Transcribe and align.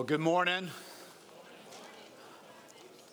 Well, 0.00 0.06
good 0.06 0.18
morning. 0.18 0.70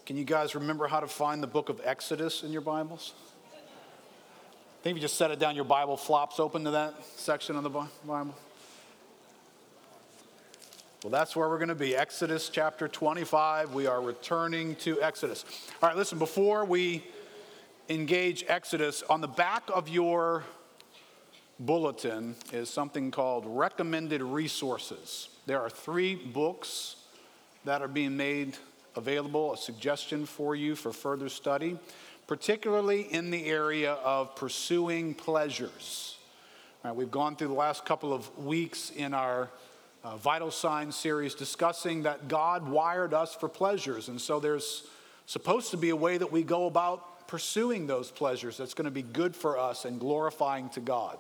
Can 0.05 0.16
you 0.16 0.23
guys 0.23 0.55
remember 0.55 0.88
how 0.88 1.02
to 1.02 1.07
find 1.07 1.44
the 1.44 1.48
book 1.48 1.68
of 1.68 1.82
Exodus 1.84 2.44
in 2.44 2.54
your 2.54 2.62
Bibles? 2.62 3.12
I 3.54 4.84
think 4.84 4.92
if 4.96 4.96
you 4.96 5.02
just 5.02 5.18
set 5.18 5.29
it 5.29 5.38
down, 5.38 5.58
your 5.58 5.65
Bible 5.65 5.97
flops 5.97 6.39
open 6.39 6.63
to 6.63 6.71
that 6.71 6.94
section 7.18 7.58
of 7.58 7.63
the 7.63 7.70
Bible. 7.70 8.34
Well, 11.04 11.12
that's 11.12 11.36
where 11.36 11.50
we're 11.50 11.58
going 11.58 11.68
to 11.68 11.76
be. 11.76 11.94
Exodus 11.94 12.48
chapter 12.48 12.88
25. 12.88 13.73
We 13.73 13.85
are 13.85 14.02
returning 14.02 14.77
to 14.77 15.02
Exodus. 15.02 15.44
All 15.84 15.90
right, 15.90 15.98
listen, 15.98 16.17
before 16.17 16.63
we 16.63 17.04
engage 17.90 18.45
Exodus, 18.48 19.04
on 19.09 19.20
the 19.20 19.27
back 19.27 19.63
of 19.73 19.90
your 19.90 20.45
bulletin 21.60 22.36
is 22.54 22.70
something 22.70 23.12
called 23.12 23.45
recommended 23.48 24.22
resources. 24.22 25.30
There 25.45 25.62
are 25.62 25.70
three 25.70 26.16
books 26.16 26.98
that 27.66 27.81
are 27.81 27.88
being 27.88 28.16
made 28.16 28.58
available, 28.95 29.54
a 29.54 29.58
suggestion 29.58 30.26
for 30.26 30.55
you 30.55 30.76
for 30.76 30.91
further 30.91 31.30
study, 31.30 31.78
particularly 32.28 33.02
in 33.02 33.31
the 33.31 33.45
area 33.45 33.94
of 33.94 34.36
pursuing 34.36 35.14
pleasures. 35.14 36.17
All 36.84 36.91
right, 36.91 36.98
we've 36.98 37.12
gone 37.12 37.36
through 37.36 37.48
the 37.48 37.54
last 37.54 37.86
couple 37.86 38.14
of 38.14 38.38
weeks 38.38 38.92
in 38.92 39.14
our 39.14 39.50
uh, 40.03 40.17
Vital 40.17 40.52
Signs 40.52 40.95
series 40.95 41.34
discussing 41.34 42.03
that 42.03 42.28
God 42.28 42.67
wired 42.67 43.14
us 43.14 43.34
for 43.36 43.50
pleasures. 43.50 44.09
And 44.09 44.22
so 44.22 44.39
there's 44.39 44.84
supposed 45.26 45.72
to 45.72 45.78
be 45.78 45.89
a 45.89 45.95
way 45.95 46.17
that 46.17 46.31
we 46.31 46.44
go 46.44 46.66
about 46.67 47.28
pursuing 47.28 47.88
those 47.88 48.09
pleasures 48.12 48.58
that's 48.58 48.73
going 48.73 48.86
to 48.86 48.92
be 48.92 49.02
good 49.02 49.36
for 49.36 49.58
us 49.58 49.86
and 49.86 50.00
glorifying 50.00 50.70
to 50.70 50.80
God. 50.80 51.17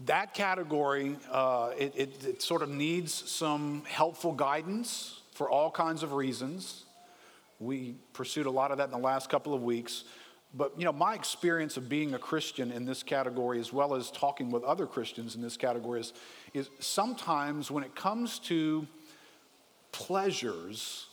That 0.00 0.32
category, 0.32 1.16
uh, 1.30 1.70
it, 1.76 1.92
it, 1.96 2.24
it 2.24 2.42
sort 2.42 2.62
of 2.62 2.68
needs 2.68 3.12
some 3.12 3.82
helpful 3.88 4.32
guidance 4.32 5.22
for 5.34 5.50
all 5.50 5.70
kinds 5.70 6.04
of 6.04 6.12
reasons. 6.12 6.84
We 7.58 7.96
pursued 8.12 8.46
a 8.46 8.50
lot 8.50 8.70
of 8.70 8.78
that 8.78 8.84
in 8.84 8.90
the 8.92 8.98
last 8.98 9.28
couple 9.28 9.54
of 9.54 9.62
weeks. 9.62 10.04
But 10.54 10.78
you 10.78 10.84
know, 10.84 10.92
my 10.92 11.14
experience 11.14 11.76
of 11.76 11.88
being 11.88 12.14
a 12.14 12.18
Christian 12.18 12.70
in 12.70 12.84
this 12.84 13.02
category, 13.02 13.58
as 13.58 13.72
well 13.72 13.94
as 13.94 14.10
talking 14.10 14.50
with 14.50 14.62
other 14.62 14.86
Christians 14.86 15.34
in 15.34 15.42
this 15.42 15.56
category, 15.56 16.00
is, 16.00 16.12
is 16.54 16.70
sometimes 16.78 17.70
when 17.70 17.82
it 17.82 17.94
comes 17.96 18.38
to 18.40 18.86
pleasures, 19.90 21.07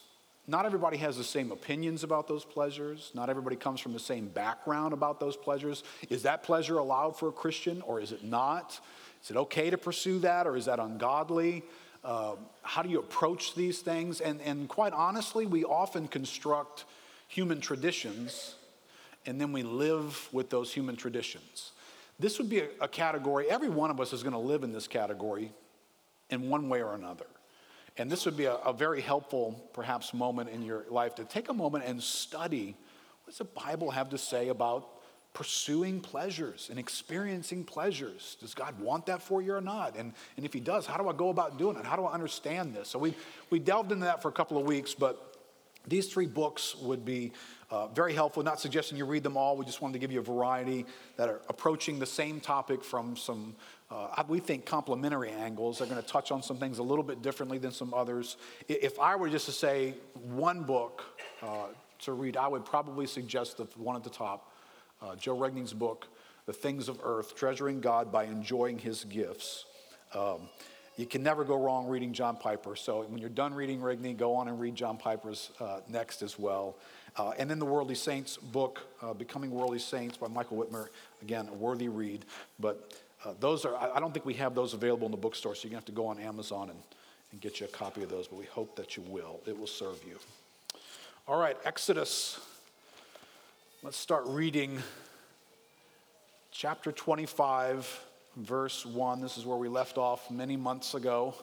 not 0.47 0.65
everybody 0.65 0.97
has 0.97 1.17
the 1.17 1.23
same 1.23 1.51
opinions 1.51 2.03
about 2.03 2.27
those 2.27 2.45
pleasures. 2.45 3.11
Not 3.15 3.29
everybody 3.29 3.55
comes 3.55 3.79
from 3.79 3.93
the 3.93 3.99
same 3.99 4.27
background 4.27 4.93
about 4.93 5.19
those 5.19 5.35
pleasures. 5.35 5.83
Is 6.09 6.23
that 6.23 6.43
pleasure 6.43 6.77
allowed 6.77 7.17
for 7.17 7.29
a 7.29 7.31
Christian 7.31 7.81
or 7.81 7.99
is 7.99 8.11
it 8.11 8.23
not? 8.23 8.79
Is 9.23 9.31
it 9.31 9.37
okay 9.37 9.71
to 9.71 9.77
pursue 9.77 10.19
that 10.19 10.45
or 10.45 10.55
is 10.55 10.65
that 10.65 10.79
ungodly? 10.79 11.63
Uh, 12.03 12.35
how 12.61 12.83
do 12.83 12.89
you 12.89 12.99
approach 12.99 13.55
these 13.55 13.79
things? 13.79 14.21
And, 14.21 14.39
and 14.41 14.69
quite 14.69 14.93
honestly, 14.93 15.47
we 15.47 15.63
often 15.63 16.07
construct 16.07 16.85
human 17.27 17.59
traditions 17.59 18.55
and 19.25 19.41
then 19.41 19.51
we 19.51 19.63
live 19.63 20.29
with 20.31 20.51
those 20.51 20.71
human 20.71 20.95
traditions. 20.95 21.71
This 22.19 22.37
would 22.37 22.49
be 22.49 22.59
a, 22.59 22.67
a 22.81 22.87
category, 22.87 23.49
every 23.49 23.69
one 23.69 23.89
of 23.89 23.99
us 23.99 24.13
is 24.13 24.21
going 24.21 24.33
to 24.33 24.39
live 24.39 24.63
in 24.63 24.71
this 24.71 24.87
category 24.87 25.51
in 26.29 26.49
one 26.49 26.69
way 26.69 26.83
or 26.83 26.93
another. 26.93 27.25
And 27.97 28.11
this 28.11 28.25
would 28.25 28.35
be 28.35 28.45
a, 28.45 28.55
a, 28.55 28.73
very 28.73 29.01
helpful, 29.01 29.69
perhaps, 29.73 30.13
moment 30.13 30.49
in 30.49 30.61
your 30.61 30.85
life 30.89 31.15
to 31.15 31.23
take 31.23 31.49
a 31.49 31.53
moment 31.53 31.85
and 31.85 32.01
study 32.01 32.75
what 33.23 33.31
does 33.31 33.37
the 33.37 33.45
Bible 33.45 33.89
have 33.91 34.09
to 34.09 34.17
say 34.17 34.49
about 34.49 34.87
pursuing 35.33 35.99
pleasures 35.99 36.69
and 36.69 36.79
experiencing 36.79 37.63
pleasures. 37.63 38.37
Does 38.39 38.53
God 38.53 38.79
want 38.79 39.05
that 39.07 39.21
for 39.21 39.41
you 39.41 39.53
or 39.53 39.61
not? 39.61 39.95
And, 39.97 40.13
and 40.37 40.45
if 40.45 40.53
He 40.53 40.59
does, 40.59 40.85
how 40.85 40.97
do 40.97 41.09
I 41.09 41.13
go 41.13 41.29
about 41.29 41.57
doing 41.57 41.75
it? 41.77 41.85
How 41.85 41.95
do 41.95 42.05
I 42.05 42.13
understand 42.13 42.73
this? 42.73 42.89
So 42.89 42.99
we, 42.99 43.13
we 43.49 43.59
delved 43.59 43.91
into 43.91 44.05
that 44.05 44.21
for 44.21 44.29
a 44.29 44.31
couple 44.31 44.57
of 44.57 44.65
weeks, 44.65 44.93
but 44.93 45.37
these 45.87 46.11
three 46.11 46.25
books 46.25 46.75
would 46.77 47.05
be 47.05 47.33
uh, 47.71 47.87
very 47.87 48.13
helpful. 48.13 48.43
Not 48.43 48.59
suggesting 48.59 48.97
you 48.97 49.05
read 49.05 49.23
them 49.23 49.37
all. 49.37 49.57
We 49.57 49.65
just 49.65 49.81
wanted 49.81 49.93
to 49.93 49.99
give 49.99 50.11
you 50.11 50.19
a 50.19 50.23
variety 50.23 50.85
that 51.17 51.29
are 51.29 51.41
approaching 51.49 51.99
the 51.99 52.05
same 52.05 52.39
topic 52.39 52.83
from 52.83 53.15
some, 53.15 53.55
uh, 53.89 54.23
we 54.27 54.39
think, 54.39 54.65
complementary 54.65 55.31
angles. 55.31 55.79
They're 55.79 55.87
going 55.87 56.01
to 56.01 56.07
touch 56.07 56.31
on 56.31 56.43
some 56.43 56.57
things 56.57 56.77
a 56.77 56.83
little 56.83 57.03
bit 57.03 57.21
differently 57.21 57.57
than 57.57 57.71
some 57.71 57.93
others. 57.93 58.37
If 58.67 58.99
I 58.99 59.15
were 59.15 59.29
just 59.29 59.45
to 59.47 59.51
say 59.51 59.95
one 60.13 60.63
book 60.63 61.03
uh, 61.41 61.67
to 62.01 62.13
read, 62.13 62.37
I 62.37 62.47
would 62.47 62.65
probably 62.65 63.07
suggest 63.07 63.57
the 63.57 63.67
one 63.77 63.95
at 63.95 64.03
the 64.03 64.09
top, 64.09 64.51
uh, 65.01 65.15
Joe 65.15 65.37
Rigney's 65.37 65.73
book, 65.73 66.07
The 66.45 66.53
Things 66.53 66.87
of 66.87 66.99
Earth 67.03 67.35
Treasuring 67.35 67.81
God 67.81 68.11
by 68.11 68.25
Enjoying 68.25 68.77
His 68.77 69.03
Gifts. 69.05 69.65
Um, 70.13 70.49
you 70.97 71.05
can 71.05 71.23
never 71.23 71.43
go 71.43 71.57
wrong 71.57 71.87
reading 71.87 72.13
John 72.13 72.37
Piper. 72.37 72.75
So 72.77 73.03
when 73.03 73.19
you're 73.19 73.29
done 73.29 73.53
reading 73.53 73.81
Rigney, 73.81 74.15
go 74.15 74.33
on 74.33 74.47
and 74.47 74.59
read 74.59 74.75
John 74.75 74.97
Piper's 74.97 75.51
uh, 75.59 75.79
next 75.89 76.21
as 76.21 76.39
well. 76.39 76.77
Uh, 77.17 77.31
and 77.37 77.49
then 77.49 77.59
the 77.59 77.65
Worldly 77.65 77.95
Saints 77.95 78.37
book, 78.37 78.81
uh, 79.01 79.13
Becoming 79.13 79.51
Worldly 79.51 79.79
Saints 79.79 80.17
by 80.17 80.27
Michael 80.27 80.57
Wittmer, 80.57 80.87
Again, 81.21 81.47
a 81.47 81.53
worthy 81.53 81.87
read. 81.87 82.25
But 82.59 82.93
uh, 83.23 83.33
those 83.39 83.65
are, 83.65 83.75
I 83.75 83.99
don't 83.99 84.13
think 84.13 84.25
we 84.25 84.33
have 84.35 84.53
those 84.53 84.73
available 84.73 85.05
in 85.05 85.11
the 85.11 85.17
bookstore, 85.17 85.55
so 85.55 85.63
you're 85.63 85.71
going 85.71 85.81
to 85.81 85.85
have 85.85 85.85
to 85.85 85.91
go 85.91 86.07
on 86.07 86.19
Amazon 86.19 86.69
and, 86.69 86.79
and 87.31 87.41
get 87.41 87.59
you 87.59 87.65
a 87.65 87.69
copy 87.69 88.03
of 88.03 88.09
those. 88.09 88.27
But 88.27 88.37
we 88.37 88.45
hope 88.45 88.75
that 88.75 88.97
you 88.97 89.03
will. 89.03 89.39
It 89.45 89.57
will 89.57 89.65
serve 89.65 89.97
you. 90.07 90.19
All 91.27 91.39
right, 91.39 91.57
Exodus. 91.65 92.39
Let's 93.81 93.97
start 93.97 94.25
reading 94.27 94.77
chapter 96.51 96.91
25 96.91 98.05
verse 98.37 98.85
1. 98.85 99.21
This 99.21 99.37
is 99.37 99.45
where 99.45 99.57
we 99.57 99.67
left 99.67 99.97
off 99.97 100.29
many 100.29 100.57
months 100.57 100.93
ago 100.93 101.35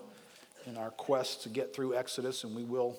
in 0.66 0.76
our 0.76 0.90
quest 0.90 1.42
to 1.42 1.48
get 1.48 1.74
through 1.74 1.94
Exodus, 1.94 2.44
and 2.44 2.54
we 2.54 2.64
will 2.64 2.96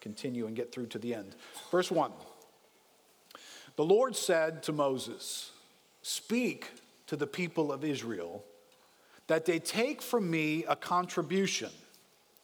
continue 0.00 0.46
and 0.46 0.56
get 0.56 0.72
through 0.72 0.86
to 0.86 0.98
the 0.98 1.14
end. 1.14 1.34
Verse 1.70 1.90
1 1.90 2.12
The 3.76 3.84
Lord 3.84 4.16
said 4.16 4.62
to 4.64 4.72
Moses, 4.72 5.50
Speak 6.02 6.70
to 7.06 7.16
the 7.16 7.26
people 7.26 7.72
of 7.72 7.84
Israel 7.84 8.44
that 9.26 9.44
they 9.44 9.58
take 9.58 10.02
from 10.02 10.30
me 10.30 10.64
a 10.64 10.76
contribution. 10.76 11.70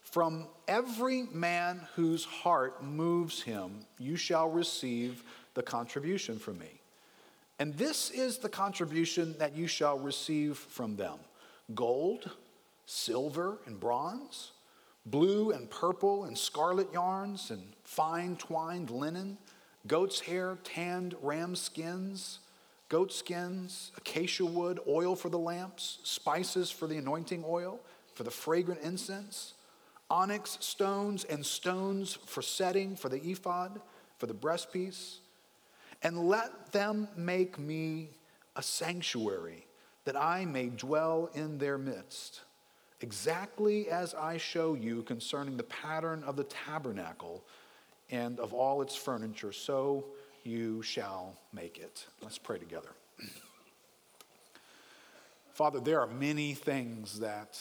From 0.01 0.47
every 0.67 1.23
man 1.33 1.85
whose 1.95 2.23
heart 2.23 2.81
moves 2.81 3.41
him, 3.41 3.81
you 3.99 4.15
shall 4.15 4.49
receive 4.49 5.23
the 5.53 5.61
contribution 5.61 6.39
from 6.39 6.57
me. 6.59 6.79
And 7.59 7.75
this 7.75 8.09
is 8.11 8.37
the 8.37 8.49
contribution 8.49 9.35
that 9.39 9.55
you 9.55 9.67
shall 9.67 9.99
receive 9.99 10.57
from 10.57 10.95
them 10.95 11.19
gold, 11.75 12.31
silver, 12.85 13.57
and 13.65 13.79
bronze, 13.79 14.51
blue 15.09 15.51
and 15.51 15.69
purple 15.69 16.25
and 16.25 16.37
scarlet 16.37 16.91
yarns, 16.93 17.51
and 17.51 17.61
fine 17.83 18.35
twined 18.35 18.89
linen, 18.89 19.37
goat's 19.87 20.19
hair, 20.19 20.57
tanned 20.63 21.15
ram 21.21 21.55
skins, 21.55 22.39
goat 22.89 23.11
skins, 23.11 23.91
acacia 23.97 24.45
wood, 24.45 24.79
oil 24.87 25.15
for 25.15 25.29
the 25.29 25.39
lamps, 25.39 25.99
spices 26.03 26.71
for 26.71 26.87
the 26.87 26.97
anointing 26.97 27.43
oil, 27.47 27.79
for 28.13 28.23
the 28.23 28.31
fragrant 28.31 28.81
incense, 28.81 29.53
onyx 30.09 30.57
stones 30.61 31.23
and 31.25 31.45
stones 31.45 32.17
for 32.25 32.41
setting, 32.41 32.95
for 32.95 33.09
the 33.09 33.21
ephod, 33.29 33.79
for 34.17 34.25
the 34.25 34.33
breastpiece. 34.33 35.17
And 36.03 36.27
let 36.27 36.71
them 36.71 37.07
make 37.15 37.57
me 37.57 38.09
a 38.55 38.61
sanctuary 38.61 39.65
that 40.05 40.15
I 40.15 40.45
may 40.45 40.69
dwell 40.69 41.29
in 41.33 41.57
their 41.57 41.77
midst, 41.77 42.41
exactly 43.01 43.89
as 43.89 44.13
I 44.13 44.37
show 44.37 44.73
you 44.73 45.03
concerning 45.03 45.57
the 45.57 45.63
pattern 45.63 46.23
of 46.23 46.35
the 46.35 46.45
tabernacle 46.45 47.43
and 48.09 48.39
of 48.39 48.53
all 48.53 48.81
its 48.81 48.95
furniture, 48.95 49.51
so 49.51 50.05
you 50.43 50.81
shall 50.81 51.37
make 51.53 51.77
it. 51.77 52.05
Let's 52.21 52.37
pray 52.37 52.57
together. 52.57 52.89
Father, 55.53 55.79
there 55.79 55.99
are 55.99 56.07
many 56.07 56.53
things 56.53 57.19
that 57.19 57.59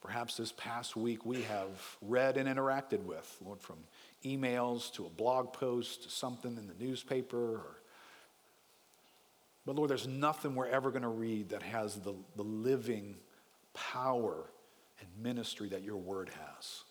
perhaps 0.00 0.36
this 0.36 0.52
past 0.52 0.96
week 0.96 1.26
we 1.26 1.42
have 1.42 1.96
read 2.00 2.36
and 2.36 2.48
interacted 2.48 3.02
with, 3.02 3.36
Lord, 3.44 3.60
from 3.60 3.76
emails 4.24 4.92
to 4.94 5.06
a 5.06 5.10
blog 5.10 5.52
post 5.52 6.04
to 6.04 6.10
something 6.10 6.56
in 6.56 6.66
the 6.66 6.84
newspaper. 6.84 7.56
Or... 7.56 7.76
But 9.66 9.76
Lord, 9.76 9.90
there's 9.90 10.08
nothing 10.08 10.54
we're 10.54 10.68
ever 10.68 10.90
going 10.90 11.02
to 11.02 11.08
read 11.08 11.50
that 11.50 11.62
has 11.62 11.96
the, 11.96 12.14
the 12.36 12.42
living 12.42 13.16
power 13.76 14.50
and 15.00 15.08
ministry 15.22 15.68
that 15.68 15.82
your 15.82 15.96
word 15.96 16.30
has. 16.30 16.82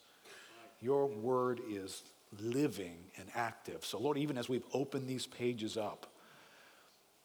Your 0.79 1.07
word 1.07 1.59
is 1.69 2.03
living 2.39 2.97
and 3.17 3.27
active. 3.33 3.83
So, 3.83 3.99
Lord, 3.99 4.17
even 4.17 4.37
as 4.37 4.47
we've 4.47 4.65
opened 4.73 5.07
these 5.07 5.25
pages 5.25 5.77
up, 5.77 6.07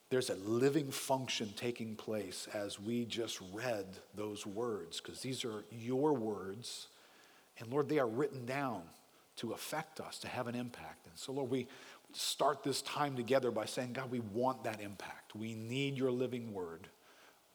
there's 0.09 0.29
a 0.29 0.35
living 0.35 0.91
function 0.91 1.53
taking 1.55 1.95
place 1.95 2.47
as 2.53 2.79
we 2.79 3.05
just 3.05 3.39
read 3.53 3.85
those 4.15 4.45
words, 4.45 4.99
because 4.99 5.21
these 5.21 5.45
are 5.45 5.63
your 5.71 6.13
words. 6.13 6.87
And 7.59 7.71
Lord, 7.71 7.87
they 7.87 7.99
are 7.99 8.07
written 8.07 8.45
down 8.45 8.81
to 9.37 9.53
affect 9.53 9.99
us, 9.99 10.19
to 10.19 10.27
have 10.27 10.47
an 10.47 10.55
impact. 10.55 11.07
And 11.07 11.17
so, 11.17 11.31
Lord, 11.31 11.49
we 11.49 11.67
start 12.11 12.63
this 12.63 12.81
time 12.81 13.15
together 13.15 13.51
by 13.51 13.65
saying, 13.65 13.93
God, 13.93 14.11
we 14.11 14.19
want 14.19 14.65
that 14.65 14.81
impact. 14.81 15.35
We 15.35 15.53
need 15.53 15.97
your 15.97 16.11
living 16.11 16.53
word. 16.53 16.89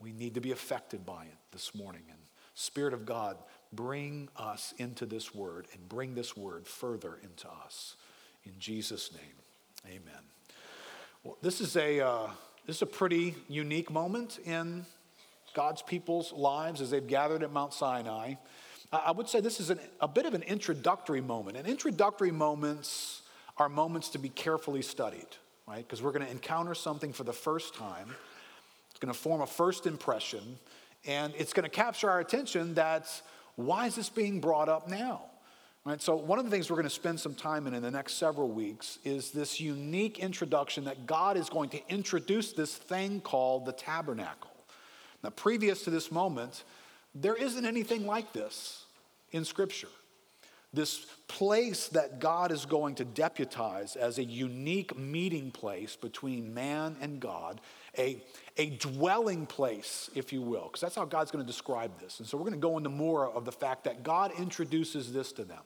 We 0.01 0.13
need 0.13 0.35
to 0.35 0.41
be 0.41 0.53
affected 0.53 1.07
by 1.07 1.25
it 1.25 1.37
this 1.53 1.75
morning. 1.75 2.03
And 2.11 2.19
Spirit 2.55 2.95
of 2.95 3.07
God, 3.07 3.37
bring 3.73 4.29
us 4.37 4.75
into 4.79 5.07
this 5.07 5.35
word 5.35 5.67
and 5.73 5.89
bring 5.89 6.15
this 6.15 6.37
word 6.37 6.67
further 6.67 7.19
into 7.23 7.49
us. 7.65 7.97
In 8.45 8.53
Jesus' 8.59 9.11
name, 9.13 9.97
amen. 9.97 10.23
Well, 11.25 11.37
this 11.43 11.61
is 11.61 11.77
a, 11.77 12.01
uh, 12.01 12.29
this 12.67 12.77
is 12.77 12.83
a 12.83 12.87
pretty 12.87 13.35
unique 13.49 13.91
moment 13.91 14.39
in 14.45 14.87
God's 15.55 15.83
people's 15.83 16.33
lives 16.33 16.81
as 16.81 16.91
they've 16.91 17.07
gathered 17.07 17.43
at 17.43 17.53
Mount 17.53 17.73
Sinai. 17.73 18.35
I 18.93 19.11
would 19.11 19.29
say 19.29 19.41
this 19.41 19.59
is 19.59 19.71
an, 19.71 19.81
a 20.01 20.07
bit 20.09 20.27
of 20.27 20.35
an 20.35 20.43
introductory 20.43 21.21
moment. 21.21 21.57
And 21.57 21.67
introductory 21.67 22.31
moments 22.31 23.23
are 23.59 23.69
moments 23.69 24.11
to 24.11 24.19
be 24.19 24.29
carefully 24.29 24.83
studied, 24.83 25.27
right? 25.67 25.79
Because 25.79 26.03
we're 26.03 26.13
going 26.13 26.25
to 26.25 26.31
encounter 26.31 26.75
something 26.75 27.13
for 27.13 27.25
the 27.25 27.33
first 27.33 27.75
time. 27.75 28.15
It's 28.97 29.01
going 29.03 29.13
to 29.13 29.21
form 29.21 29.43
a 29.43 29.47
first 29.47 29.87
impression, 29.87 30.59
and 31.07 31.35
it's 31.37 31.53
going 31.53 31.65
to 31.65 31.69
capture 31.69 32.09
our 32.09 32.19
attention 32.19 32.73
that's 32.73 33.21
why 33.57 33.85
is 33.89 33.95
this 33.95 34.09
being 34.09 34.41
brought 34.41 34.71
up 34.71 34.89
now? 34.89 35.21
Right, 35.85 36.01
so 36.01 36.17
one 36.17 36.39
of 36.39 36.47
the 36.47 36.51
things 36.51 36.71
we're 36.71 36.77
going 36.77 36.85
to 36.85 36.91
spend 36.91 37.21
some 37.21 37.35
time 37.35 37.67
in 37.67 37.75
in 37.75 37.83
the 37.83 37.91
next 37.91 38.15
several 38.15 38.49
weeks 38.49 38.99
is 39.05 39.33
this 39.33 39.61
unique 39.61 40.19
introduction 40.19 40.85
that 40.85 41.07
God 41.07 41.37
is 41.37 41.51
going 41.51 41.69
to 41.69 41.81
introduce 41.91 42.55
this 42.55 42.75
thing 42.75 43.21
called 43.21 43.67
the 43.67 43.73
tabernacle. 43.73 44.51
Now, 45.23 45.29
previous 45.29 45.85
to 45.85 45.91
this 45.91 46.11
moment, 46.11 46.65
there 47.15 47.35
isn't 47.35 47.67
anything 47.67 48.07
like 48.07 48.33
this 48.33 48.87
in 49.31 49.45
Scripture. 49.45 49.89
This 50.73 51.05
place 51.29 51.89
that 51.89 52.19
God 52.19 52.51
is 52.51 52.65
going 52.65 52.95
to 52.95 53.05
deputize 53.05 53.95
as 53.95 54.19
a 54.19 54.25
unique 54.25 54.99
meeting 54.99 55.51
place 55.51 55.97
between 55.97 56.55
man 56.55 56.97
and 57.01 57.21
God, 57.21 57.61
a, 57.99 58.23
a 58.57 58.71
dwelling 58.71 59.47
place, 59.47 60.11
if 60.15 60.33
you 60.33 60.43
will, 60.43 60.65
because 60.65 60.81
that's 60.81 60.97
how 60.97 61.05
God's 61.05 61.31
going 61.31 61.45
to 61.45 61.51
describe 61.51 61.99
this. 62.01 62.21
And 62.21 62.29
so 62.29 62.37
we're 62.37 62.45
going 62.45 62.53
to 62.53 62.59
go 62.59 62.77
into 62.77 62.91
more 62.91 63.29
of 63.31 63.45
the 63.45 63.53
fact 63.53 63.85
that 63.85 64.03
God 64.03 64.33
introduces 64.39 65.13
this 65.13 65.33
to 65.33 65.45
them. 65.45 65.63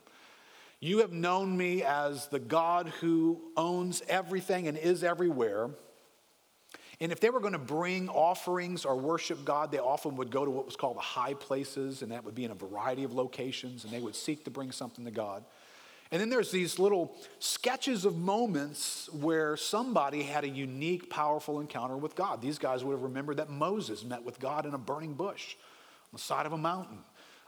You 0.81 0.99
have 0.99 1.13
known 1.13 1.57
me 1.57 1.83
as 1.83 2.29
the 2.29 2.39
God 2.39 2.89
who 3.01 3.41
owns 3.57 4.03
everything 4.09 4.67
and 4.67 4.79
is 4.79 5.05
everywhere. 5.05 5.71
And 7.01 7.13
if 7.13 7.21
they 7.21 7.31
were 7.31 7.41
going 7.41 7.53
to 7.55 7.59
bring 7.59 8.09
offerings 8.09 8.85
or 8.85 8.97
worship 8.97 9.45
God, 9.45 9.73
they 9.73 9.79
often 9.79 10.17
would 10.17 10.31
go 10.31 10.45
to 10.45 10.51
what 10.51 10.67
was 10.67 10.77
called 10.77 10.97
the 10.97 11.01
high 11.01 11.35
places, 11.35 12.03
and 12.03 12.13
that 12.13 12.25
would 12.25 12.35
be 12.35 12.45
in 12.45 12.51
a 12.51 12.55
variety 12.55 13.05
of 13.05 13.13
locations, 13.13 13.85
and 13.85 13.93
they 13.93 14.01
would 14.01 14.15
seek 14.15 14.45
to 14.45 14.51
bring 14.51 14.73
something 14.73 15.05
to 15.05 15.11
God. 15.11 15.45
And 16.13 16.21
then 16.21 16.29
there's 16.29 16.51
these 16.51 16.79
little 16.79 17.17
sketches 17.39 18.05
of 18.05 18.17
moments 18.17 19.09
where 19.13 19.57
somebody 19.57 20.23
had 20.23 20.43
a 20.43 20.49
unique, 20.49 21.09
powerful 21.09 21.61
encounter 21.61 21.97
with 21.97 22.17
God. 22.17 22.43
These 22.43 22.59
guys 22.59 22.83
would 22.83 22.93
have 22.93 23.03
remembered 23.03 23.37
that 23.37 23.49
Moses 23.49 24.05
met 24.05 24.25
with 24.25 24.41
God 24.41 24.67
in 24.67 24.75
a 24.75 24.79
burning 24.79 25.15
bush 25.15 25.55
on 26.05 26.09
the 26.15 26.19
side 26.19 26.47
of 26.47 26.53
a 26.53 26.59
mountain. 26.59 26.99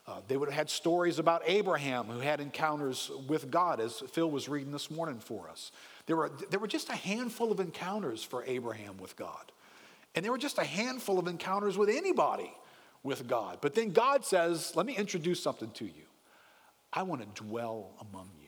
Uh, 0.06 0.20
they 0.26 0.36
would 0.36 0.48
have 0.48 0.56
had 0.56 0.70
stories 0.70 1.18
about 1.18 1.42
Abraham 1.46 2.06
who 2.06 2.18
had 2.18 2.40
encounters 2.40 3.10
with 3.28 3.50
God, 3.50 3.80
as 3.80 4.00
Phil 4.12 4.30
was 4.30 4.48
reading 4.48 4.72
this 4.72 4.90
morning 4.90 5.20
for 5.20 5.48
us. 5.48 5.70
There 6.06 6.16
were, 6.16 6.30
there 6.50 6.58
were 6.58 6.68
just 6.68 6.88
a 6.88 6.96
handful 6.96 7.52
of 7.52 7.60
encounters 7.60 8.22
for 8.24 8.44
Abraham 8.44 8.96
with 8.98 9.16
God. 9.16 9.52
And 10.14 10.24
there 10.24 10.32
were 10.32 10.38
just 10.38 10.58
a 10.58 10.64
handful 10.64 11.18
of 11.18 11.28
encounters 11.28 11.78
with 11.78 11.88
anybody 11.88 12.52
with 13.02 13.26
God. 13.26 13.58
But 13.60 13.74
then 13.74 13.92
God 13.92 14.24
says, 14.24 14.72
Let 14.74 14.86
me 14.86 14.96
introduce 14.96 15.40
something 15.40 15.70
to 15.72 15.84
you. 15.84 16.04
I 16.92 17.04
want 17.04 17.22
to 17.22 17.42
dwell 17.42 17.92
among 18.00 18.30
you, 18.40 18.41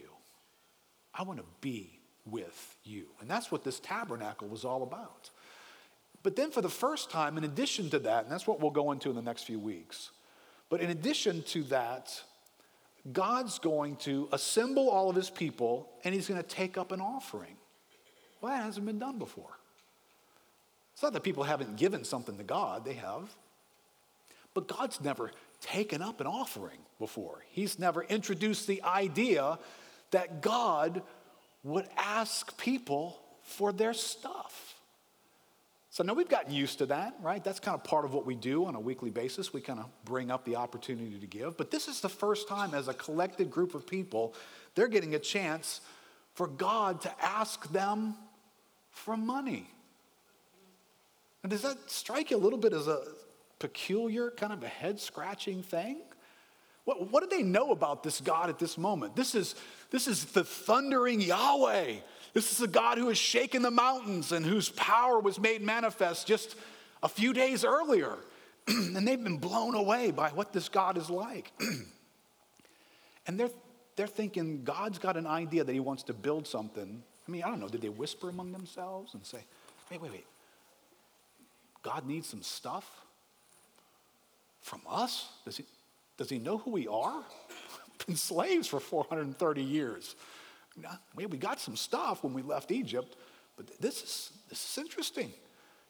I 1.16 1.22
want 1.22 1.38
to 1.38 1.44
be 1.60 1.98
with 2.26 2.76
you. 2.84 3.06
And 3.20 3.30
that's 3.30 3.52
what 3.52 3.64
this 3.64 3.80
tabernacle 3.80 4.48
was 4.48 4.64
all 4.64 4.82
about. 4.82 5.30
But 6.22 6.36
then, 6.36 6.50
for 6.50 6.62
the 6.62 6.70
first 6.70 7.10
time, 7.10 7.36
in 7.36 7.44
addition 7.44 7.90
to 7.90 7.98
that, 8.00 8.24
and 8.24 8.32
that's 8.32 8.46
what 8.46 8.60
we'll 8.60 8.70
go 8.70 8.92
into 8.92 9.10
in 9.10 9.16
the 9.16 9.22
next 9.22 9.42
few 9.42 9.58
weeks, 9.58 10.10
but 10.70 10.80
in 10.80 10.90
addition 10.90 11.42
to 11.44 11.62
that, 11.64 12.22
God's 13.12 13.58
going 13.58 13.96
to 13.96 14.28
assemble 14.32 14.88
all 14.88 15.10
of 15.10 15.16
his 15.16 15.28
people 15.28 15.90
and 16.04 16.14
he's 16.14 16.26
going 16.26 16.40
to 16.40 16.48
take 16.48 16.78
up 16.78 16.90
an 16.90 17.02
offering. 17.02 17.56
Well, 18.40 18.52
that 18.52 18.64
hasn't 18.64 18.86
been 18.86 18.98
done 18.98 19.18
before. 19.18 19.58
It's 20.94 21.02
not 21.02 21.12
that 21.12 21.22
people 21.22 21.42
haven't 21.42 21.76
given 21.76 22.04
something 22.04 22.38
to 22.38 22.44
God, 22.44 22.84
they 22.84 22.94
have. 22.94 23.28
But 24.54 24.68
God's 24.68 25.00
never 25.02 25.32
taken 25.60 26.00
up 26.00 26.20
an 26.20 26.26
offering 26.26 26.78
before. 26.98 27.44
He's 27.50 27.78
never 27.78 28.04
introduced 28.04 28.66
the 28.66 28.82
idea 28.82 29.58
that 30.14 30.40
God 30.40 31.02
would 31.64 31.88
ask 31.96 32.56
people 32.56 33.20
for 33.42 33.72
their 33.72 33.92
stuff. 33.92 34.74
So 35.90 36.04
now 36.04 36.14
we've 36.14 36.28
gotten 36.28 36.52
used 36.52 36.78
to 36.78 36.86
that, 36.86 37.14
right? 37.20 37.42
That's 37.42 37.58
kind 37.58 37.74
of 37.74 37.82
part 37.82 38.04
of 38.04 38.14
what 38.14 38.24
we 38.24 38.36
do 38.36 38.64
on 38.64 38.76
a 38.76 38.80
weekly 38.80 39.10
basis. 39.10 39.52
We 39.52 39.60
kind 39.60 39.80
of 39.80 39.86
bring 40.04 40.30
up 40.30 40.44
the 40.44 40.54
opportunity 40.56 41.18
to 41.18 41.26
give. 41.26 41.56
But 41.56 41.72
this 41.72 41.88
is 41.88 42.00
the 42.00 42.08
first 42.08 42.48
time, 42.48 42.74
as 42.74 42.86
a 42.86 42.94
collected 42.94 43.50
group 43.50 43.74
of 43.74 43.86
people, 43.86 44.34
they're 44.76 44.88
getting 44.88 45.16
a 45.16 45.18
chance 45.18 45.80
for 46.34 46.46
God 46.46 47.00
to 47.02 47.12
ask 47.20 47.70
them 47.72 48.14
for 48.90 49.16
money. 49.16 49.68
And 51.42 51.50
does 51.50 51.62
that 51.62 51.90
strike 51.90 52.30
you 52.30 52.36
a 52.36 52.38
little 52.38 52.58
bit 52.58 52.72
as 52.72 52.86
a 52.86 53.02
peculiar, 53.58 54.30
kind 54.30 54.52
of 54.52 54.62
a 54.62 54.68
head 54.68 55.00
scratching 55.00 55.62
thing? 55.62 56.02
What, 56.84 57.10
what 57.10 57.28
do 57.28 57.36
they 57.36 57.42
know 57.42 57.70
about 57.70 58.02
this 58.02 58.20
God 58.20 58.48
at 58.48 58.58
this 58.58 58.76
moment? 58.76 59.16
This 59.16 59.34
is, 59.34 59.54
this 59.90 60.06
is 60.06 60.24
the 60.26 60.44
thundering 60.44 61.20
Yahweh 61.20 61.96
this 62.34 62.50
is 62.50 62.58
the 62.58 62.68
God 62.68 62.98
who 62.98 63.08
has 63.08 63.16
shaken 63.16 63.62
the 63.62 63.70
mountains 63.70 64.32
and 64.32 64.44
whose 64.44 64.68
power 64.70 65.20
was 65.20 65.38
made 65.38 65.62
manifest 65.62 66.26
just 66.26 66.56
a 67.02 67.08
few 67.08 67.32
days 67.32 67.64
earlier. 67.64 68.16
and 68.68 69.06
they've 69.06 69.22
been 69.22 69.38
blown 69.38 69.76
away 69.76 70.10
by 70.10 70.30
what 70.30 70.52
this 70.52 70.68
God 70.68 70.98
is 70.98 71.08
like. 71.08 71.52
and 73.26 73.38
they're, 73.38 73.50
they're 73.94 74.08
thinking 74.08 74.64
God's 74.64 74.98
got 74.98 75.16
an 75.16 75.28
idea 75.28 75.62
that 75.62 75.72
he 75.72 75.80
wants 75.80 76.02
to 76.04 76.12
build 76.12 76.46
something. 76.46 77.02
I 77.26 77.30
mean, 77.30 77.44
I 77.44 77.48
don't 77.48 77.60
know, 77.60 77.68
did 77.68 77.82
they 77.82 77.88
whisper 77.88 78.28
among 78.28 78.50
themselves 78.50 79.14
and 79.14 79.24
say, 79.24 79.44
wait, 79.90 80.02
wait, 80.02 80.10
wait, 80.10 80.26
God 81.82 82.04
needs 82.04 82.26
some 82.26 82.42
stuff 82.42 82.90
from 84.60 84.80
us? 84.88 85.28
Does 85.44 85.58
he, 85.58 85.64
does 86.16 86.30
he 86.30 86.38
know 86.38 86.58
who 86.58 86.70
we 86.70 86.88
are? 86.88 87.22
Been 88.06 88.16
slaves 88.16 88.68
for 88.68 88.80
430 88.80 89.62
years 89.62 90.14
we, 91.14 91.26
got 91.38 91.60
some 91.60 91.76
stuff 91.76 92.24
when 92.24 92.32
we 92.32 92.42
left 92.42 92.70
Egypt, 92.70 93.16
but 93.56 93.66
this 93.80 94.02
is, 94.02 94.32
this 94.48 94.70
is 94.70 94.78
interesting. 94.78 95.32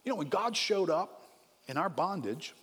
You 0.04 0.10
know, 0.10 0.16
when 0.16 0.28
God 0.28 0.56
showed 0.56 0.90
up 0.90 1.24
in 1.66 1.76
our 1.76 1.88
bondage 1.88 2.54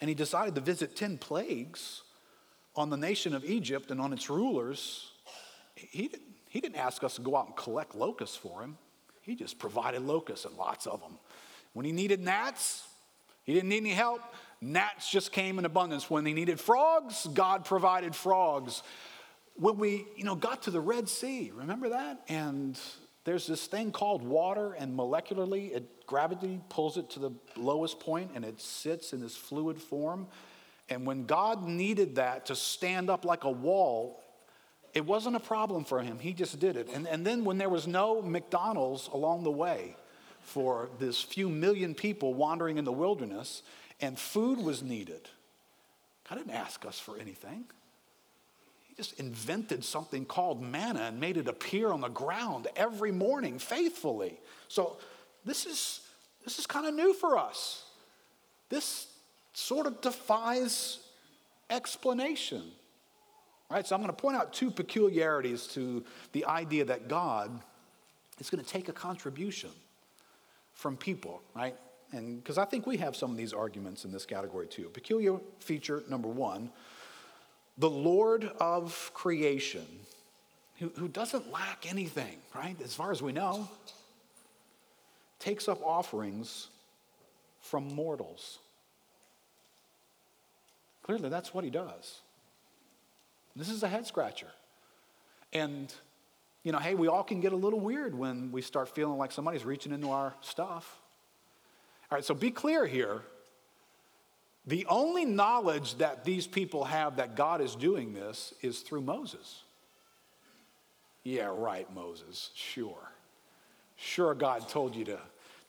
and 0.00 0.08
he 0.08 0.14
decided 0.14 0.54
to 0.54 0.60
visit 0.60 0.96
10 0.96 1.18
plagues 1.18 2.02
on 2.76 2.90
the 2.90 2.96
nation 2.96 3.34
of 3.34 3.44
Egypt 3.44 3.90
and 3.90 4.00
on 4.00 4.12
its 4.12 4.30
rulers, 4.30 5.10
he 5.74 6.08
didn't, 6.08 6.22
he 6.48 6.60
didn't 6.60 6.76
ask 6.76 7.02
us 7.02 7.16
to 7.16 7.22
go 7.22 7.36
out 7.36 7.46
and 7.46 7.56
collect 7.56 7.94
locusts 7.94 8.36
for 8.36 8.62
him. 8.62 8.76
He 9.22 9.34
just 9.34 9.58
provided 9.58 10.02
locusts 10.02 10.44
and 10.44 10.56
lots 10.56 10.86
of 10.86 11.00
them. 11.00 11.18
When 11.72 11.86
he 11.86 11.92
needed 11.92 12.20
gnats, 12.20 12.84
he 13.44 13.54
didn't 13.54 13.68
need 13.68 13.78
any 13.78 13.90
help. 13.90 14.20
Gnats 14.62 15.10
just 15.10 15.32
came 15.32 15.58
in 15.58 15.66
abundance. 15.66 16.08
When 16.08 16.24
they 16.24 16.32
needed 16.32 16.60
frogs, 16.60 17.26
God 17.34 17.64
provided 17.64 18.14
frogs 18.14 18.82
when 19.56 19.76
we, 19.76 20.06
you 20.16 20.24
know, 20.24 20.34
got 20.34 20.62
to 20.62 20.70
the 20.70 20.80
Red 20.80 21.08
Sea, 21.08 21.52
remember 21.54 21.90
that? 21.90 22.22
And 22.28 22.78
there's 23.24 23.46
this 23.46 23.66
thing 23.66 23.92
called 23.92 24.22
water, 24.22 24.72
and 24.72 24.96
molecularly, 24.96 25.74
it, 25.74 26.06
gravity 26.06 26.60
pulls 26.68 26.96
it 26.96 27.10
to 27.10 27.20
the 27.20 27.30
lowest 27.56 28.00
point, 28.00 28.30
and 28.34 28.44
it 28.44 28.60
sits 28.60 29.12
in 29.12 29.20
this 29.20 29.36
fluid 29.36 29.80
form. 29.80 30.26
And 30.88 31.06
when 31.06 31.26
God 31.26 31.66
needed 31.66 32.16
that 32.16 32.46
to 32.46 32.56
stand 32.56 33.10
up 33.10 33.24
like 33.24 33.44
a 33.44 33.50
wall, 33.50 34.22
it 34.94 35.06
wasn't 35.06 35.36
a 35.36 35.40
problem 35.40 35.84
for 35.84 36.00
him. 36.00 36.18
He 36.18 36.32
just 36.32 36.58
did 36.58 36.76
it. 36.76 36.88
And, 36.92 37.06
and 37.06 37.26
then 37.26 37.44
when 37.44 37.58
there 37.58 37.70
was 37.70 37.86
no 37.86 38.20
McDonald's 38.20 39.08
along 39.12 39.44
the 39.44 39.50
way 39.50 39.96
for 40.40 40.90
this 40.98 41.22
few 41.22 41.48
million 41.48 41.94
people 41.94 42.34
wandering 42.34 42.76
in 42.76 42.84
the 42.84 42.92
wilderness, 42.92 43.62
and 44.02 44.18
food 44.18 44.58
was 44.58 44.82
needed, 44.82 45.28
God 46.28 46.36
didn't 46.36 46.50
ask 46.50 46.84
us 46.84 46.98
for 46.98 47.16
anything. 47.18 47.64
He 48.86 48.94
just 48.94 49.18
invented 49.18 49.84
something 49.84 50.26
called 50.26 50.60
manna 50.60 51.04
and 51.04 51.18
made 51.18 51.38
it 51.38 51.48
appear 51.48 51.90
on 51.90 52.02
the 52.02 52.08
ground 52.08 52.68
every 52.76 53.12
morning 53.12 53.58
faithfully. 53.58 54.38
So 54.68 54.98
this 55.46 55.64
is, 55.64 56.00
this 56.44 56.58
is 56.58 56.66
kind 56.66 56.86
of 56.86 56.94
new 56.94 57.14
for 57.14 57.38
us. 57.38 57.84
This 58.68 59.06
sort 59.54 59.86
of 59.86 60.00
defies 60.02 60.98
explanation. 61.70 62.62
Right? 63.70 63.86
So 63.86 63.94
I'm 63.94 64.02
going 64.02 64.14
to 64.14 64.20
point 64.20 64.36
out 64.36 64.52
two 64.52 64.70
peculiarities 64.70 65.66
to 65.68 66.04
the 66.32 66.44
idea 66.44 66.84
that 66.84 67.08
God 67.08 67.62
is 68.38 68.50
going 68.50 68.62
to 68.62 68.68
take 68.68 68.88
a 68.88 68.92
contribution 68.92 69.70
from 70.74 70.96
people, 70.96 71.40
right? 71.54 71.76
And 72.12 72.42
because 72.42 72.58
I 72.58 72.64
think 72.64 72.86
we 72.86 72.98
have 72.98 73.16
some 73.16 73.30
of 73.30 73.36
these 73.36 73.52
arguments 73.52 74.04
in 74.04 74.12
this 74.12 74.26
category 74.26 74.66
too. 74.66 74.88
Peculiar 74.90 75.38
feature 75.58 76.02
number 76.08 76.28
one 76.28 76.70
the 77.78 77.90
Lord 77.90 78.44
of 78.60 79.10
creation, 79.14 79.86
who, 80.78 80.92
who 80.98 81.08
doesn't 81.08 81.50
lack 81.50 81.90
anything, 81.90 82.36
right? 82.54 82.76
As 82.84 82.94
far 82.94 83.10
as 83.10 83.22
we 83.22 83.32
know, 83.32 83.66
takes 85.38 85.68
up 85.68 85.82
offerings 85.82 86.68
from 87.60 87.94
mortals. 87.94 88.58
Clearly, 91.02 91.30
that's 91.30 91.54
what 91.54 91.64
he 91.64 91.70
does. 91.70 92.20
This 93.56 93.68
is 93.68 93.82
a 93.82 93.88
head 93.88 94.06
scratcher. 94.06 94.50
And, 95.52 95.92
you 96.62 96.72
know, 96.72 96.78
hey, 96.78 96.94
we 96.94 97.08
all 97.08 97.24
can 97.24 97.40
get 97.40 97.52
a 97.52 97.56
little 97.56 97.80
weird 97.80 98.16
when 98.16 98.52
we 98.52 98.62
start 98.62 98.88
feeling 98.88 99.18
like 99.18 99.32
somebody's 99.32 99.64
reaching 99.64 99.92
into 99.92 100.10
our 100.10 100.34
stuff. 100.40 101.01
All 102.12 102.16
right, 102.16 102.24
so 102.26 102.34
be 102.34 102.50
clear 102.50 102.84
here. 102.84 103.22
The 104.66 104.84
only 104.90 105.24
knowledge 105.24 105.94
that 105.94 106.26
these 106.26 106.46
people 106.46 106.84
have 106.84 107.16
that 107.16 107.36
God 107.36 107.62
is 107.62 107.74
doing 107.74 108.12
this 108.12 108.52
is 108.60 108.80
through 108.80 109.00
Moses. 109.00 109.62
Yeah, 111.24 111.50
right, 111.56 111.90
Moses. 111.94 112.50
Sure. 112.54 113.10
Sure, 113.96 114.34
God 114.34 114.68
told 114.68 114.94
you 114.94 115.06
to, 115.06 115.18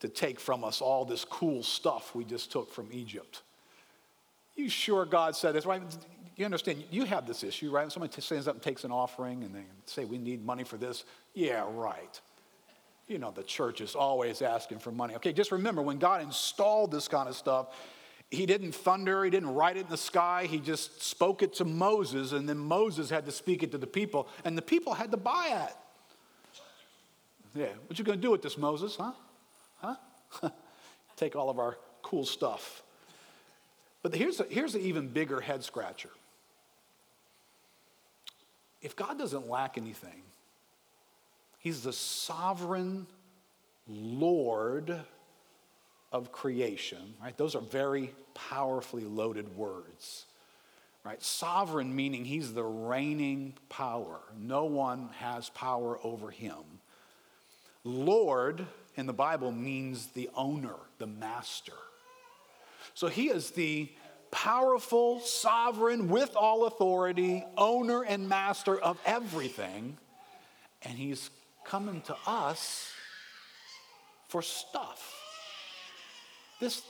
to 0.02 0.10
take 0.10 0.38
from 0.38 0.66
us 0.66 0.82
all 0.82 1.06
this 1.06 1.24
cool 1.24 1.64
stuff 1.64 2.14
we 2.14 2.26
just 2.26 2.52
took 2.52 2.74
from 2.74 2.90
Egypt. 2.92 3.42
You 4.58 4.68
sure 4.68 5.06
God 5.06 5.38
said 5.38 5.54
this, 5.54 5.66
right? 5.66 5.82
You 6.36 6.44
understand, 6.44 6.84
you 6.92 7.06
have 7.06 7.26
this 7.26 7.46
issue, 7.46 7.72
right? 7.72 7.90
Somebody 7.90 8.22
stands 8.22 8.50
up 8.50 8.56
and 8.56 8.62
takes 8.62 8.84
an 8.84 8.92
offering 8.92 9.46
and 9.46 9.56
they 9.56 9.64
say, 9.86 10.04
We 10.04 10.18
need 10.18 10.46
money 10.46 10.66
for 10.66 10.76
this. 10.76 11.06
Yeah, 11.34 11.64
right. 11.72 12.20
You 13.07 13.19
know, 13.19 13.31
the 13.31 13.43
church 13.43 13.81
is 13.81 13.95
always 13.95 14.41
asking 14.41 14.79
for 14.79 14.91
money. 14.91 15.15
Okay, 15.15 15.33
just 15.33 15.51
remember 15.51 15.81
when 15.81 16.00
God 16.00 16.22
installed 16.22 16.91
this 16.91 17.07
kind 17.07 17.27
of 17.27 17.36
stuff, 17.36 17.67
he 18.31 18.45
didn't 18.45 18.72
thunder, 18.72 19.24
he 19.24 19.29
didn't 19.29 19.53
write 19.53 19.77
it 19.77 19.81
in 19.81 19.89
the 19.89 19.98
sky, 19.98 20.48
he 20.50 20.60
just 20.60 21.03
spoke 21.03 21.43
it 21.43 21.53
to 21.55 21.65
Moses, 21.65 22.31
and 22.31 22.48
then 22.48 22.57
Moses 22.57 23.10
had 23.10 23.25
to 23.25 23.31
speak 23.31 23.62
it 23.62 23.72
to 23.72 23.77
the 23.77 23.88
people, 23.88 24.27
and 24.43 24.57
the 24.57 24.62
people 24.62 24.93
had 24.93 25.12
to 25.12 25.17
buy 25.17 25.67
it. 25.67 25.75
Yeah, 27.55 27.67
what 27.88 28.00
you 28.00 28.05
gonna 28.05 28.17
do 28.17 28.31
with 28.31 28.41
this, 28.41 28.57
Moses, 28.57 28.95
huh? 28.95 29.12
Huh? 29.79 30.50
Take 31.15 31.36
all 31.36 31.50
of 31.50 31.60
our 31.60 31.77
cool 32.01 32.25
stuff. 32.25 32.81
But 34.01 34.15
here's, 34.15 34.39
a, 34.39 34.43
here's 34.45 34.75
an 34.75 34.81
even 34.81 35.07
bigger 35.07 35.39
head 35.39 35.63
scratcher. 35.63 36.10
If 38.81 38.95
God 38.95 39.17
doesn't 39.17 39.48
lack 39.48 39.77
anything, 39.77 40.24
He's 41.63 41.82
the 41.84 41.93
sovereign 41.93 43.08
Lord 43.88 45.00
of 46.12 46.29
creation, 46.34 47.13
right? 47.22 47.38
Those 47.38 47.55
are 47.55 47.62
very 47.62 48.13
powerfully 48.34 49.05
loaded 49.05 49.55
words, 49.55 50.25
right? 51.05 51.24
Sovereign 51.24 51.96
meaning 51.96 52.25
he's 52.25 52.53
the 52.53 52.65
reigning 52.65 53.53
power. 53.70 54.20
No 54.38 54.65
one 54.65 55.08
has 55.20 55.48
power 55.51 55.98
over 56.03 56.29
him. 56.29 56.82
Lord 57.86 58.67
in 58.98 59.05
the 59.05 59.13
Bible 59.13 59.53
means 59.53 60.08
the 60.08 60.29
owner, 60.36 60.75
the 60.98 61.08
master. 61.08 61.72
So 62.93 63.08
he 63.08 63.29
is 63.29 63.51
the 63.51 63.89
powerful, 64.32 65.22
sovereign, 65.22 66.10
with 66.10 66.36
all 66.36 66.65
authority, 66.65 67.46
owner 67.58 68.03
and 68.03 68.27
master 68.27 68.77
of 68.77 69.00
everything. 69.05 69.98
And 70.82 70.98
he's 70.98 71.29
coming 71.65 72.01
to 72.01 72.15
us 72.25 72.91
for 74.27 74.41
stuff. 74.41 75.22
This 76.60 76.82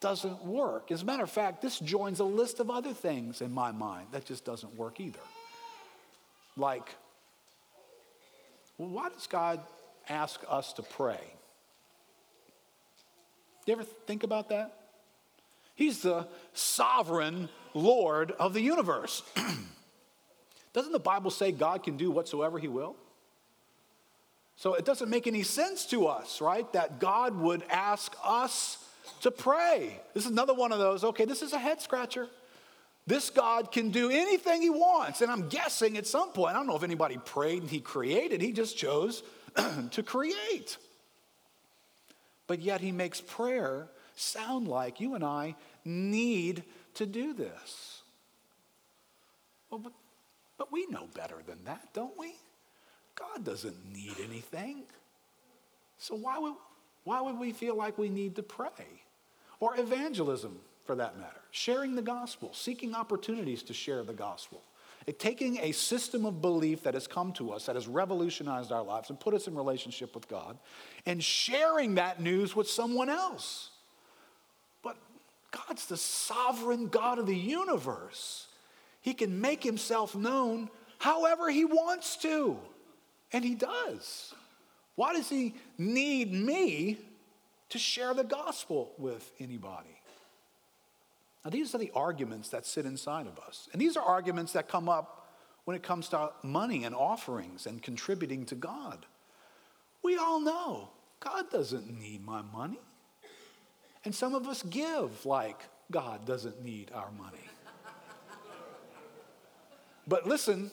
doesn't 0.00 0.44
work. 0.44 0.90
As 0.90 1.02
a 1.02 1.04
matter 1.04 1.22
of 1.22 1.30
fact, 1.30 1.62
this 1.62 1.78
joins 1.78 2.20
a 2.20 2.24
list 2.24 2.60
of 2.60 2.70
other 2.70 2.92
things 2.92 3.40
in 3.40 3.52
my 3.52 3.72
mind 3.72 4.08
that 4.12 4.24
just 4.26 4.44
doesn't 4.44 4.74
work 4.76 5.00
either. 5.00 5.20
Like, 6.56 6.94
well, 8.76 8.88
why 8.88 9.08
does 9.08 9.26
God 9.26 9.60
ask 10.08 10.40
us 10.48 10.72
to 10.74 10.82
pray? 10.82 11.20
Do 13.64 13.72
you 13.72 13.78
ever 13.78 13.84
think 14.06 14.24
about 14.24 14.50
that? 14.50 14.78
He's 15.74 16.02
the 16.02 16.28
sovereign 16.52 17.48
Lord 17.72 18.32
of 18.32 18.52
the 18.52 18.60
universe. 18.60 19.22
Doesn't 20.72 20.92
the 20.92 20.98
Bible 20.98 21.30
say 21.30 21.50
God 21.50 21.82
can 21.82 21.96
do 21.96 22.10
whatsoever 22.10 22.58
he 22.58 22.68
will? 22.68 22.96
So 24.56 24.74
it 24.74 24.84
doesn't 24.84 25.10
make 25.10 25.26
any 25.26 25.42
sense 25.42 25.86
to 25.86 26.06
us, 26.06 26.40
right? 26.40 26.70
That 26.72 27.00
God 27.00 27.36
would 27.36 27.64
ask 27.70 28.14
us 28.24 28.78
to 29.22 29.30
pray. 29.30 30.00
This 30.14 30.24
is 30.24 30.30
another 30.30 30.54
one 30.54 30.72
of 30.72 30.78
those, 30.78 31.04
okay, 31.04 31.24
this 31.24 31.42
is 31.42 31.52
a 31.52 31.58
head 31.58 31.80
scratcher. 31.80 32.28
This 33.06 33.30
God 33.30 33.70
can 33.70 33.90
do 33.90 34.10
anything 34.10 34.62
he 34.62 34.70
wants. 34.70 35.20
And 35.20 35.30
I'm 35.30 35.48
guessing 35.48 35.96
at 35.98 36.06
some 36.06 36.30
point, 36.30 36.54
I 36.54 36.58
don't 36.58 36.66
know 36.66 36.76
if 36.76 36.82
anybody 36.82 37.18
prayed 37.18 37.62
and 37.62 37.70
he 37.70 37.80
created, 37.80 38.40
he 38.40 38.52
just 38.52 38.76
chose 38.76 39.22
to 39.90 40.02
create. 40.02 40.78
But 42.46 42.60
yet 42.60 42.80
he 42.80 42.92
makes 42.92 43.20
prayer 43.20 43.88
sound 44.16 44.68
like 44.68 45.00
you 45.00 45.14
and 45.14 45.24
I 45.24 45.56
need 45.84 46.62
to 46.94 47.06
do 47.06 47.34
this. 47.34 48.02
Well, 49.70 49.80
but, 49.80 49.92
but 50.56 50.72
we 50.72 50.86
know 50.86 51.08
better 51.14 51.36
than 51.46 51.64
that, 51.64 51.92
don't 51.92 52.16
we? 52.18 52.34
God 53.14 53.44
doesn't 53.44 53.92
need 53.92 54.14
anything. 54.22 54.82
So 55.98 56.14
why 56.14 56.38
would, 56.38 56.54
why 57.04 57.20
would 57.20 57.38
we 57.38 57.52
feel 57.52 57.76
like 57.76 57.96
we 57.98 58.08
need 58.08 58.36
to 58.36 58.42
pray? 58.42 59.02
Or 59.60 59.78
evangelism, 59.78 60.58
for 60.84 60.94
that 60.96 61.16
matter. 61.16 61.40
Sharing 61.50 61.94
the 61.94 62.02
gospel, 62.02 62.50
seeking 62.52 62.94
opportunities 62.94 63.62
to 63.64 63.72
share 63.72 64.02
the 64.02 64.12
gospel. 64.12 64.62
Taking 65.18 65.58
a 65.58 65.72
system 65.72 66.24
of 66.24 66.40
belief 66.40 66.82
that 66.84 66.94
has 66.94 67.06
come 67.06 67.32
to 67.34 67.52
us, 67.52 67.66
that 67.66 67.74
has 67.74 67.86
revolutionized 67.86 68.72
our 68.72 68.82
lives 68.82 69.10
and 69.10 69.20
put 69.20 69.34
us 69.34 69.46
in 69.46 69.54
relationship 69.54 70.14
with 70.14 70.28
God, 70.28 70.56
and 71.04 71.22
sharing 71.22 71.96
that 71.96 72.20
news 72.20 72.56
with 72.56 72.70
someone 72.70 73.10
else. 73.10 73.70
But 74.82 74.96
God's 75.50 75.86
the 75.86 75.98
sovereign 75.98 76.88
God 76.88 77.18
of 77.18 77.26
the 77.26 77.36
universe. 77.36 78.46
He 79.02 79.12
can 79.12 79.42
make 79.42 79.62
himself 79.62 80.16
known 80.16 80.70
however 80.98 81.50
he 81.50 81.66
wants 81.66 82.16
to, 82.18 82.56
and 83.34 83.44
he 83.44 83.56
does. 83.56 84.32
Why 84.94 85.12
does 85.12 85.28
he 85.28 85.54
need 85.76 86.32
me 86.32 86.98
to 87.70 87.78
share 87.78 88.14
the 88.14 88.22
gospel 88.22 88.92
with 88.96 89.32
anybody? 89.40 90.00
Now, 91.44 91.50
these 91.50 91.74
are 91.74 91.78
the 91.78 91.90
arguments 91.94 92.48
that 92.50 92.64
sit 92.64 92.86
inside 92.86 93.26
of 93.26 93.38
us. 93.40 93.68
And 93.72 93.82
these 93.82 93.96
are 93.96 94.04
arguments 94.04 94.52
that 94.52 94.68
come 94.68 94.88
up 94.88 95.32
when 95.64 95.76
it 95.76 95.82
comes 95.82 96.08
to 96.10 96.30
money 96.44 96.84
and 96.84 96.94
offerings 96.94 97.66
and 97.66 97.82
contributing 97.82 98.46
to 98.46 98.54
God. 98.54 99.04
We 100.02 100.16
all 100.16 100.40
know 100.40 100.90
God 101.18 101.50
doesn't 101.50 101.90
need 102.00 102.24
my 102.24 102.40
money. 102.40 102.78
And 104.04 104.14
some 104.14 104.34
of 104.34 104.46
us 104.46 104.62
give 104.62 105.26
like 105.26 105.60
God 105.90 106.24
doesn't 106.24 106.62
need 106.62 106.92
our 106.94 107.10
money. 107.10 107.38
but 110.06 110.24
listen, 110.24 110.70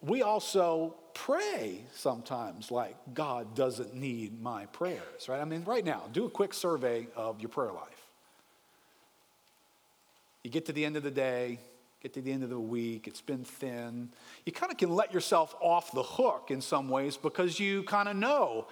we 0.00 0.22
also 0.22 0.96
pray 1.16 1.80
sometimes 1.94 2.70
like 2.70 2.94
God 3.14 3.54
doesn't 3.54 3.94
need 3.94 4.40
my 4.42 4.66
prayers, 4.66 5.28
right? 5.28 5.40
I 5.40 5.44
mean, 5.46 5.64
right 5.64 5.84
now, 5.84 6.02
do 6.12 6.26
a 6.26 6.30
quick 6.30 6.52
survey 6.52 7.08
of 7.16 7.40
your 7.40 7.48
prayer 7.48 7.72
life. 7.72 8.06
You 10.42 10.50
get 10.50 10.66
to 10.66 10.72
the 10.72 10.84
end 10.84 10.96
of 10.96 11.02
the 11.02 11.10
day, 11.10 11.58
get 12.02 12.12
to 12.14 12.20
the 12.20 12.30
end 12.30 12.44
of 12.44 12.50
the 12.50 12.60
week, 12.60 13.08
it's 13.08 13.22
been 13.22 13.44
thin. 13.44 14.10
You 14.44 14.52
kind 14.52 14.70
of 14.70 14.76
can 14.76 14.90
let 14.90 15.14
yourself 15.14 15.56
off 15.60 15.90
the 15.90 16.02
hook 16.02 16.50
in 16.50 16.60
some 16.60 16.90
ways 16.90 17.16
because 17.16 17.58
you 17.58 17.82
kind 17.84 18.08
of 18.08 18.16
know 18.16 18.66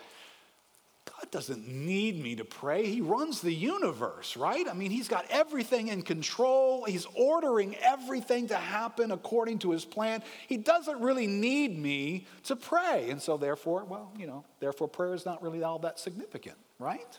God 1.25 1.31
doesn't 1.31 1.67
need 1.67 2.23
me 2.23 2.37
to 2.37 2.45
pray. 2.45 2.87
He 2.87 3.01
runs 3.01 3.41
the 3.41 3.53
universe, 3.53 4.37
right? 4.37 4.69
I 4.69 4.75
mean, 4.75 4.91
He's 4.91 5.09
got 5.09 5.25
everything 5.31 5.89
in 5.89 6.03
control. 6.03 6.85
He's 6.85 7.07
ordering 7.15 7.77
everything 7.77 8.49
to 8.49 8.57
happen 8.57 9.11
according 9.11 9.61
to 9.61 9.71
His 9.71 9.87
plan. 9.87 10.23
He 10.49 10.59
doesn't 10.59 11.01
really 11.01 11.27
need 11.27 11.79
me 11.79 12.27
to 12.45 12.57
pray. 12.57 13.09
And 13.09 13.23
so, 13.23 13.39
therefore, 13.39 13.85
well, 13.85 14.13
you 14.19 14.27
know, 14.27 14.45
therefore, 14.61 14.87
prayer 14.87 15.15
is 15.15 15.25
not 15.25 15.43
really 15.43 15.63
all 15.63 15.79
that 15.79 15.99
significant, 15.99 16.57
right? 16.79 17.19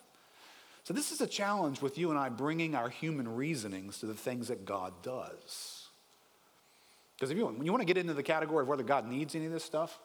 So, 0.83 0.93
this 0.93 1.11
is 1.11 1.19
a 1.19 1.27
challenge 1.27 1.81
with 1.81 1.97
you 1.97 2.11
and 2.11 2.19
I 2.19 2.29
bringing 2.29 2.75
our 2.75 2.89
human 2.89 3.27
reasonings 3.35 3.99
to 3.99 4.05
the 4.05 4.13
things 4.13 4.49
that 4.49 4.65
God 4.65 4.93
does. 5.01 5.87
Because 7.15 7.31
if 7.31 7.37
you, 7.37 7.59
you 7.63 7.71
want 7.71 7.81
to 7.81 7.87
get 7.87 7.97
into 7.97 8.13
the 8.13 8.23
category 8.23 8.61
of 8.61 8.67
whether 8.67 8.83
God 8.83 9.07
needs 9.07 9.33
any 9.33 9.47
of 9.47 9.51
this 9.51 9.63
stuff, 9.63 9.99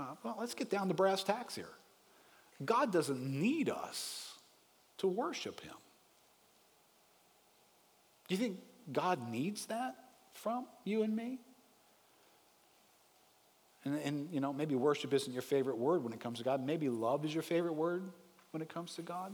uh, 0.00 0.14
well, 0.24 0.36
let's 0.40 0.54
get 0.54 0.68
down 0.68 0.88
to 0.88 0.94
brass 0.94 1.22
tacks 1.22 1.54
here. 1.54 1.68
God 2.64 2.92
doesn't 2.92 3.22
need 3.22 3.68
us 3.68 4.32
to 4.98 5.06
worship 5.06 5.60
Him. 5.60 5.74
Do 8.28 8.34
you 8.34 8.40
think 8.40 8.58
God 8.92 9.30
needs 9.30 9.66
that 9.66 9.96
from 10.32 10.66
you 10.84 11.02
and 11.02 11.14
me? 11.14 11.38
And, 13.84 13.98
and, 14.04 14.28
you 14.32 14.40
know, 14.40 14.52
maybe 14.52 14.74
worship 14.74 15.12
isn't 15.12 15.32
your 15.32 15.42
favorite 15.42 15.78
word 15.78 16.02
when 16.02 16.12
it 16.12 16.18
comes 16.18 16.38
to 16.38 16.44
God. 16.44 16.64
Maybe 16.64 16.88
love 16.88 17.24
is 17.24 17.32
your 17.32 17.42
favorite 17.42 17.74
word 17.74 18.02
when 18.50 18.62
it 18.62 18.68
comes 18.68 18.94
to 18.96 19.02
God. 19.02 19.32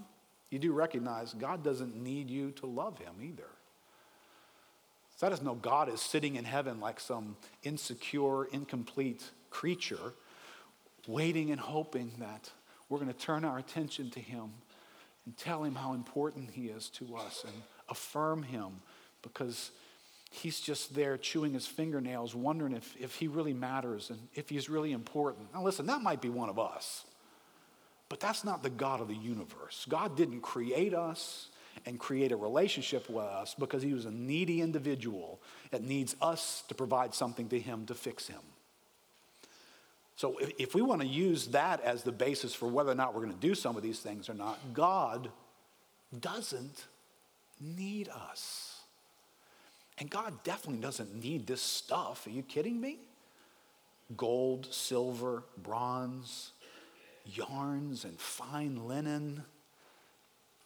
You 0.50 0.58
do 0.58 0.72
recognize 0.72 1.32
God 1.32 1.64
doesn't 1.64 1.96
need 1.96 2.28
you 2.28 2.50
to 2.52 2.66
love 2.66 2.98
Him 2.98 3.14
either. 3.22 3.48
So 5.16 5.26
that 5.26 5.30
doesn't 5.30 5.62
God 5.62 5.88
is 5.88 6.00
sitting 6.00 6.36
in 6.36 6.44
heaven 6.44 6.80
like 6.80 7.00
some 7.00 7.36
insecure, 7.62 8.44
incomplete 8.44 9.22
creature, 9.48 10.14
waiting 11.06 11.50
and 11.50 11.60
hoping 11.60 12.12
that 12.18 12.50
we're 12.92 12.98
going 12.98 13.12
to 13.12 13.18
turn 13.18 13.44
our 13.44 13.58
attention 13.58 14.10
to 14.10 14.20
Him 14.20 14.50
and 15.24 15.36
tell 15.36 15.64
Him 15.64 15.74
how 15.74 15.94
important 15.94 16.50
He 16.50 16.66
is 16.66 16.90
to 16.90 17.16
us 17.16 17.42
and 17.44 17.54
affirm 17.88 18.42
Him 18.42 18.82
because 19.22 19.70
he's 20.32 20.60
just 20.60 20.94
there 20.94 21.18
chewing 21.18 21.52
his 21.52 21.66
fingernails, 21.66 22.34
wondering 22.34 22.72
if, 22.72 22.96
if 22.98 23.14
he 23.16 23.28
really 23.28 23.52
matters 23.52 24.08
and 24.08 24.18
if 24.34 24.48
he's 24.48 24.68
really 24.68 24.92
important. 24.92 25.52
Now, 25.52 25.62
listen, 25.62 25.86
that 25.86 26.00
might 26.00 26.22
be 26.22 26.30
one 26.30 26.48
of 26.48 26.58
us, 26.58 27.04
but 28.08 28.18
that's 28.18 28.42
not 28.42 28.62
the 28.62 28.70
God 28.70 29.00
of 29.00 29.08
the 29.08 29.14
universe. 29.14 29.84
God 29.88 30.16
didn't 30.16 30.40
create 30.40 30.94
us 30.94 31.50
and 31.84 31.98
create 31.98 32.32
a 32.32 32.36
relationship 32.36 33.10
with 33.10 33.24
us 33.24 33.54
because 33.58 33.82
he 33.82 33.92
was 33.92 34.06
a 34.06 34.10
needy 34.10 34.62
individual 34.62 35.40
that 35.70 35.82
needs 35.82 36.16
us 36.22 36.64
to 36.68 36.74
provide 36.74 37.14
something 37.14 37.48
to 37.50 37.60
him 37.60 37.84
to 37.86 37.94
fix 37.94 38.26
him. 38.26 38.40
So, 40.22 40.38
if, 40.38 40.52
if 40.56 40.74
we 40.76 40.82
want 40.82 41.00
to 41.00 41.06
use 41.08 41.48
that 41.48 41.80
as 41.80 42.04
the 42.04 42.12
basis 42.12 42.54
for 42.54 42.68
whether 42.68 42.92
or 42.92 42.94
not 42.94 43.12
we're 43.12 43.22
going 43.22 43.34
to 43.34 43.40
do 43.40 43.56
some 43.56 43.76
of 43.76 43.82
these 43.82 43.98
things 43.98 44.28
or 44.28 44.34
not, 44.34 44.56
God 44.72 45.28
doesn't 46.20 46.84
need 47.60 48.08
us. 48.08 48.82
And 49.98 50.08
God 50.08 50.44
definitely 50.44 50.80
doesn't 50.80 51.12
need 51.20 51.48
this 51.48 51.60
stuff. 51.60 52.24
Are 52.28 52.30
you 52.30 52.44
kidding 52.44 52.80
me? 52.80 53.00
Gold, 54.16 54.68
silver, 54.70 55.42
bronze, 55.60 56.52
yarns 57.26 58.04
and 58.04 58.16
fine 58.16 58.86
linen, 58.86 59.42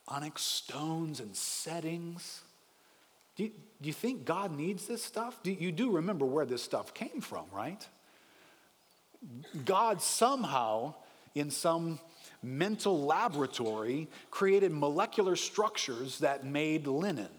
onyx 0.07 0.43
stones 0.43 1.19
and 1.19 1.35
settings. 1.35 2.43
Do 3.37 3.45
you, 3.45 3.53
do 3.81 3.87
you 3.87 3.95
think 3.95 4.27
God 4.27 4.55
needs 4.55 4.87
this 4.87 5.03
stuff? 5.03 5.43
Do, 5.43 5.51
you 5.51 5.73
do 5.73 5.93
remember 5.93 6.27
where 6.27 6.45
this 6.45 6.63
stuff 6.63 6.93
came 6.93 7.23
from, 7.23 7.47
right? 7.51 7.89
God 9.64 10.00
somehow, 10.02 10.95
in 11.35 11.50
some 11.50 11.99
mental 12.42 13.04
laboratory, 13.04 14.09
created 14.30 14.73
molecular 14.73 15.37
structures 15.37 16.21
that 16.21 16.45
made 16.45 16.87
linen. 16.87 17.30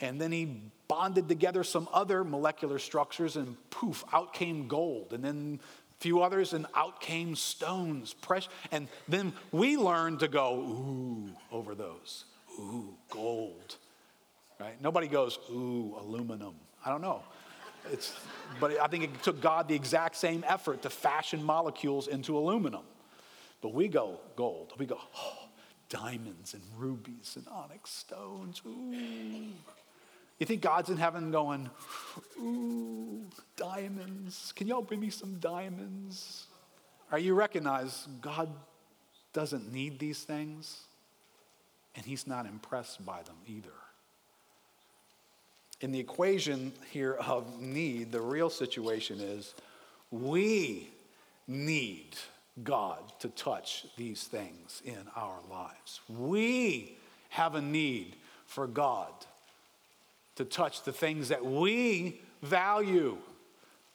And 0.00 0.20
then 0.20 0.32
he 0.32 0.60
bonded 0.88 1.28
together 1.28 1.64
some 1.64 1.88
other 1.92 2.24
molecular 2.24 2.78
structures, 2.78 3.36
and 3.36 3.56
poof, 3.70 4.04
out 4.12 4.34
came 4.34 4.68
gold. 4.68 5.12
And 5.12 5.24
then 5.24 5.60
a 5.98 6.02
few 6.02 6.20
others, 6.20 6.52
and 6.52 6.66
out 6.74 7.00
came 7.00 7.36
stones. 7.36 8.12
Precious. 8.14 8.50
And 8.70 8.88
then 9.08 9.32
we 9.50 9.76
learned 9.76 10.20
to 10.20 10.28
go, 10.28 10.56
ooh, 10.56 11.30
over 11.50 11.74
those. 11.74 12.24
Ooh, 12.58 12.94
gold. 13.08 13.76
Right? 14.60 14.80
Nobody 14.82 15.08
goes, 15.08 15.38
ooh, 15.50 15.96
aluminum. 15.98 16.54
I 16.84 16.90
don't 16.90 17.00
know. 17.00 17.22
It's, 17.92 18.14
but 18.60 18.80
I 18.80 18.86
think 18.86 19.04
it 19.04 19.22
took 19.22 19.40
God 19.40 19.68
the 19.68 19.74
exact 19.74 20.16
same 20.16 20.44
effort 20.46 20.82
to 20.82 20.90
fashion 20.90 21.42
molecules 21.42 22.08
into 22.08 22.36
aluminum. 22.36 22.82
But 23.60 23.74
we 23.74 23.88
go 23.88 24.20
gold. 24.36 24.72
We 24.78 24.86
go, 24.86 24.98
oh, 25.16 25.48
diamonds 25.88 26.54
and 26.54 26.62
rubies 26.76 27.34
and 27.36 27.46
onyx 27.48 27.90
stones. 27.90 28.62
Ooh. 28.66 29.48
You 30.38 30.46
think 30.46 30.62
God's 30.62 30.90
in 30.90 30.96
heaven 30.96 31.30
going, 31.30 31.70
ooh, 32.38 33.22
diamonds. 33.56 34.52
Can 34.56 34.66
y'all 34.66 34.82
bring 34.82 35.00
me 35.00 35.10
some 35.10 35.38
diamonds? 35.38 36.46
Are 37.12 37.18
you 37.18 37.34
recognize 37.34 38.08
God 38.20 38.48
doesn't 39.32 39.72
need 39.72 39.98
these 39.98 40.24
things? 40.24 40.80
And 41.94 42.04
he's 42.04 42.26
not 42.26 42.46
impressed 42.46 43.06
by 43.06 43.22
them 43.22 43.36
either. 43.46 43.70
In 45.84 45.92
the 45.92 46.00
equation 46.00 46.72
here 46.92 47.12
of 47.12 47.60
need, 47.60 48.10
the 48.10 48.18
real 48.22 48.48
situation 48.48 49.20
is 49.20 49.52
we 50.10 50.88
need 51.46 52.16
God 52.62 53.00
to 53.18 53.28
touch 53.28 53.84
these 53.98 54.24
things 54.24 54.80
in 54.86 54.96
our 55.14 55.36
lives. 55.50 56.00
We 56.08 56.96
have 57.28 57.54
a 57.54 57.60
need 57.60 58.16
for 58.46 58.66
God 58.66 59.12
to 60.36 60.46
touch 60.46 60.84
the 60.84 60.92
things 60.92 61.28
that 61.28 61.44
we 61.44 62.18
value. 62.40 63.18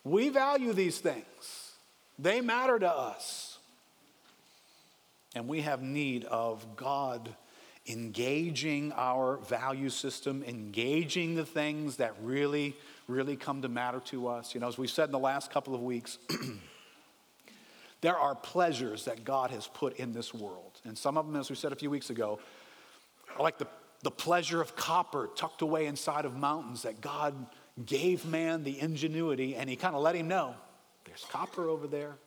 We 0.03 0.29
value 0.29 0.73
these 0.73 0.99
things, 0.99 1.71
they 2.19 2.39
matter 2.39 2.77
to 2.77 2.87
us. 2.87 3.57
And 5.33 5.47
we 5.47 5.61
have 5.61 5.81
need 5.81 6.25
of 6.25 6.75
God 6.75 7.33
engaging 7.89 8.93
our 8.95 9.37
value 9.37 9.89
system, 9.89 10.43
engaging 10.47 11.35
the 11.35 11.45
things 11.45 11.97
that 11.97 12.13
really, 12.21 12.75
really 13.07 13.35
come 13.35 13.61
to 13.63 13.69
matter 13.69 13.99
to 14.05 14.27
us. 14.27 14.53
You 14.53 14.61
know, 14.61 14.67
as 14.67 14.77
we 14.77 14.87
said 14.87 15.05
in 15.05 15.11
the 15.11 15.19
last 15.19 15.51
couple 15.51 15.75
of 15.75 15.81
weeks, 15.81 16.17
there 18.01 18.17
are 18.17 18.35
pleasures 18.35 19.05
that 19.05 19.23
God 19.23 19.51
has 19.51 19.67
put 19.67 19.97
in 19.97 20.13
this 20.13 20.33
world. 20.33 20.79
And 20.85 20.97
some 20.97 21.17
of 21.17 21.25
them, 21.25 21.35
as 21.35 21.49
we 21.49 21.55
said 21.55 21.71
a 21.71 21.75
few 21.75 21.89
weeks 21.89 22.09
ago, 22.09 22.39
are 23.35 23.43
like 23.43 23.57
the 23.57 23.67
the 24.01 24.11
pleasure 24.11 24.61
of 24.61 24.75
copper 24.75 25.29
tucked 25.35 25.61
away 25.61 25.85
inside 25.85 26.25
of 26.25 26.35
mountains 26.35 26.83
that 26.83 27.01
God 27.01 27.33
gave 27.85 28.25
man 28.25 28.63
the 28.63 28.79
ingenuity 28.79 29.55
and 29.55 29.69
he 29.69 29.75
kind 29.75 29.95
of 29.95 30.01
let 30.01 30.15
him 30.15 30.27
know 30.27 30.55
there's 31.05 31.25
copper 31.29 31.69
over 31.69 31.87
there. 31.87 32.17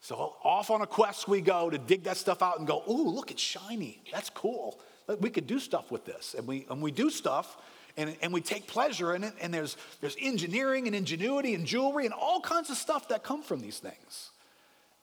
So 0.00 0.36
off 0.42 0.70
on 0.70 0.80
a 0.80 0.86
quest 0.86 1.28
we 1.28 1.40
go 1.40 1.70
to 1.70 1.78
dig 1.78 2.04
that 2.04 2.16
stuff 2.16 2.42
out 2.42 2.58
and 2.58 2.66
go, 2.66 2.82
ooh, 2.88 3.08
look, 3.08 3.30
it's 3.30 3.42
shiny. 3.42 4.02
That's 4.10 4.30
cool. 4.30 4.80
We 5.20 5.30
could 5.30 5.46
do 5.46 5.58
stuff 5.58 5.90
with 5.90 6.04
this. 6.04 6.34
And 6.36 6.46
we, 6.46 6.66
and 6.70 6.82
we 6.82 6.90
do 6.90 7.10
stuff 7.10 7.56
and, 7.96 8.16
and 8.22 8.32
we 8.32 8.40
take 8.40 8.66
pleasure 8.66 9.14
in 9.14 9.24
it. 9.24 9.34
And 9.40 9.52
there's, 9.52 9.76
there's 10.00 10.16
engineering 10.20 10.86
and 10.86 10.96
ingenuity 10.96 11.54
and 11.54 11.66
jewelry 11.66 12.04
and 12.04 12.14
all 12.14 12.40
kinds 12.40 12.70
of 12.70 12.76
stuff 12.76 13.08
that 13.08 13.22
come 13.22 13.42
from 13.42 13.60
these 13.60 13.78
things. 13.78 14.30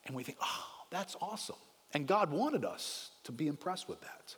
And 0.05 0.15
we 0.15 0.23
think, 0.23 0.37
oh, 0.41 0.65
that's 0.89 1.15
awesome. 1.21 1.55
And 1.93 2.07
God 2.07 2.31
wanted 2.31 2.65
us 2.65 3.11
to 3.25 3.31
be 3.31 3.47
impressed 3.47 3.87
with 3.87 4.01
that 4.01 4.35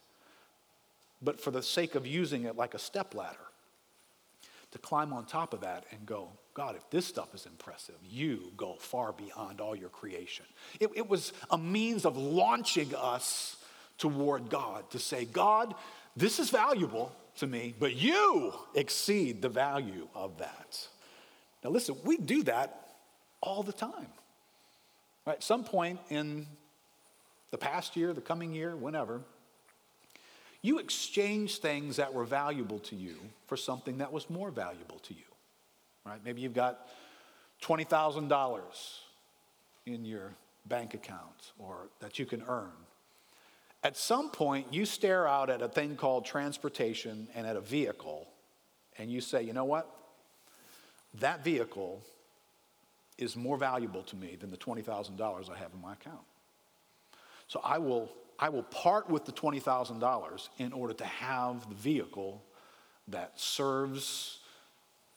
but 1.22 1.40
for 1.40 1.52
the 1.52 1.62
sake 1.62 1.96
of 1.96 2.08
using 2.08 2.46
it 2.46 2.56
like 2.56 2.74
a 2.74 2.80
step 2.80 3.14
ladder, 3.14 3.38
to 4.72 4.80
climb 4.80 5.12
on 5.12 5.26
top 5.26 5.54
of 5.54 5.62
that 5.62 5.86
and 5.92 6.06
go, 6.06 6.30
God, 6.54 6.76
if 6.76 6.90
this 6.90 7.06
stuff 7.06 7.36
is 7.36 7.46
impressive, 7.46 7.96
you 8.10 8.54
go 8.56 8.76
far 8.80 9.12
beyond 9.12 9.60
all 9.60 9.76
your 9.76 9.90
creation. 9.90 10.46
It, 10.80 10.90
it, 10.96 11.10
was 11.10 11.34
a 11.50 11.58
means 11.58 12.06
of 12.06 12.16
launching 12.16 12.94
us 12.96 13.58
toward 14.02 14.50
God 14.50 14.90
to 14.90 15.00
say, 15.00 15.26
God, 15.26 15.76
this 16.18 16.40
is 16.40 16.50
valuable 16.50 17.16
to 17.38 17.46
me, 17.46 17.76
but 17.80 17.96
you 17.96 18.52
exceed 18.74 19.42
the 19.42 19.50
value 19.50 20.08
of 20.16 20.40
that. 20.40 20.88
Now, 21.64 21.70
listen, 21.70 21.96
we 22.04 22.18
do 22.18 22.42
that 22.44 22.96
all 23.42 23.62
the 23.62 23.72
time. 23.72 24.08
Right? 25.26 25.36
At 25.36 25.44
some 25.44 25.64
point 25.64 26.00
in 26.10 26.48
the 27.52 27.60
past 27.60 27.96
year, 27.96 28.12
the 28.12 28.22
coming 28.22 28.56
year, 28.56 28.76
whenever, 28.76 29.22
you 30.64 30.80
exchange 30.80 31.60
things 31.60 31.98
that 31.98 32.12
were 32.12 32.26
valuable 32.26 32.80
to 32.80 32.96
you 32.96 33.16
for 33.46 33.56
something 33.56 34.00
that 34.00 34.12
was 34.12 34.30
more 34.32 34.50
valuable 34.50 34.98
to 35.04 35.14
you, 35.14 35.30
right? 36.06 36.20
Maybe 36.26 36.42
you've 36.42 36.54
got 36.54 36.88
$20,000 37.62 38.62
in 39.86 40.06
your 40.06 40.34
bank 40.66 40.96
account 40.96 41.52
or 41.60 41.90
that 42.00 42.18
you 42.18 42.26
can 42.26 42.44
earn. 42.48 42.72
At 43.84 43.98
some 43.98 44.30
point, 44.30 44.68
you 44.72 44.86
stare 44.86 45.28
out 45.28 45.50
at 45.50 45.62
a 45.62 45.68
thing 45.68 45.96
called 45.96 46.26
transportation 46.26 47.28
and 47.34 47.48
at 47.48 47.56
a 47.56 47.62
vehicle, 47.62 48.28
and 48.98 49.12
you 49.12 49.22
say, 49.22 49.42
you 49.42 49.54
know 49.54 49.66
what? 49.66 49.90
That 51.20 51.44
vehicle 51.44 52.02
is 53.18 53.36
more 53.36 53.58
valuable 53.58 54.04
to 54.04 54.16
me 54.16 54.38
than 54.40 54.52
the 54.52 54.58
$20,000 54.58 55.50
I 55.50 55.58
have 55.58 55.74
in 55.74 55.82
my 55.82 55.94
account. 55.94 56.22
So 57.48 57.60
I 57.64 57.78
will 57.80 58.12
I 58.40 58.50
will 58.50 58.64
part 58.64 59.08
with 59.08 59.26
the 59.26 59.32
$20,000 59.32 60.50
in 60.58 60.74
order 60.74 60.96
to 60.96 61.06
have 61.06 61.70
the 61.70 61.76
vehicle 61.76 62.42
that 63.08 63.40
serves 63.40 64.40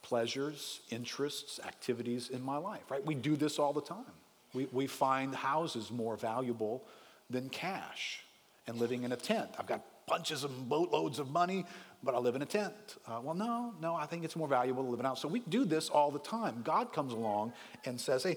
pleasures, 0.03 0.81
interests, 0.91 1.59
activities 1.67 2.29
in 2.29 2.43
my 2.43 2.59
life, 2.59 2.83
right? 2.91 3.05
We 3.07 3.15
do 3.15 3.35
this 3.35 3.59
all 3.59 3.73
the 3.73 3.81
time. 3.81 4.05
We, 4.53 4.69
we 4.73 4.87
find 4.87 5.35
houses 5.35 5.91
more 5.91 6.19
valuable 6.19 6.85
than 7.31 7.49
cash 7.49 8.24
and 8.67 8.79
living 8.79 9.05
in 9.05 9.13
a 9.13 9.17
tent. 9.17 9.51
I've 9.59 9.67
got 9.67 9.85
bunches 10.07 10.45
of 10.45 10.69
boatloads 10.69 11.19
of 11.19 11.31
money, 11.31 11.65
but 12.03 12.15
I 12.15 12.19
live 12.19 12.35
in 12.35 12.43
a 12.43 12.47
tent. 12.47 12.75
Uh, 13.07 13.21
well, 13.23 13.35
no, 13.35 13.75
no, 13.81 13.95
I 13.95 14.07
think 14.07 14.25
it's 14.25 14.37
more 14.37 14.49
valuable 14.49 14.85
to 14.85 14.91
live 14.91 15.01
house. 15.01 15.21
So 15.21 15.29
we 15.29 15.41
do 15.41 15.65
this 15.65 15.89
all 15.89 16.11
the 16.11 16.19
time. 16.19 16.63
God 16.65 16.93
comes 16.93 17.13
along 17.13 17.53
and 17.85 18.01
says, 18.01 18.23
hey, 18.23 18.37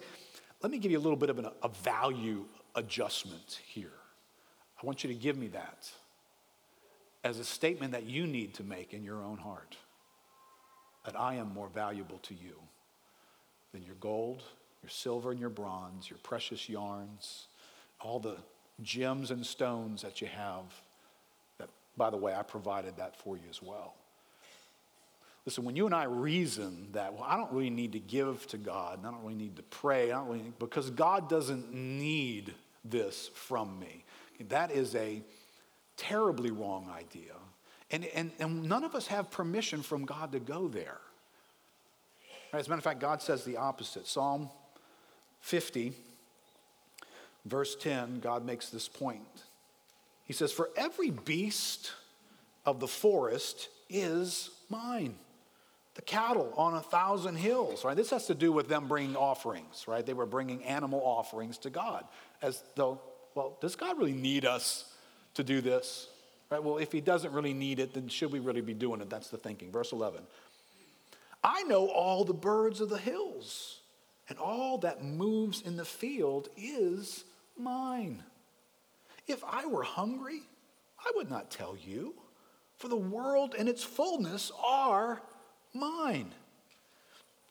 let 0.62 0.72
me 0.72 0.78
give 0.78 0.92
you 0.92 0.98
a 0.98 1.02
little 1.02 1.18
bit 1.18 1.30
of 1.30 1.40
an, 1.40 1.48
a 1.64 1.70
value 1.70 2.46
adjustment 2.76 3.60
here. 3.66 3.92
I 4.82 4.86
want 4.86 5.04
you 5.04 5.08
to 5.10 5.16
give 5.16 5.38
me 5.38 5.48
that 5.50 5.90
as 7.24 7.40
a 7.40 7.44
statement 7.44 7.92
that 7.92 8.06
you 8.06 8.28
need 8.28 8.54
to 8.56 8.64
make 8.64 8.94
in 8.94 9.04
your 9.04 9.22
own 9.24 9.38
heart 9.38 9.76
that 11.06 11.20
I 11.20 11.36
am 11.36 11.54
more 11.54 11.70
valuable 11.70 12.20
to 12.20 12.34
you 12.34 12.56
than 13.74 13.84
your 13.84 13.96
gold, 13.96 14.44
your 14.84 14.90
silver, 14.90 15.32
and 15.32 15.40
your 15.40 15.50
bronze, 15.50 16.10
your 16.10 16.20
precious 16.20 16.70
yarns, 16.70 17.48
all 18.00 18.20
the 18.20 18.38
gems 18.82 19.32
and 19.32 19.46
stones 19.46 20.02
that 20.02 20.22
you 20.22 20.28
have. 20.28 20.64
That, 21.58 21.70
by 21.96 22.10
the 22.10 22.18
way, 22.18 22.34
I 22.34 22.44
provided 22.44 22.98
that 22.98 23.16
for 23.16 23.38
you 23.38 23.44
as 23.50 23.62
well. 23.62 23.96
Listen, 25.46 25.64
when 25.64 25.78
you 25.78 25.86
and 25.86 25.96
I 25.96 26.04
reason 26.04 26.90
that, 26.92 27.14
well, 27.14 27.24
I 27.26 27.38
don't 27.38 27.52
really 27.54 27.70
need 27.70 27.94
to 27.94 28.00
give 28.00 28.46
to 28.48 28.58
God, 28.58 29.00
I 29.00 29.10
don't 29.10 29.22
really 29.22 29.36
need 29.36 29.56
to 29.56 29.64
pray, 29.64 30.12
I 30.12 30.18
don't 30.18 30.28
really, 30.28 30.52
because 30.60 30.90
God 30.90 31.30
doesn't 31.30 31.74
need 31.74 32.54
this 32.84 33.30
from 33.34 33.80
me. 33.80 34.04
That 34.50 34.72
is 34.72 34.94
a 34.96 35.22
terribly 35.96 36.52
wrong 36.52 36.92
idea. 36.94 37.34
And, 37.92 38.06
and, 38.08 38.32
and 38.40 38.64
none 38.64 38.84
of 38.84 38.94
us 38.94 39.08
have 39.08 39.32
permission 39.32 39.82
from 39.82 40.04
God 40.06 40.34
to 40.34 40.40
go 40.40 40.68
there. 40.68 40.98
As 42.52 42.68
a 42.68 42.70
matter 42.70 42.80
of 42.80 42.84
fact, 42.84 43.00
God 43.00 43.22
says 43.22 43.46
the 43.46 43.58
opposite. 43.58 44.08
Psalm 44.08 44.50
50, 45.42 45.94
verse 47.50 47.76
10, 47.76 48.20
God 48.20 48.46
makes 48.46 48.70
this 48.70 48.88
point. 48.88 49.22
He 50.26 50.34
says, 50.34 50.52
For 50.52 50.70
every 50.76 51.10
beast 51.10 51.92
of 52.66 52.80
the 52.80 52.88
forest 52.88 53.70
is 53.90 54.50
mine. 54.70 55.16
The 55.96 56.02
cattle 56.04 56.54
on 56.56 56.76
a 56.76 56.82
thousand 56.82 57.38
hills, 57.38 57.84
right? 57.84 57.98
This 57.98 58.12
has 58.12 58.28
to 58.28 58.36
do 58.36 58.52
with 58.52 58.68
them 58.68 58.88
bringing 58.88 59.16
offerings, 59.16 59.86
right? 59.88 60.06
They 60.06 60.14
were 60.14 60.28
bringing 60.28 60.64
animal 60.64 61.02
offerings 61.04 61.58
to 61.60 61.72
God. 61.72 62.04
As 62.42 62.62
though, 62.76 63.02
well, 63.34 63.58
does 63.62 63.76
God 63.76 63.98
really 63.98 64.14
need 64.14 64.46
us 64.46 64.94
to 65.34 65.44
do 65.44 65.60
this? 65.60 66.08
Right? 66.52 66.64
Well, 66.64 66.78
if 66.78 66.92
he 66.92 67.02
doesn't 67.02 67.34
really 67.34 67.54
need 67.54 67.80
it, 67.80 67.94
then 67.94 68.10
should 68.10 68.32
we 68.32 68.40
really 68.40 68.62
be 68.62 68.74
doing 68.74 69.02
it? 69.02 69.10
That's 69.10 69.30
the 69.30 69.38
thinking. 69.38 69.72
Verse 69.72 69.92
11. 69.92 70.22
I 71.44 71.64
know 71.64 71.88
all 71.88 72.26
the 72.26 72.34
birds 72.34 72.82
of 72.82 72.90
the 72.90 72.98
hills, 72.98 73.80
and 74.30 74.38
all 74.38 74.78
that 74.80 75.04
moves 75.04 75.62
in 75.62 75.78
the 75.78 75.86
field 75.86 76.50
is 76.58 77.24
mine. 77.60 78.24
If 79.28 79.44
I 79.44 79.66
were 79.66 79.84
hungry, 79.84 80.42
I 81.00 81.12
would 81.16 81.30
not 81.30 81.52
tell 81.52 81.76
you, 81.78 82.16
for 82.78 82.88
the 82.88 82.96
world 82.96 83.56
and 83.58 83.68
its 83.68 83.84
fullness 83.84 84.52
are 84.66 85.22
mine. 85.74 86.34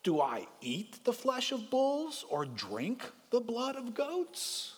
Do 0.03 0.21
I 0.21 0.47
eat 0.61 1.05
the 1.05 1.13
flesh 1.13 1.53
of 1.53 1.69
bulls 1.69 2.25
or 2.31 2.47
drink 2.47 3.05
the 3.31 3.41
blood 3.41 3.77
of 3.77 3.95
goats? 3.95 4.75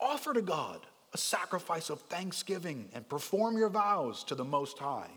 Offer 0.00 0.34
to 0.34 0.42
God 0.42 0.86
a 1.12 1.18
sacrifice 1.18 1.90
of 1.90 2.00
thanksgiving 2.02 2.88
and 2.94 3.08
perform 3.08 3.58
your 3.58 3.68
vows 3.68 4.24
to 4.24 4.34
the 4.34 4.44
Most 4.44 4.78
High. 4.78 5.10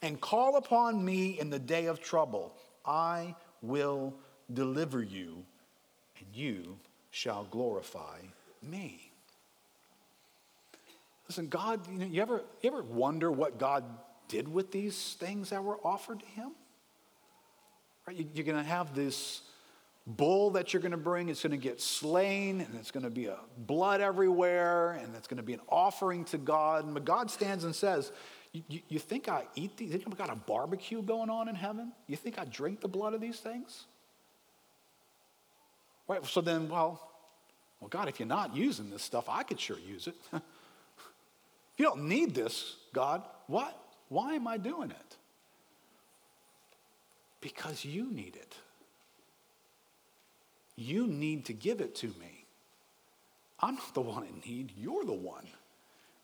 And 0.00 0.20
call 0.20 0.56
upon 0.56 1.04
me 1.04 1.38
in 1.38 1.50
the 1.50 1.58
day 1.58 1.86
of 1.86 2.00
trouble. 2.00 2.54
I 2.84 3.34
will 3.62 4.14
deliver 4.52 5.02
you, 5.02 5.44
and 6.18 6.26
you 6.32 6.78
shall 7.10 7.44
glorify 7.44 8.18
me. 8.62 9.10
Listen, 11.28 11.48
God, 11.48 11.86
you, 11.90 11.98
know, 11.98 12.06
you, 12.06 12.22
ever, 12.22 12.42
you 12.62 12.70
ever 12.70 12.82
wonder 12.82 13.30
what 13.30 13.58
God 13.58 13.84
did 14.28 14.48
with 14.48 14.72
these 14.72 15.14
things 15.20 15.50
that 15.50 15.62
were 15.62 15.78
offered 15.84 16.20
to 16.20 16.26
him? 16.26 16.52
Right? 18.06 18.26
You're 18.34 18.44
going 18.44 18.56
to 18.56 18.62
have 18.62 18.94
this 18.94 19.42
bull 20.06 20.50
that 20.52 20.72
you're 20.72 20.80
going 20.80 20.92
to 20.92 20.96
bring. 20.96 21.28
It's 21.28 21.42
going 21.42 21.50
to 21.50 21.58
get 21.58 21.82
slain, 21.82 22.62
and 22.62 22.74
it's 22.76 22.90
going 22.90 23.04
to 23.04 23.10
be 23.10 23.26
a 23.26 23.36
blood 23.58 24.00
everywhere, 24.00 24.92
and 24.92 25.14
it's 25.14 25.28
going 25.28 25.36
to 25.36 25.42
be 25.42 25.52
an 25.52 25.60
offering 25.68 26.24
to 26.26 26.38
God. 26.38 26.86
And 26.86 27.04
God 27.04 27.30
stands 27.30 27.64
and 27.64 27.74
says, 27.74 28.10
you, 28.52 28.62
you, 28.68 28.80
you 28.88 28.98
think 28.98 29.28
I 29.28 29.44
eat 29.54 29.76
these? 29.76 29.90
You 29.90 29.98
think 29.98 30.08
I've 30.10 30.18
got 30.18 30.30
a 30.30 30.40
barbecue 30.40 31.02
going 31.02 31.28
on 31.28 31.48
in 31.48 31.54
heaven? 31.54 31.92
You 32.06 32.16
think 32.16 32.38
I 32.38 32.46
drink 32.46 32.80
the 32.80 32.88
blood 32.88 33.12
of 33.12 33.20
these 33.20 33.38
things? 33.40 33.84
Right, 36.08 36.24
so 36.24 36.40
then, 36.40 36.68
well, 36.68 37.08
well, 37.80 37.88
God, 37.88 38.08
if 38.08 38.18
you're 38.18 38.26
not 38.26 38.56
using 38.56 38.90
this 38.90 39.02
stuff, 39.02 39.28
I 39.28 39.42
could 39.42 39.60
sure 39.60 39.78
use 39.78 40.06
it. 40.06 40.16
if 40.32 40.42
you 41.76 41.84
don't 41.84 42.08
need 42.08 42.34
this, 42.34 42.76
God, 42.92 43.22
what? 43.46 43.78
Why 44.08 44.34
am 44.34 44.48
I 44.48 44.56
doing 44.56 44.90
it? 44.90 45.16
Because 47.40 47.84
you 47.84 48.10
need 48.10 48.36
it. 48.36 48.56
You 50.76 51.06
need 51.06 51.44
to 51.46 51.52
give 51.52 51.80
it 51.80 51.94
to 51.96 52.06
me. 52.06 52.46
I'm 53.60 53.74
not 53.74 53.94
the 53.94 54.00
one 54.00 54.24
in 54.24 54.40
need, 54.50 54.72
you're 54.76 55.04
the 55.04 55.12
one 55.12 55.46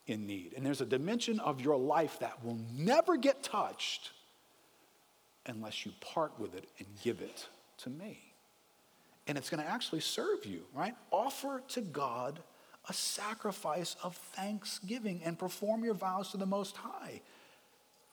in 0.06 0.26
need. 0.26 0.54
And 0.56 0.64
there's 0.64 0.80
a 0.80 0.86
dimension 0.86 1.40
of 1.40 1.60
your 1.60 1.76
life 1.76 2.18
that 2.20 2.44
will 2.44 2.58
never 2.76 3.16
get 3.16 3.42
touched 3.42 4.12
unless 5.46 5.84
you 5.84 5.92
part 6.00 6.38
with 6.38 6.54
it 6.54 6.68
and 6.78 6.86
give 7.02 7.20
it 7.20 7.48
to 7.78 7.90
me. 7.90 8.33
And 9.26 9.38
it's 9.38 9.48
going 9.48 9.62
to 9.62 9.68
actually 9.68 10.00
serve 10.00 10.44
you, 10.44 10.64
right? 10.74 10.94
Offer 11.10 11.62
to 11.68 11.80
God 11.80 12.40
a 12.88 12.92
sacrifice 12.92 13.96
of 14.02 14.16
thanksgiving 14.16 15.22
and 15.24 15.38
perform 15.38 15.84
your 15.84 15.94
vows 15.94 16.30
to 16.32 16.36
the 16.36 16.46
Most 16.46 16.76
High. 16.76 17.22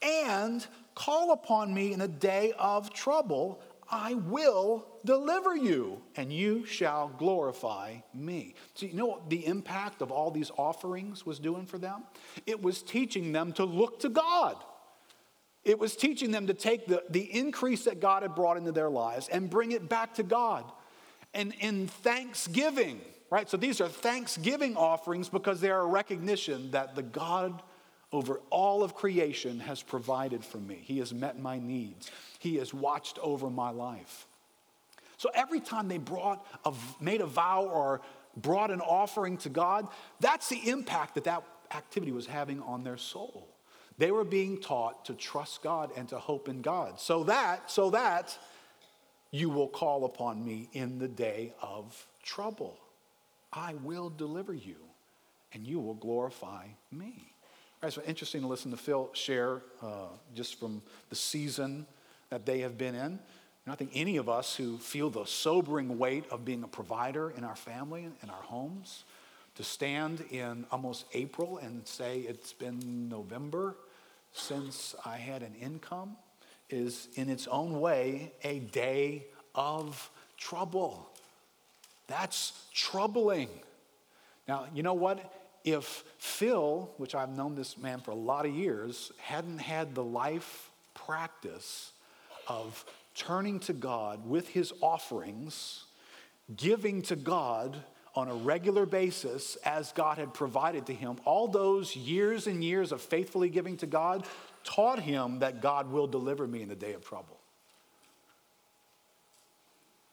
And 0.02 0.66
call 0.96 1.32
upon 1.32 1.74
me 1.74 1.94
in 1.94 2.02
a 2.02 2.08
day 2.08 2.54
of 2.58 2.94
trouble. 2.94 3.62
I 3.90 4.14
will 4.14 4.88
deliver 5.04 5.56
you, 5.56 6.02
and 6.16 6.32
you 6.32 6.66
shall 6.66 7.10
glorify 7.10 7.96
me. 8.14 8.56
So, 8.74 8.86
you 8.86 8.94
know 8.94 9.08
what 9.08 9.30
the 9.30 9.46
impact 9.46 10.02
of 10.02 10.12
all 10.12 10.32
these 10.32 10.50
offerings 10.56 11.26
was 11.26 11.40
doing 11.40 11.66
for 11.66 11.78
them? 11.78 12.04
It 12.46 12.64
was 12.64 12.82
teaching 12.82 13.34
them 13.34 13.52
to 13.54 13.66
look 13.66 14.00
to 14.00 14.10
God. 14.10 14.56
It 15.66 15.78
was 15.78 15.96
teaching 15.96 16.32
them 16.32 16.48
to 16.48 16.54
take 16.54 16.88
the, 16.88 17.04
the 17.10 17.38
increase 17.38 17.84
that 17.84 18.00
God 18.00 18.24
had 18.24 18.34
brought 18.34 18.58
into 18.58 18.72
their 18.72 18.90
lives 18.90 19.28
and 19.28 19.50
bring 19.50 19.74
it 19.74 19.90
back 19.90 20.16
to 20.16 20.24
God. 20.24 20.72
And 21.34 21.54
in 21.60 21.88
thanksgiving, 21.88 23.02
right? 23.30 23.50
So 23.50 23.58
these 23.58 23.82
are 23.82 23.88
thanksgiving 23.88 24.76
offerings 24.76 25.30
because 25.30 25.62
they 25.62 25.70
are 25.70 25.82
a 25.82 25.86
recognition 25.86 26.72
that 26.72 26.96
the 26.96 27.04
God 27.04 27.62
over 28.12 28.42
all 28.50 28.84
of 28.84 28.94
creation 28.94 29.60
has 29.62 29.82
provided 29.82 30.44
for 30.44 30.58
me. 30.58 30.80
He 30.82 31.00
has 31.00 31.14
met 31.14 31.40
my 31.40 31.60
needs. 31.60 32.12
He 32.40 32.58
has 32.58 32.74
watched 32.74 33.18
over 33.20 33.50
my 33.50 33.70
life. 33.70 34.28
So 35.18 35.30
every 35.34 35.62
time 35.62 35.88
they 35.88 35.98
brought 35.98 36.46
a, 36.66 36.74
made 37.00 37.22
a 37.22 37.26
vow 37.26 37.64
or 37.66 38.02
brought 38.36 38.72
an 38.72 38.82
offering 38.82 39.38
to 39.38 39.50
God, 39.50 39.88
that's 40.20 40.50
the 40.50 40.70
impact 40.70 41.16
that 41.16 41.24
that 41.26 41.44
activity 41.74 42.12
was 42.12 42.26
having 42.26 42.62
on 42.64 42.84
their 42.84 42.98
soul. 42.98 43.48
They 43.98 44.12
were 44.12 44.24
being 44.24 44.60
taught 44.60 45.06
to 45.06 45.14
trust 45.14 45.62
God 45.62 45.92
and 45.96 46.10
to 46.10 46.18
hope 46.18 46.50
in 46.50 46.62
God. 46.62 47.00
So 47.00 47.24
that, 47.26 47.70
so 47.70 47.92
that 47.92 48.38
you 49.32 49.50
will 49.50 49.68
call 49.68 50.06
upon 50.06 50.46
me 50.46 50.70
in 50.74 51.00
the 51.00 51.08
day 51.08 51.54
of 51.62 52.06
trouble. 52.24 52.78
I 53.52 53.76
will 53.76 54.10
deliver 54.10 54.54
you 54.54 54.76
and 55.54 55.66
you 55.66 55.80
will 55.80 55.96
glorify 55.96 56.68
me. 56.92 57.14
All 57.82 57.88
right, 57.88 57.94
so 57.94 58.02
interesting 58.06 58.42
to 58.42 58.48
listen 58.48 58.72
to 58.72 58.78
Phil 58.78 59.10
share 59.14 59.62
uh, 59.82 60.08
just 60.36 60.60
from 60.60 60.82
the 61.10 61.16
season 61.16 61.86
that 62.30 62.46
they 62.46 62.60
have 62.60 62.78
been 62.78 62.96
in. 62.96 63.20
I 63.68 63.76
think 63.76 63.92
any 63.94 64.18
of 64.18 64.28
us 64.28 64.56
who 64.56 64.78
feel 64.78 65.10
the 65.10 65.26
sobering 65.26 65.98
weight 65.98 66.26
of 66.30 66.44
being 66.44 66.64
a 66.64 66.68
provider 66.68 67.32
in 67.32 67.44
our 67.44 67.56
family, 67.56 68.04
and 68.04 68.16
in 68.22 68.30
our 68.30 68.42
homes, 68.42 69.06
to 69.56 69.64
stand 69.64 70.24
in 70.30 70.66
almost 70.72 71.06
April 71.14 71.58
and 71.58 71.88
say 71.88 72.20
it's 72.20 72.54
been 72.54 73.08
November 73.08 73.76
since 74.34 74.96
I 75.06 75.18
had 75.18 75.42
an 75.42 75.54
income 75.62 76.18
is 76.74 77.08
in 77.16 77.30
its 77.30 77.48
own 77.48 77.80
way 77.80 78.32
a 78.44 78.60
day 78.60 79.26
of 79.56 80.10
trouble. 80.38 81.10
That's 82.08 82.54
troubling. 82.74 83.50
Now, 84.48 84.66
you 84.74 84.84
know 84.84 84.94
what? 84.94 85.34
If 85.64 86.04
Phil, 86.18 86.90
which 86.98 87.14
I've 87.14 87.30
known 87.30 87.56
this 87.56 87.78
man 87.78 88.00
for 88.00 88.12
a 88.12 88.16
lot 88.16 88.46
of 88.46 88.54
years, 88.54 89.12
hadn't 89.20 89.60
had 89.60 89.94
the 89.94 90.04
life 90.04 90.72
practice 90.94 91.92
of 92.48 92.84
turning 93.16 93.60
to 93.62 93.74
God 93.74 94.28
with 94.28 94.48
his 94.48 94.74
offerings, 94.82 95.86
giving 96.56 97.02
to 97.04 97.16
God 97.16 97.78
on 98.16 98.28
a 98.28 98.34
regular 98.34 98.86
basis 98.86 99.56
as 99.58 99.92
God 99.94 100.18
had 100.18 100.34
provided 100.34 100.86
to 100.88 100.94
him, 100.94 101.18
all 101.24 101.48
those 101.48 101.96
years 101.96 102.48
and 102.48 102.64
years 102.64 102.92
of 102.92 103.02
faithfully 103.02 103.50
giving 103.50 103.78
to 103.78 103.86
God 103.86 104.26
taught 104.64 105.00
him 105.00 105.40
that 105.40 105.62
God 105.62 105.92
will 105.92 106.08
deliver 106.08 106.48
me 106.48 106.62
in 106.62 106.70
the 106.70 106.76
day 106.76 106.94
of 106.94 107.04
trouble. 107.04 107.38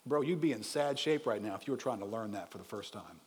Bro, 0.06 0.22
you'd 0.22 0.40
be 0.40 0.52
in 0.52 0.62
sad 0.62 0.98
shape 0.98 1.26
right 1.26 1.42
now 1.42 1.54
if 1.54 1.66
you 1.66 1.72
were 1.72 1.78
trying 1.78 1.98
to 1.98 2.06
learn 2.06 2.32
that 2.32 2.50
for 2.50 2.58
the 2.58 2.64
first 2.64 2.92
time. 2.92 3.20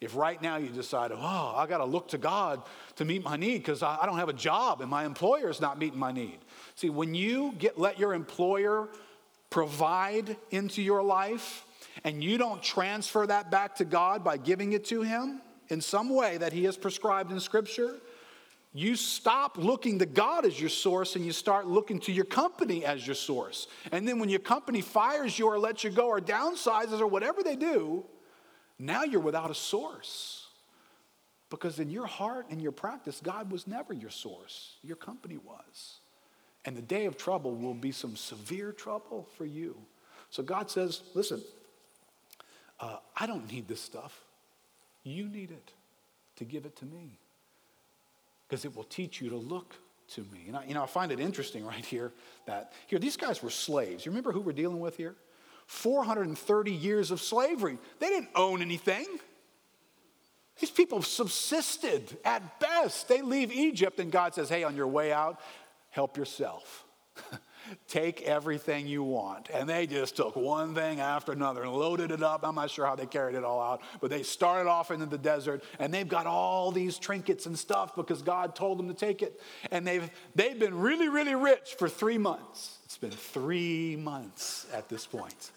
If 0.00 0.16
right 0.16 0.40
now 0.40 0.56
you 0.56 0.68
decide, 0.68 1.12
oh, 1.12 1.54
I 1.54 1.66
got 1.66 1.78
to 1.78 1.84
look 1.84 2.08
to 2.08 2.18
God 2.18 2.62
to 2.96 3.04
meet 3.04 3.22
my 3.22 3.36
need 3.36 3.58
because 3.58 3.82
I, 3.82 3.98
I 4.00 4.06
don't 4.06 4.16
have 4.16 4.30
a 4.30 4.34
job 4.34 4.80
and 4.80 4.88
my 4.88 5.04
employer 5.04 5.50
is 5.50 5.60
not 5.60 5.78
meeting 5.78 5.98
my 5.98 6.10
need. 6.10 6.38
See, 6.74 6.88
when 6.88 7.14
you 7.14 7.54
get, 7.58 7.78
let 7.78 7.98
your 7.98 8.14
employer 8.14 8.88
provide 9.50 10.36
into 10.50 10.80
your 10.80 11.02
life 11.02 11.66
and 12.04 12.24
you 12.24 12.38
don't 12.38 12.62
transfer 12.62 13.26
that 13.26 13.50
back 13.50 13.76
to 13.76 13.84
God 13.84 14.24
by 14.24 14.36
giving 14.38 14.72
it 14.72 14.86
to 14.86 15.02
Him 15.02 15.42
in 15.68 15.80
some 15.80 16.08
way 16.08 16.38
that 16.38 16.52
He 16.52 16.64
has 16.64 16.76
prescribed 16.76 17.30
in 17.30 17.40
Scripture, 17.40 17.96
you 18.72 18.94
stop 18.94 19.58
looking 19.58 19.98
to 19.98 20.06
God 20.06 20.46
as 20.46 20.60
your 20.60 20.68
source 20.68 21.16
and 21.16 21.26
you 21.26 21.32
start 21.32 21.66
looking 21.66 21.98
to 22.00 22.12
your 22.12 22.24
company 22.24 22.84
as 22.84 23.04
your 23.04 23.16
source. 23.16 23.66
And 23.90 24.06
then 24.06 24.20
when 24.20 24.28
your 24.28 24.40
company 24.40 24.80
fires 24.80 25.36
you 25.38 25.46
or 25.46 25.58
lets 25.58 25.82
you 25.82 25.90
go 25.90 26.06
or 26.06 26.20
downsizes 26.20 27.00
or 27.00 27.08
whatever 27.08 27.42
they 27.42 27.56
do, 27.56 28.04
now 28.78 29.02
you're 29.02 29.20
without 29.20 29.50
a 29.50 29.54
source. 29.54 30.46
Because 31.50 31.80
in 31.80 31.90
your 31.90 32.06
heart 32.06 32.46
and 32.50 32.62
your 32.62 32.70
practice, 32.70 33.20
God 33.20 33.50
was 33.50 33.66
never 33.66 33.92
your 33.92 34.10
source, 34.10 34.76
your 34.84 34.96
company 34.96 35.36
was. 35.36 35.98
And 36.64 36.76
the 36.76 36.82
day 36.82 37.06
of 37.06 37.16
trouble 37.16 37.56
will 37.56 37.74
be 37.74 37.90
some 37.90 38.14
severe 38.14 38.70
trouble 38.70 39.26
for 39.36 39.46
you. 39.46 39.76
So 40.30 40.44
God 40.44 40.70
says, 40.70 41.02
listen, 41.14 41.42
uh, 42.78 42.98
I 43.16 43.26
don't 43.26 43.50
need 43.50 43.66
this 43.66 43.80
stuff. 43.80 44.20
You 45.02 45.28
need 45.28 45.50
it 45.50 45.72
to 46.36 46.44
give 46.44 46.66
it 46.66 46.76
to 46.76 46.84
me. 46.84 47.18
Because 48.50 48.64
it 48.64 48.74
will 48.74 48.82
teach 48.82 49.20
you 49.20 49.30
to 49.30 49.36
look 49.36 49.76
to 50.14 50.22
me. 50.32 50.46
And 50.48 50.56
I, 50.56 50.64
you 50.64 50.74
know, 50.74 50.82
I 50.82 50.86
find 50.86 51.12
it 51.12 51.20
interesting 51.20 51.64
right 51.64 51.84
here 51.84 52.12
that 52.46 52.72
here, 52.88 52.98
these 52.98 53.16
guys 53.16 53.44
were 53.44 53.50
slaves. 53.50 54.04
You 54.04 54.10
remember 54.10 54.32
who 54.32 54.40
we're 54.40 54.52
dealing 54.52 54.80
with 54.80 54.96
here? 54.96 55.14
430 55.66 56.72
years 56.72 57.12
of 57.12 57.20
slavery. 57.20 57.78
They 58.00 58.08
didn't 58.08 58.30
own 58.34 58.60
anything. 58.60 59.06
These 60.58 60.72
people 60.72 61.00
subsisted 61.02 62.18
at 62.24 62.58
best. 62.58 63.06
They 63.06 63.22
leave 63.22 63.52
Egypt, 63.52 64.00
and 64.00 64.10
God 64.10 64.34
says, 64.34 64.48
Hey, 64.48 64.64
on 64.64 64.74
your 64.74 64.88
way 64.88 65.12
out, 65.12 65.40
help 65.90 66.16
yourself. 66.16 66.84
Take 67.88 68.22
everything 68.22 68.86
you 68.86 69.02
want. 69.02 69.48
And 69.52 69.68
they 69.68 69.86
just 69.86 70.16
took 70.16 70.36
one 70.36 70.74
thing 70.74 71.00
after 71.00 71.32
another 71.32 71.62
and 71.62 71.72
loaded 71.72 72.10
it 72.10 72.22
up. 72.22 72.40
I'm 72.44 72.54
not 72.54 72.70
sure 72.70 72.86
how 72.86 72.96
they 72.96 73.06
carried 73.06 73.36
it 73.36 73.44
all 73.44 73.60
out, 73.60 73.82
but 74.00 74.10
they 74.10 74.22
started 74.22 74.68
off 74.68 74.90
into 74.90 75.06
the 75.06 75.18
desert 75.18 75.62
and 75.78 75.92
they've 75.92 76.08
got 76.08 76.26
all 76.26 76.72
these 76.72 76.98
trinkets 76.98 77.46
and 77.46 77.58
stuff 77.58 77.94
because 77.94 78.22
God 78.22 78.54
told 78.54 78.78
them 78.78 78.88
to 78.88 78.94
take 78.94 79.22
it. 79.22 79.40
And 79.70 79.86
they've, 79.86 80.08
they've 80.34 80.58
been 80.58 80.78
really, 80.78 81.08
really 81.08 81.34
rich 81.34 81.74
for 81.78 81.88
three 81.88 82.18
months. 82.18 82.78
It's 82.84 82.98
been 82.98 83.10
three 83.10 83.96
months 83.96 84.66
at 84.72 84.88
this 84.88 85.06
point. 85.06 85.52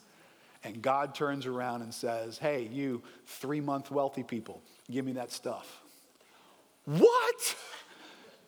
And 0.63 0.81
God 0.81 1.13
turns 1.13 1.45
around 1.45 1.81
and 1.81 1.93
says, 1.93 2.37
Hey, 2.37 2.69
you 2.71 3.01
three 3.25 3.59
month 3.59 3.91
wealthy 3.91 4.23
people, 4.23 4.61
give 4.89 5.05
me 5.05 5.13
that 5.13 5.31
stuff. 5.31 5.81
What? 6.85 7.55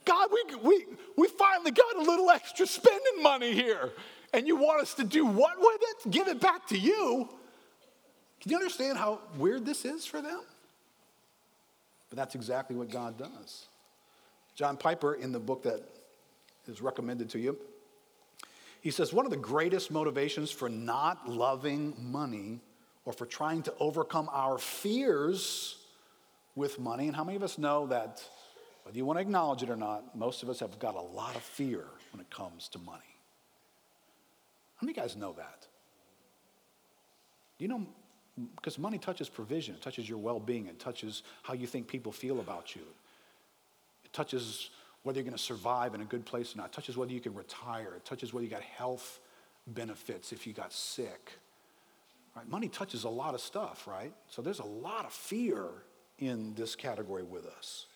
God, 0.06 0.30
we, 0.32 0.56
we, 0.56 0.86
we 1.18 1.28
finally 1.28 1.72
got 1.72 1.96
a 1.96 2.02
little 2.02 2.30
extra 2.30 2.66
spending 2.68 3.22
money 3.22 3.54
here. 3.54 3.92
And 4.34 4.48
you 4.48 4.56
want 4.56 4.82
us 4.82 4.94
to 4.96 5.04
do 5.04 5.26
what 5.26 5.58
with 5.60 5.82
it? 5.82 6.12
Give 6.12 6.28
it 6.28 6.40
back 6.40 6.68
to 6.68 6.78
you. 6.78 7.30
Can 8.42 8.52
you 8.52 8.58
understand 8.58 8.98
how 8.98 9.22
weird 9.38 9.66
this 9.66 9.86
is 9.86 10.06
for 10.06 10.22
them? 10.22 10.42
But 12.10 12.18
that's 12.18 12.36
exactly 12.36 12.76
what 12.76 12.92
God 12.92 13.18
does. 13.18 13.66
John 14.56 14.78
Piper, 14.78 15.16
in 15.16 15.32
the 15.32 15.40
book 15.40 15.64
that 15.64 15.82
is 16.68 16.82
recommended 16.82 17.30
to 17.32 17.40
you, 17.40 17.58
he 18.82 18.92
says 18.92 19.12
one 19.12 19.26
of 19.26 19.32
the 19.32 19.38
greatest 19.38 19.90
motivations 19.90 20.52
for 20.52 20.70
not 20.70 21.28
loving 21.28 21.96
money 22.00 22.62
or 23.04 23.14
for 23.14 23.26
trying 23.26 23.64
to 23.64 23.74
overcome 23.80 24.30
our 24.32 24.58
fears 24.58 25.78
with 26.56 26.80
money, 26.80 27.08
and 27.08 27.16
how 27.16 27.24
many 27.24 27.36
of 27.36 27.44
us 27.44 27.58
know 27.58 27.88
that 27.88 28.24
whether 28.86 28.98
you 28.98 29.06
want 29.06 29.18
to 29.18 29.22
acknowledge 29.22 29.64
it 29.64 29.72
or 29.72 29.76
not, 29.76 30.16
most 30.16 30.44
of 30.44 30.50
us 30.50 30.60
have 30.60 30.78
got 30.78 30.94
a 30.94 31.02
lot 31.02 31.36
of 31.36 31.42
fear 31.42 31.86
when 32.14 32.22
it 32.22 32.30
comes 32.30 32.68
to 32.70 32.78
money. 32.78 33.02
How 34.76 34.86
many 34.86 34.92
of 34.92 34.98
you 34.98 35.04
guys 35.04 35.16
know 35.18 35.34
that? 35.34 35.66
You 37.58 37.68
know? 37.68 37.88
Because 38.56 38.78
money 38.78 39.00
touches 39.00 39.28
provision, 39.28 39.74
it 39.74 39.82
touches 39.82 40.08
your 40.08 40.20
well 40.20 40.40
being, 40.40 40.68
it 40.68 40.78
touches 40.78 41.24
how 41.42 41.56
you 41.56 41.66
think 41.66 41.88
people 41.88 42.12
feel 42.12 42.42
about 42.42 42.76
you, 42.76 42.84
it 44.04 44.14
touches 44.14 44.70
whether 45.02 45.18
you're 45.18 45.24
going 45.24 45.38
to 45.38 45.44
survive 45.44 45.96
in 45.96 46.02
a 46.02 46.06
good 46.06 46.26
place 46.26 46.54
or 46.54 46.60
not, 46.60 46.68
it 46.68 46.72
touches 46.72 46.96
whether 46.96 47.12
you 47.12 47.22
can 47.22 47.34
retire, 47.34 47.94
it 47.96 48.06
touches 48.06 48.34
whether 48.34 48.44
you 48.44 48.52
got 48.52 48.62
health 48.62 49.20
benefits 49.66 50.32
if 50.32 50.46
you 50.46 50.54
got 50.54 50.72
sick. 50.72 51.32
Right? 52.36 52.48
Money 52.48 52.68
touches 52.68 53.04
a 53.04 53.10
lot 53.10 53.34
of 53.34 53.42
stuff, 53.42 53.88
right? 53.88 54.14
So 54.30 54.44
there's 54.44 54.60
a 54.60 54.66
lot 54.66 55.06
of 55.06 55.14
fear 55.14 55.70
in 56.20 56.54
this 56.54 56.76
category 56.76 57.24
with 57.24 57.48
us 57.48 57.88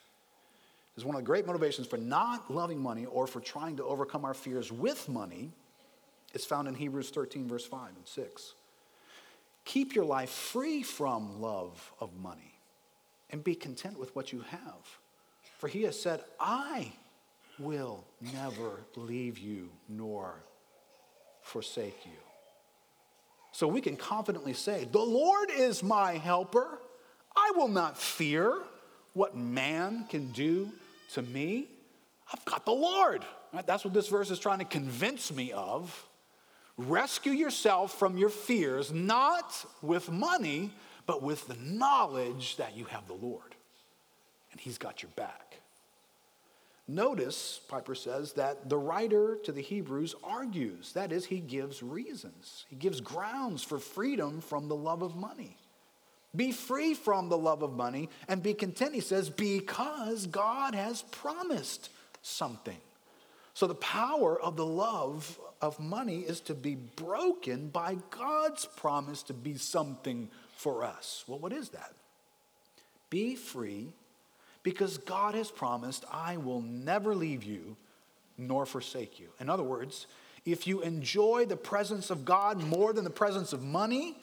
is 0.99 1.05
one 1.05 1.15
of 1.15 1.21
the 1.21 1.25
great 1.25 1.47
motivations 1.47 1.87
for 1.87 1.95
not 1.95 2.53
loving 2.53 2.77
money 2.77 3.05
or 3.05 3.25
for 3.25 3.39
trying 3.39 3.77
to 3.77 3.85
overcome 3.85 4.25
our 4.25 4.33
fears 4.33 4.69
with 4.69 5.07
money 5.07 5.49
is 6.33 6.43
found 6.43 6.67
in 6.67 6.75
Hebrews 6.75 7.09
13, 7.09 7.47
verse 7.47 7.65
5 7.65 7.87
and 7.95 8.05
6. 8.05 8.53
Keep 9.63 9.95
your 9.95 10.03
life 10.03 10.29
free 10.29 10.83
from 10.83 11.41
love 11.41 11.93
of 12.01 12.13
money 12.17 12.59
and 13.29 13.41
be 13.41 13.55
content 13.55 13.97
with 13.97 14.13
what 14.13 14.33
you 14.33 14.43
have. 14.49 14.99
For 15.57 15.69
he 15.69 15.83
has 15.83 15.97
said, 15.99 16.21
I 16.37 16.91
will 17.57 18.03
never 18.33 18.81
leave 18.97 19.37
you 19.37 19.69
nor 19.87 20.33
forsake 21.41 22.05
you. 22.05 22.11
So 23.53 23.69
we 23.69 23.79
can 23.79 23.95
confidently 23.95 24.53
say, 24.53 24.85
The 24.91 24.99
Lord 24.99 25.49
is 25.49 25.81
my 25.81 26.17
helper. 26.17 26.79
I 27.37 27.53
will 27.55 27.69
not 27.69 27.97
fear 27.97 28.57
what 29.13 29.37
man 29.37 30.05
can 30.09 30.31
do 30.31 30.73
to 31.13 31.21
me, 31.21 31.67
I've 32.31 32.43
got 32.45 32.65
the 32.65 32.71
Lord. 32.71 33.25
Right? 33.53 33.65
That's 33.65 33.83
what 33.83 33.93
this 33.93 34.07
verse 34.07 34.31
is 34.31 34.39
trying 34.39 34.59
to 34.59 34.65
convince 34.65 35.33
me 35.33 35.51
of. 35.51 36.07
Rescue 36.77 37.33
yourself 37.33 37.97
from 37.97 38.17
your 38.17 38.29
fears, 38.29 38.91
not 38.93 39.65
with 39.81 40.09
money, 40.09 40.71
but 41.05 41.21
with 41.21 41.47
the 41.47 41.55
knowledge 41.55 42.57
that 42.57 42.77
you 42.77 42.85
have 42.85 43.07
the 43.07 43.13
Lord 43.13 43.55
and 44.51 44.59
He's 44.59 44.77
got 44.77 45.01
your 45.01 45.11
back. 45.15 45.59
Notice, 46.87 47.61
Piper 47.67 47.93
says, 47.93 48.33
that 48.33 48.67
the 48.67 48.77
writer 48.77 49.37
to 49.43 49.51
the 49.51 49.61
Hebrews 49.61 50.15
argues. 50.23 50.91
That 50.93 51.11
is, 51.11 51.23
he 51.23 51.39
gives 51.39 51.83
reasons, 51.83 52.65
he 52.67 52.75
gives 52.75 52.99
grounds 52.99 53.63
for 53.63 53.77
freedom 53.77 54.41
from 54.41 54.67
the 54.67 54.75
love 54.75 55.01
of 55.01 55.15
money. 55.15 55.57
Be 56.35 56.51
free 56.51 56.93
from 56.93 57.29
the 57.29 57.37
love 57.37 57.63
of 57.63 57.73
money 57.73 58.09
and 58.27 58.43
be 58.43 58.53
content, 58.53 58.93
he 58.93 59.01
says, 59.01 59.29
because 59.29 60.27
God 60.27 60.75
has 60.75 61.01
promised 61.01 61.89
something. 62.21 62.77
So 63.53 63.67
the 63.67 63.75
power 63.75 64.39
of 64.39 64.55
the 64.55 64.65
love 64.65 65.39
of 65.61 65.79
money 65.79 66.19
is 66.19 66.39
to 66.41 66.53
be 66.53 66.75
broken 66.75 67.69
by 67.69 67.97
God's 68.11 68.65
promise 68.65 69.23
to 69.23 69.33
be 69.33 69.57
something 69.57 70.29
for 70.55 70.83
us. 70.83 71.23
Well, 71.27 71.39
what 71.39 71.51
is 71.51 71.69
that? 71.69 71.93
Be 73.09 73.35
free 73.35 73.87
because 74.61 74.97
God 74.97 75.35
has 75.35 75.49
promised, 75.49 76.05
I 76.11 76.37
will 76.37 76.61
never 76.61 77.15
leave 77.15 77.43
you 77.43 77.75
nor 78.37 78.65
forsake 78.65 79.19
you. 79.19 79.29
In 79.39 79.49
other 79.49 79.63
words, 79.63 80.07
if 80.45 80.67
you 80.67 80.81
enjoy 80.81 81.45
the 81.45 81.57
presence 81.57 82.09
of 82.09 82.23
God 82.23 82.61
more 82.63 82.93
than 82.93 83.03
the 83.03 83.09
presence 83.09 83.51
of 83.51 83.63
money, 83.63 84.15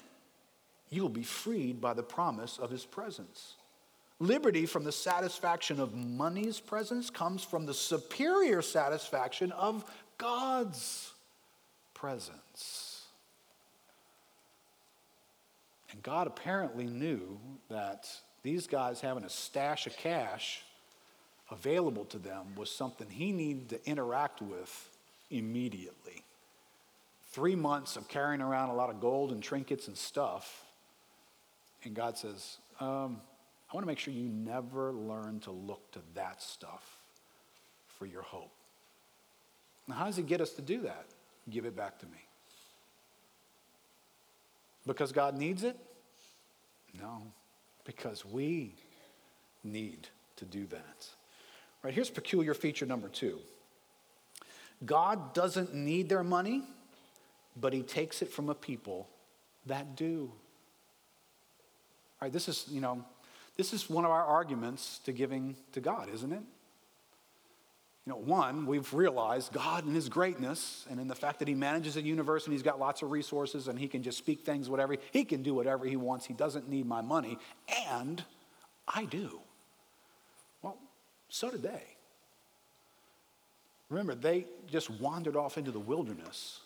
you 0.90 1.03
will 1.03 1.09
be 1.09 1.22
freed 1.22 1.81
by 1.81 1.94
the 1.94 2.03
promise 2.03 2.59
of 2.59 2.70
his 2.70 2.85
presence. 2.85 3.57
Liberty 4.18 4.64
from 4.64 4.85
the 4.85 4.92
satisfaction 4.92 5.79
of 5.79 5.94
money's 5.94 6.59
presence 6.59 7.11
comes 7.11 7.44
from 7.44 7.66
the 7.66 7.75
superior 7.75 8.62
satisfaction 8.62 9.53
of 9.53 9.85
God's 10.16 11.12
presence. 11.92 13.03
And 15.92 16.03
God 16.03 16.27
apparently 16.27 16.87
knew 16.87 17.38
that 17.68 18.09
these 18.42 18.66
guys 18.66 19.01
having 19.01 19.25
a 19.25 19.31
stash 19.31 19.87
of 19.87 19.96
cash 19.96 20.62
available 21.51 22.05
to 22.07 22.18
them 22.18 22.55
was 22.57 22.70
something 22.70 23.09
he 23.09 23.33
needed 23.33 23.68
to 23.70 23.87
interact 23.88 24.40
with 24.40 24.90
immediately. 25.31 26.22
Three 27.31 27.57
months 27.57 27.96
of 27.96 28.09
carrying 28.09 28.40
around 28.40 28.70
a 28.70 28.75
lot 28.75 28.88
of 28.88 29.01
gold 29.01 29.31
and 29.31 29.42
trinkets 29.42 29.88
and 29.88 29.96
stuff 29.96 30.66
and 31.87 31.94
God 31.94 32.18
says, 32.18 32.59
um, 32.81 33.20
I 33.70 33.75
want 33.75 33.85
to 33.85 33.87
make 33.87 34.01
sure 34.01 34.12
you 34.12 34.29
never 34.29 34.92
learn 34.92 35.38
to 35.40 35.53
look 35.53 35.92
to 35.92 36.01
that 36.14 36.42
stuff 36.42 36.99
for 37.87 38.07
your 38.07 38.22
hope. 38.22 38.51
Now, 39.87 39.94
how 39.94 40.05
does 40.07 40.16
He 40.16 40.25
get 40.25 40.40
us 40.40 40.51
to 40.55 40.62
do 40.62 40.83
that? 40.83 41.07
Give 41.49 41.64
it 41.64 41.77
back 41.77 42.01
to 42.01 42.07
me. 42.07 42.18
Because 44.85 45.12
God 45.12 45.37
needs 45.37 45.62
it? 45.62 45.77
No, 47.01 47.22
because 47.85 48.25
we 48.25 48.75
need 49.62 50.09
to 50.37 50.44
do 50.44 50.66
that. 50.66 51.07
Right, 51.83 51.94
here's 51.94 52.11
peculiar 52.11 52.55
feature 52.55 52.87
number 52.87 53.09
two 53.09 53.38
God 54.85 55.35
doesn't 55.35 55.72
need 55.72 56.09
their 56.09 56.25
money, 56.25 56.64
but 57.57 57.72
He 57.72 57.83
takes 57.83 58.22
it 58.22 58.31
from 58.31 58.49
a 58.49 58.55
people 58.55 59.09
that 59.66 59.94
do. 59.94 60.33
All 62.21 62.27
right, 62.27 62.33
this 62.33 62.49
is, 62.49 62.67
you 62.71 62.81
know, 62.81 63.05
this 63.57 63.73
is 63.73 63.91
one 63.91 64.05
of 64.05 64.11
our 64.11 64.25
arguments 64.25 65.01
to 65.05 65.13
giving 65.13 65.57
to 65.73 65.81
God, 65.81 66.09
isn't 66.13 66.33
it? 66.33 66.43
You 68.07 68.13
know, 68.13 68.19
one, 68.19 68.67
we've 68.67 68.95
realized 68.95 69.53
God 69.53 69.85
in 69.85 69.93
his 69.93 70.09
greatness 70.09 70.87
and 70.89 71.01
in 71.01 71.09
the 71.09 71.15
fact 71.15 71.41
that 71.41 71.49
he 71.49 71.55
manages 71.55 71.97
a 71.97 72.03
universe 72.03 72.45
and 72.45 72.53
he's 72.53 72.63
got 72.63 72.79
lots 72.79 73.03
of 73.03 73.11
resources 73.11 73.67
and 73.67 73.79
he 73.79 73.89
can 73.89 74.03
just 74.03 74.17
speak 74.17 74.45
things, 74.47 74.71
whatever. 74.71 74.97
He 75.11 75.25
can 75.25 75.43
do 75.43 75.55
whatever 75.55 75.85
he 75.85 75.97
wants. 75.97 76.25
He 76.25 76.33
doesn't 76.33 76.69
need 76.69 76.87
my 76.87 77.01
money. 77.01 77.37
And 77.91 78.23
I 78.87 79.07
do. 79.07 79.41
Well, 80.63 80.79
so 81.29 81.51
did 81.51 81.63
they. 81.65 81.83
Remember, 83.89 84.15
they 84.15 84.47
just 84.71 84.89
wandered 84.89 85.37
off 85.37 85.59
into 85.59 85.73
the 85.73 85.81
wilderness 85.81 86.61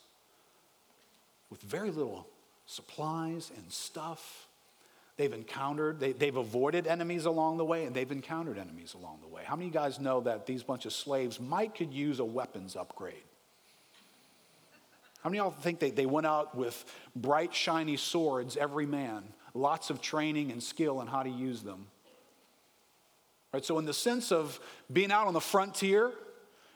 with 1.48 1.62
very 1.62 1.90
little 1.90 2.26
supplies 2.66 3.50
and 3.56 3.72
stuff 3.72 4.46
They've 5.20 5.30
encountered, 5.34 6.00
they, 6.00 6.12
they've 6.12 6.34
avoided 6.34 6.86
enemies 6.86 7.26
along 7.26 7.58
the 7.58 7.64
way, 7.66 7.84
and 7.84 7.94
they've 7.94 8.10
encountered 8.10 8.56
enemies 8.56 8.94
along 8.94 9.18
the 9.20 9.28
way. 9.28 9.42
How 9.44 9.54
many 9.54 9.68
of 9.68 9.74
you 9.74 9.78
guys 9.78 10.00
know 10.00 10.22
that 10.22 10.46
these 10.46 10.62
bunch 10.62 10.86
of 10.86 10.94
slaves 10.94 11.38
might 11.38 11.74
could 11.74 11.92
use 11.92 12.20
a 12.20 12.24
weapons 12.24 12.74
upgrade? 12.74 13.22
How 15.22 15.28
many 15.28 15.40
of 15.40 15.44
y'all 15.44 15.60
think 15.60 15.78
they, 15.78 15.90
they 15.90 16.06
went 16.06 16.26
out 16.26 16.56
with 16.56 16.86
bright, 17.14 17.54
shiny 17.54 17.98
swords, 17.98 18.56
every 18.56 18.86
man, 18.86 19.24
lots 19.52 19.90
of 19.90 20.00
training 20.00 20.52
and 20.52 20.62
skill 20.62 21.00
on 21.00 21.06
how 21.06 21.22
to 21.22 21.28
use 21.28 21.60
them? 21.60 21.88
Right, 23.52 23.62
so, 23.62 23.78
in 23.78 23.84
the 23.84 23.92
sense 23.92 24.32
of 24.32 24.58
being 24.90 25.12
out 25.12 25.26
on 25.26 25.34
the 25.34 25.40
frontier 25.42 26.12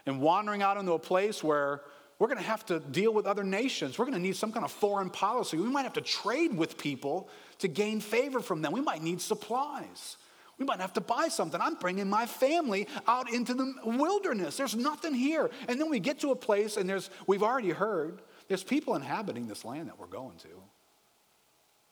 and 0.04 0.20
wandering 0.20 0.60
out 0.60 0.76
into 0.76 0.92
a 0.92 0.98
place 0.98 1.42
where 1.42 1.80
we're 2.18 2.28
going 2.28 2.36
to 2.36 2.44
have 2.44 2.66
to 2.66 2.78
deal 2.78 3.14
with 3.14 3.24
other 3.24 3.42
nations. 3.42 3.98
We're 3.98 4.04
going 4.04 4.18
to 4.18 4.22
need 4.22 4.36
some 4.36 4.52
kind 4.52 4.66
of 4.66 4.70
foreign 4.70 5.08
policy. 5.08 5.56
We 5.56 5.70
might 5.70 5.84
have 5.84 5.94
to 5.94 6.02
trade 6.02 6.54
with 6.54 6.76
people 6.76 7.30
to 7.58 7.68
gain 7.68 8.00
favor 8.00 8.40
from 8.40 8.62
them. 8.62 8.72
We 8.72 8.80
might 8.80 9.02
need 9.02 9.20
supplies. 9.20 10.16
We 10.58 10.64
might 10.64 10.80
have 10.80 10.92
to 10.94 11.00
buy 11.00 11.28
something. 11.28 11.60
I'm 11.60 11.74
bringing 11.74 12.08
my 12.08 12.26
family 12.26 12.86
out 13.08 13.32
into 13.32 13.54
the 13.54 13.74
wilderness. 13.84 14.56
There's 14.56 14.76
nothing 14.76 15.14
here. 15.14 15.50
And 15.68 15.80
then 15.80 15.90
we 15.90 15.98
get 15.98 16.20
to 16.20 16.30
a 16.30 16.36
place, 16.36 16.76
and 16.76 16.88
there's, 16.88 17.10
we've 17.26 17.42
already 17.42 17.70
heard, 17.70 18.22
there's 18.48 18.62
people 18.62 18.94
inhabiting 18.94 19.48
this 19.48 19.64
land 19.64 19.88
that 19.88 19.98
we're 19.98 20.06
going 20.06 20.36
to. 20.38 20.48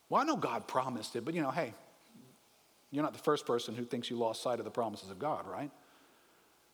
Well, 0.09 0.21
I 0.21 0.25
know 0.25 0.37
God 0.37 0.69
promised 0.69 1.17
it, 1.17 1.25
but 1.25 1.35
you 1.35 1.43
know, 1.43 1.51
hey, 1.51 1.75
you're 2.91 3.03
not 3.03 3.15
the 3.15 3.19
first 3.19 3.47
person 3.47 3.75
who 3.75 3.85
thinks 3.85 4.11
you 4.11 4.17
lost 4.17 4.43
sight 4.43 4.59
of 4.59 4.65
the 4.65 4.71
promises 4.71 5.11
of 5.11 5.19
God, 5.19 5.47
right? 5.49 5.71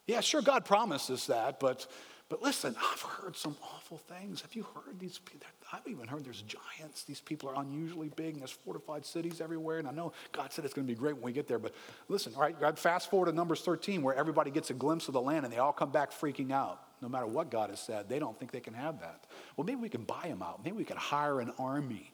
Yeah, 0.06 0.20
sure, 0.20 0.42
God 0.42 0.64
promises 0.64 1.28
that, 1.28 1.60
but 1.60 1.86
but 2.28 2.42
listen, 2.42 2.76
I've 2.78 3.00
heard 3.00 3.36
some 3.36 3.56
awful 3.62 3.96
things. 3.96 4.42
Have 4.42 4.54
you 4.54 4.66
heard 4.74 4.98
these? 5.00 5.18
People 5.18 5.46
I've 5.72 5.86
even 5.86 6.06
heard 6.06 6.24
there's 6.24 6.42
giants. 6.42 7.04
These 7.04 7.20
people 7.20 7.48
are 7.48 7.60
unusually 7.62 8.08
big, 8.08 8.32
and 8.32 8.40
there's 8.40 8.50
fortified 8.50 9.06
cities 9.06 9.40
everywhere. 9.40 9.78
And 9.78 9.88
I 9.88 9.92
know 9.92 10.12
God 10.32 10.52
said 10.52 10.64
it's 10.64 10.74
going 10.74 10.86
to 10.86 10.92
be 10.92 10.98
great 10.98 11.14
when 11.14 11.24
we 11.24 11.32
get 11.32 11.48
there. 11.48 11.58
But 11.58 11.74
listen, 12.08 12.32
all 12.34 12.42
right, 12.42 12.58
God, 12.58 12.78
fast 12.78 13.10
forward 13.10 13.26
to 13.26 13.32
Numbers 13.32 13.62
13, 13.62 14.02
where 14.02 14.14
everybody 14.14 14.50
gets 14.50 14.68
a 14.68 14.74
glimpse 14.74 15.08
of 15.08 15.14
the 15.14 15.20
land, 15.20 15.44
and 15.44 15.52
they 15.52 15.58
all 15.58 15.72
come 15.72 15.90
back 15.90 16.10
freaking 16.10 16.52
out. 16.52 16.82
No 17.00 17.08
matter 17.08 17.26
what 17.26 17.50
God 17.50 17.70
has 17.70 17.80
said, 17.80 18.08
they 18.08 18.18
don't 18.18 18.38
think 18.38 18.50
they 18.50 18.60
can 18.60 18.74
have 18.74 19.00
that. 19.00 19.24
Well, 19.56 19.64
maybe 19.64 19.80
we 19.80 19.88
can 19.88 20.02
buy 20.02 20.22
them 20.24 20.42
out. 20.42 20.64
Maybe 20.64 20.76
we 20.76 20.84
could 20.84 20.96
hire 20.96 21.40
an 21.40 21.52
army. 21.58 22.12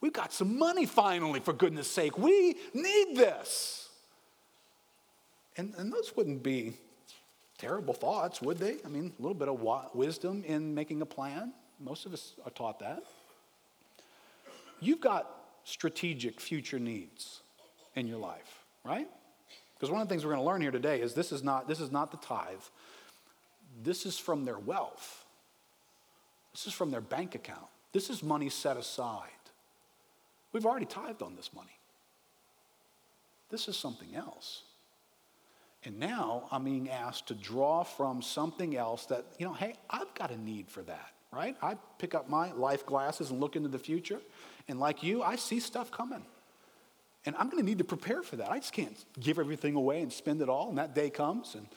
We've 0.00 0.12
got 0.12 0.32
some 0.32 0.58
money 0.58 0.86
finally, 0.86 1.40
for 1.40 1.52
goodness 1.52 1.90
sake. 1.90 2.18
We 2.18 2.56
need 2.74 3.16
this. 3.16 3.88
And, 5.56 5.74
and 5.78 5.92
those 5.92 6.14
wouldn't 6.16 6.42
be 6.42 6.74
terrible 7.58 7.94
thoughts, 7.94 8.42
would 8.42 8.58
they? 8.58 8.76
I 8.84 8.88
mean, 8.88 9.12
a 9.18 9.22
little 9.22 9.34
bit 9.34 9.48
of 9.48 9.94
wisdom 9.94 10.44
in 10.44 10.74
making 10.74 11.02
a 11.02 11.06
plan. 11.06 11.52
Most 11.80 12.06
of 12.06 12.12
us 12.12 12.34
are 12.44 12.50
taught 12.50 12.78
that. 12.80 13.02
You've 14.80 15.00
got 15.00 15.30
strategic 15.64 16.40
future 16.40 16.78
needs 16.78 17.40
in 17.94 18.06
your 18.06 18.18
life, 18.18 18.64
right? 18.84 19.08
Because 19.74 19.90
one 19.90 20.00
of 20.00 20.08
the 20.08 20.12
things 20.12 20.24
we're 20.24 20.32
going 20.32 20.42
to 20.42 20.46
learn 20.46 20.60
here 20.60 20.70
today 20.70 21.00
is 21.00 21.14
this 21.14 21.32
is 21.32 21.42
not, 21.42 21.68
this 21.68 21.80
is 21.80 21.90
not 21.90 22.10
the 22.10 22.16
tithe. 22.18 22.60
This 23.82 24.06
is 24.06 24.18
from 24.18 24.44
their 24.44 24.58
wealth. 24.58 25.24
This 26.52 26.66
is 26.66 26.72
from 26.72 26.90
their 26.90 27.00
bank 27.00 27.34
account. 27.34 27.66
This 27.92 28.08
is 28.08 28.22
money 28.22 28.48
set 28.48 28.76
aside. 28.76 29.28
We've 30.52 30.64
already 30.64 30.86
tithed 30.86 31.22
on 31.22 31.36
this 31.36 31.50
money. 31.54 31.78
This 33.50 33.68
is 33.68 33.76
something 33.76 34.14
else. 34.14 34.62
And 35.86 36.00
now 36.00 36.48
I'm 36.50 36.64
being 36.64 36.90
asked 36.90 37.28
to 37.28 37.34
draw 37.34 37.84
from 37.84 38.20
something 38.20 38.76
else 38.76 39.06
that, 39.06 39.24
you 39.38 39.46
know, 39.46 39.52
hey, 39.52 39.76
I've 39.88 40.12
got 40.14 40.32
a 40.32 40.36
need 40.36 40.68
for 40.68 40.82
that, 40.82 41.12
right? 41.32 41.56
I 41.62 41.76
pick 41.98 42.12
up 42.12 42.28
my 42.28 42.50
life 42.50 42.84
glasses 42.84 43.30
and 43.30 43.40
look 43.40 43.54
into 43.54 43.68
the 43.68 43.78
future. 43.78 44.18
And 44.66 44.80
like 44.80 45.04
you, 45.04 45.22
I 45.22 45.36
see 45.36 45.60
stuff 45.60 45.92
coming. 45.92 46.24
And 47.24 47.36
I'm 47.36 47.48
going 47.48 47.62
to 47.62 47.64
need 47.64 47.78
to 47.78 47.84
prepare 47.84 48.24
for 48.24 48.34
that. 48.34 48.50
I 48.50 48.58
just 48.58 48.72
can't 48.72 48.96
give 49.20 49.38
everything 49.38 49.76
away 49.76 50.02
and 50.02 50.12
spend 50.12 50.42
it 50.42 50.48
all. 50.48 50.68
And 50.70 50.78
that 50.78 50.92
day 50.92 51.08
comes. 51.08 51.54
And, 51.54 51.68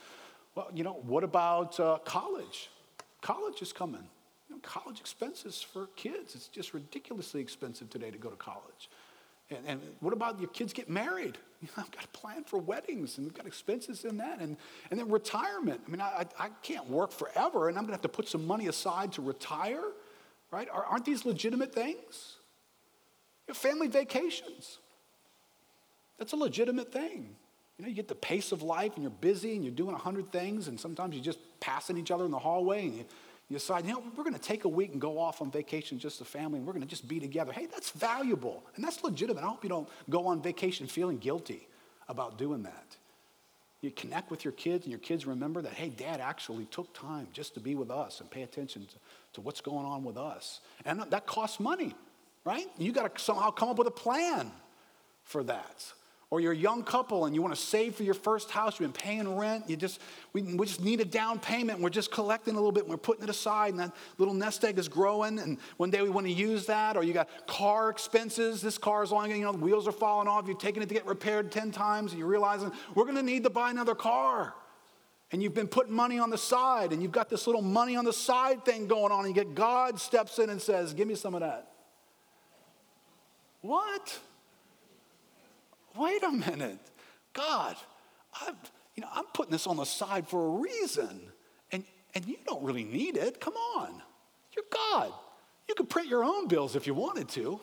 well, 0.56 0.68
you 0.74 0.82
know, 0.82 0.94
what 1.06 1.22
about 1.22 1.78
uh, 1.78 1.98
college? 2.04 2.68
College 3.20 3.62
is 3.62 3.72
coming. 3.72 4.08
You 4.48 4.56
know, 4.56 4.60
college 4.62 4.98
expenses 4.98 5.62
for 5.62 5.86
kids, 5.94 6.34
it's 6.34 6.48
just 6.48 6.74
ridiculously 6.74 7.40
expensive 7.40 7.88
today 7.90 8.10
to 8.10 8.18
go 8.18 8.30
to 8.30 8.36
college. 8.36 8.90
And, 9.50 9.58
and 9.66 9.80
what 10.00 10.12
about 10.12 10.38
your 10.38 10.48
kids 10.50 10.72
get 10.72 10.88
married? 10.88 11.38
You 11.60 11.68
know, 11.76 11.82
I've 11.82 11.90
got 11.90 12.02
to 12.02 12.08
plan 12.18 12.44
for 12.44 12.58
weddings 12.58 13.18
and 13.18 13.26
we've 13.26 13.34
got 13.34 13.46
expenses 13.46 14.06
in 14.06 14.16
that. 14.16 14.40
And, 14.40 14.56
and 14.90 14.98
then 14.98 15.10
retirement. 15.10 15.82
I 15.86 15.90
mean, 15.90 16.00
I, 16.00 16.24
I 16.38 16.48
can't 16.62 16.88
work 16.88 17.12
forever 17.12 17.68
and 17.68 17.76
I'm 17.76 17.84
going 17.84 17.92
to 17.92 17.96
have 17.96 18.02
to 18.02 18.08
put 18.08 18.28
some 18.28 18.46
money 18.46 18.68
aside 18.68 19.12
to 19.12 19.22
retire, 19.22 19.84
right? 20.50 20.68
Aren't 20.72 21.04
these 21.04 21.26
legitimate 21.26 21.74
things? 21.74 22.36
You 23.46 23.52
know, 23.52 23.54
family 23.54 23.88
vacations. 23.88 24.78
That's 26.18 26.32
a 26.32 26.36
legitimate 26.36 26.92
thing. 26.92 27.36
You 27.76 27.84
know, 27.84 27.88
you 27.88 27.94
get 27.94 28.08
the 28.08 28.14
pace 28.14 28.52
of 28.52 28.62
life 28.62 28.94
and 28.94 29.02
you're 29.02 29.10
busy 29.10 29.54
and 29.54 29.64
you're 29.64 29.74
doing 29.74 29.94
a 29.94 29.98
hundred 29.98 30.30
things 30.30 30.68
and 30.68 30.78
sometimes 30.78 31.14
you're 31.14 31.24
just 31.24 31.40
passing 31.60 31.96
each 31.96 32.10
other 32.10 32.24
in 32.24 32.30
the 32.30 32.38
hallway 32.38 32.86
and 32.86 32.94
you 32.94 33.04
you 33.50 33.56
decide, 33.56 33.84
you 33.84 33.92
know, 33.92 34.02
we're 34.16 34.22
going 34.22 34.32
to 34.32 34.40
take 34.40 34.64
a 34.64 34.68
week 34.68 34.92
and 34.92 35.00
go 35.00 35.18
off 35.18 35.42
on 35.42 35.50
vacation 35.50 35.98
just 35.98 36.20
the 36.20 36.24
family 36.24 36.58
and 36.58 36.66
we're 36.66 36.72
going 36.72 36.84
to 36.84 36.88
just 36.88 37.08
be 37.08 37.18
together. 37.18 37.52
Hey, 37.52 37.66
that's 37.66 37.90
valuable 37.90 38.64
and 38.76 38.84
that's 38.84 39.02
legitimate. 39.02 39.42
I 39.42 39.48
hope 39.48 39.64
you 39.64 39.68
don't 39.68 39.88
go 40.08 40.28
on 40.28 40.40
vacation 40.40 40.86
feeling 40.86 41.18
guilty 41.18 41.66
about 42.08 42.38
doing 42.38 42.62
that. 42.62 42.96
You 43.80 43.90
connect 43.90 44.30
with 44.30 44.44
your 44.44 44.52
kids 44.52 44.84
and 44.84 44.92
your 44.92 45.00
kids 45.00 45.26
remember 45.26 45.62
that, 45.62 45.72
hey, 45.72 45.88
dad 45.88 46.20
actually 46.20 46.66
took 46.66 46.94
time 46.94 47.26
just 47.32 47.54
to 47.54 47.60
be 47.60 47.74
with 47.74 47.90
us 47.90 48.20
and 48.20 48.30
pay 48.30 48.42
attention 48.42 48.86
to, 48.86 48.94
to 49.32 49.40
what's 49.40 49.60
going 49.60 49.84
on 49.84 50.04
with 50.04 50.16
us. 50.16 50.60
And 50.84 51.02
that 51.10 51.26
costs 51.26 51.58
money, 51.58 51.96
right? 52.44 52.66
You 52.78 52.92
got 52.92 53.16
to 53.16 53.22
somehow 53.22 53.50
come 53.50 53.68
up 53.68 53.78
with 53.78 53.88
a 53.88 53.92
plan 53.92 54.52
for 55.24 55.42
that 55.44 55.92
or 56.30 56.40
you're 56.40 56.52
a 56.52 56.56
young 56.56 56.84
couple 56.84 57.24
and 57.26 57.34
you 57.34 57.42
want 57.42 57.52
to 57.52 57.60
save 57.60 57.96
for 57.96 58.04
your 58.04 58.14
first 58.14 58.50
house, 58.50 58.78
you've 58.78 58.92
been 58.92 59.00
paying 59.02 59.36
rent, 59.36 59.68
you 59.68 59.76
just, 59.76 60.00
we, 60.32 60.42
we 60.42 60.64
just 60.64 60.80
need 60.80 61.00
a 61.00 61.04
down 61.04 61.40
payment, 61.40 61.76
and 61.76 61.82
we're 61.82 61.90
just 61.90 62.12
collecting 62.12 62.54
a 62.54 62.56
little 62.56 62.70
bit, 62.70 62.84
and 62.84 62.90
we're 62.90 62.96
putting 62.96 63.24
it 63.24 63.30
aside, 63.30 63.70
and 63.70 63.80
that 63.80 63.92
little 64.18 64.32
nest 64.32 64.64
egg 64.64 64.78
is 64.78 64.88
growing, 64.88 65.40
and 65.40 65.58
one 65.76 65.90
day 65.90 66.02
we 66.02 66.08
want 66.08 66.26
to 66.26 66.32
use 66.32 66.66
that, 66.66 66.96
or 66.96 67.02
you 67.02 67.12
got 67.12 67.28
car 67.48 67.90
expenses, 67.90 68.62
this 68.62 68.78
car 68.78 69.02
is 69.02 69.10
long, 69.10 69.28
you 69.30 69.38
know, 69.38 69.52
the 69.52 69.58
wheels 69.58 69.88
are 69.88 69.92
falling 69.92 70.28
off, 70.28 70.46
you've 70.46 70.58
taken 70.58 70.82
it 70.82 70.88
to 70.88 70.94
get 70.94 71.04
repaired 71.04 71.50
10 71.50 71.72
times, 71.72 72.12
and 72.12 72.20
you're 72.20 72.28
realizing 72.28 72.70
we're 72.94 73.04
going 73.04 73.16
to 73.16 73.22
need 73.22 73.42
to 73.42 73.50
buy 73.50 73.70
another 73.70 73.94
car. 73.94 74.54
And 75.32 75.40
you've 75.40 75.54
been 75.54 75.68
putting 75.68 75.92
money 75.92 76.18
on 76.18 76.30
the 76.30 76.38
side, 76.38 76.92
and 76.92 77.00
you've 77.00 77.12
got 77.12 77.28
this 77.28 77.46
little 77.46 77.62
money 77.62 77.94
on 77.94 78.04
the 78.04 78.12
side 78.12 78.64
thing 78.64 78.88
going 78.88 79.12
on, 79.12 79.24
and 79.24 79.28
you 79.28 79.34
get 79.34 79.54
God 79.54 80.00
steps 80.00 80.40
in 80.40 80.50
and 80.50 80.60
says, 80.60 80.92
Give 80.92 81.06
me 81.06 81.14
some 81.14 81.34
of 81.34 81.40
that. 81.40 81.70
What? 83.60 84.18
Wait 86.00 86.22
a 86.22 86.30
minute, 86.30 86.78
God, 87.32 87.76
I'm, 88.46 88.56
you 88.96 89.02
know, 89.02 89.08
I'm 89.12 89.26
putting 89.34 89.52
this 89.52 89.66
on 89.66 89.76
the 89.76 89.84
side 89.84 90.26
for 90.26 90.46
a 90.46 90.60
reason. 90.60 91.20
And, 91.72 91.84
and 92.14 92.26
you 92.26 92.36
don't 92.46 92.62
really 92.64 92.84
need 92.84 93.16
it. 93.16 93.40
Come 93.40 93.54
on. 93.76 94.02
You're 94.56 94.64
God. 94.72 95.12
You 95.68 95.74
could 95.74 95.88
print 95.88 96.08
your 96.08 96.24
own 96.24 96.48
bills 96.48 96.74
if 96.74 96.86
you 96.86 96.94
wanted 96.94 97.28
to. 97.30 97.60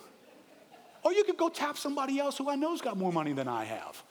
Or 1.03 1.13
you 1.13 1.23
could 1.23 1.37
go 1.37 1.49
tap 1.49 1.77
somebody 1.77 2.19
else 2.19 2.37
who 2.37 2.49
I 2.49 2.55
know's 2.55 2.81
got 2.81 2.97
more 2.97 3.11
money 3.11 3.33
than 3.33 3.47
I 3.47 3.65
have. 3.65 4.01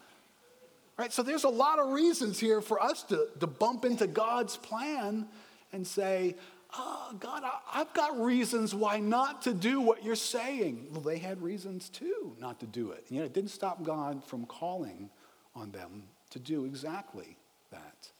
Right? 0.98 1.12
So 1.12 1.22
there's 1.22 1.44
a 1.44 1.48
lot 1.48 1.78
of 1.78 1.92
reasons 1.92 2.38
here 2.38 2.60
for 2.60 2.82
us 2.82 3.02
to, 3.04 3.28
to 3.40 3.46
bump 3.46 3.84
into 3.84 4.06
God's 4.06 4.56
plan 4.56 5.26
and 5.72 5.86
say, 5.86 6.36
oh, 6.78 7.14
God, 7.18 7.42
I, 7.44 7.78
have 7.78 7.92
got 7.94 8.20
reasons 8.20 8.74
why 8.74 8.98
not 8.98 9.42
to 9.42 9.54
do 9.54 9.80
what 9.80 10.04
you're 10.04 10.14
saying. 10.14 10.88
Well, 10.90 11.00
they 11.00 11.18
had 11.18 11.42
reasons 11.42 11.88
too 11.88 12.36
not 12.38 12.60
to 12.60 12.66
do 12.66 12.90
it. 12.92 13.04
And 13.08 13.18
yet 13.18 13.26
it 13.26 13.32
didn't 13.32 13.50
stop 13.50 13.82
God 13.82 14.24
from 14.24 14.46
calling 14.46 15.10
on 15.54 15.70
them 15.70 16.04
to 16.30 16.38
do 16.38 16.64
exactly 16.64 17.36
that. 17.70 18.10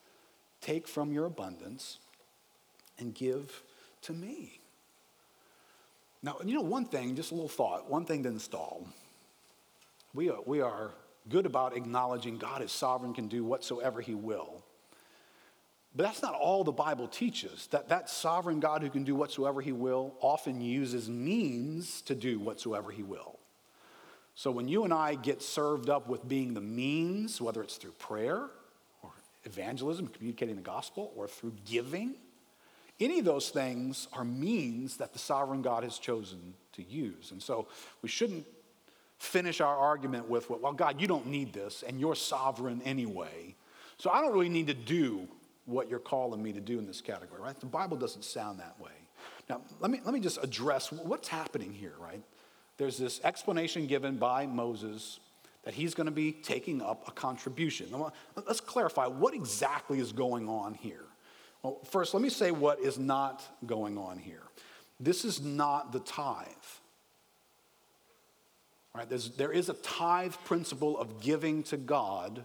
Take 0.61 0.89
from 0.89 1.13
your 1.13 1.27
abundance 1.27 1.99
and 2.99 3.15
give 3.15 3.63
to 4.03 4.13
me. 4.13 4.61
Now, 6.23 6.37
you 6.45 6.55
know, 6.55 6.63
one 6.63 6.87
thing, 6.87 7.15
just 7.15 7.31
a 7.31 7.35
little 7.35 7.49
thought, 7.49 7.91
one 7.91 8.05
thing 8.05 8.23
to 8.25 8.29
install. 8.29 8.87
We 10.15 10.31
are, 10.31 10.39
we 10.47 10.61
are 10.61 10.93
good 11.29 11.47
about 11.47 11.77
acknowledging 11.77 12.39
God 12.39 12.63
is 12.63 12.73
sovereign, 12.73 13.13
can 13.15 13.29
do 13.29 13.45
whatsoever 13.45 14.01
he 14.01 14.15
will. 14.15 14.65
But 15.97 16.03
that's 16.05 16.21
not 16.23 16.35
all 16.35 16.63
the 16.63 16.73
Bible 16.73 17.09
teaches. 17.09 17.69
That 17.69 17.89
that 17.89 18.11
sovereign 18.11 18.61
God 18.61 18.83
who 18.83 18.91
can 18.91 19.05
do 19.05 19.15
whatsoever 19.15 19.63
he 19.63 19.73
will 19.73 20.15
often 20.21 20.61
uses 20.61 21.09
means 21.09 22.03
to 22.03 22.15
do 22.15 22.39
whatsoever 22.39 22.91
he 22.91 23.03
will. 23.03 23.39
So 24.35 24.51
when 24.51 24.69
you 24.69 24.85
and 24.85 24.93
I 24.93 25.15
get 25.15 25.41
served 25.41 25.89
up 25.89 26.07
with 26.07 26.29
being 26.29 26.53
the 26.53 26.61
means, 26.61 27.41
whether 27.41 27.63
it's 27.63 27.77
through 27.77 27.93
prayer 27.93 28.51
or 29.03 29.11
evangelism, 29.45 30.09
communicating 30.09 30.57
the 30.57 30.63
gospel, 30.63 31.13
or 31.17 31.27
through 31.27 31.55
giving, 31.65 32.17
any 33.01 33.19
of 33.21 33.25
those 33.25 33.49
things 33.49 34.09
are 34.13 34.25
means 34.25 34.99
that 34.99 35.15
the 35.15 35.19
sovereign 35.19 35.63
God 35.63 35.83
has 35.83 35.99
chosen 35.99 36.53
to 36.75 36.83
use. 36.83 37.31
And 37.31 37.43
so 37.43 37.69
we 38.03 38.11
shouldn't 38.11 38.47
finish 39.19 39.63
our 39.63 39.77
argument 39.77 40.29
with, 40.29 40.51
well, 40.51 40.73
God, 40.75 41.01
you 41.01 41.07
don't 41.07 41.27
need 41.27 41.55
this, 41.55 41.83
and 41.87 41.99
you're 41.99 42.15
sovereign 42.15 42.83
anyway. 42.85 43.55
So 43.97 44.11
I 44.11 44.21
don't 44.21 44.33
really 44.33 44.51
need 44.51 44.67
to 44.67 44.75
do 44.75 45.27
what 45.67 45.91
you're 45.91 45.99
calling 45.99 46.43
me 46.43 46.53
to 46.53 46.61
do 46.61 46.79
in 46.79 46.87
this 46.87 47.01
category, 47.01 47.41
right? 47.41 47.59
The 47.59 47.67
Bible 47.67 47.97
doesn't 47.97 48.25
sound 48.25 48.61
that 48.61 48.79
way. 48.81 48.93
Now, 49.49 49.61
let 49.81 49.91
me, 49.91 50.01
let 50.05 50.15
me 50.15 50.21
just 50.21 50.43
address 50.43 50.91
what's 50.91 51.29
happening 51.29 51.73
here, 51.73 51.95
right? 52.01 52.23
There's 52.79 52.99
this 52.99 53.21
explanation 53.25 53.87
given 53.87 54.17
by 54.17 54.47
Moses 54.47 55.21
that 55.65 55.75
he's 55.75 55.95
going 55.95 56.07
to 56.07 56.13
be 56.13 56.33
taking 56.33 56.81
up 56.81 57.09
a 57.09 57.11
contribution. 57.11 57.89
Let's 58.35 58.61
clarify 58.61 59.07
what 59.07 59.35
exactly 59.35 59.99
is 59.99 60.13
going 60.13 60.49
on 60.49 60.75
here. 60.75 61.05
Well, 61.63 61.81
first, 61.91 62.15
let 62.15 62.23
me 62.23 62.29
say 62.29 62.53
what 62.53 62.79
is 62.79 62.99
not 62.99 63.43
going 63.67 63.99
on 63.99 64.19
here. 64.19 64.43
This 65.01 65.25
is 65.25 65.43
not 65.43 65.93
the 65.93 65.99
tithe. 66.01 66.47
Right? 68.95 69.09
There 69.37 69.53
is 69.53 69.69
a 69.69 69.75
tithe 69.75 70.35
principle 70.45 70.99
of 70.99 71.21
giving 71.21 71.65
to 71.65 71.77
God 71.77 72.45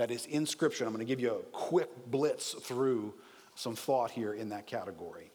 that 0.00 0.10
is 0.10 0.24
in 0.24 0.46
Scripture. 0.46 0.86
I'm 0.86 0.94
going 0.94 1.00
to 1.00 1.04
give 1.04 1.20
you 1.20 1.30
a 1.30 1.42
quick 1.52 1.90
blitz 2.10 2.54
through 2.54 3.12
some 3.54 3.76
thought 3.76 4.10
here 4.10 4.32
in 4.32 4.48
that 4.48 4.66
category. 4.66 5.30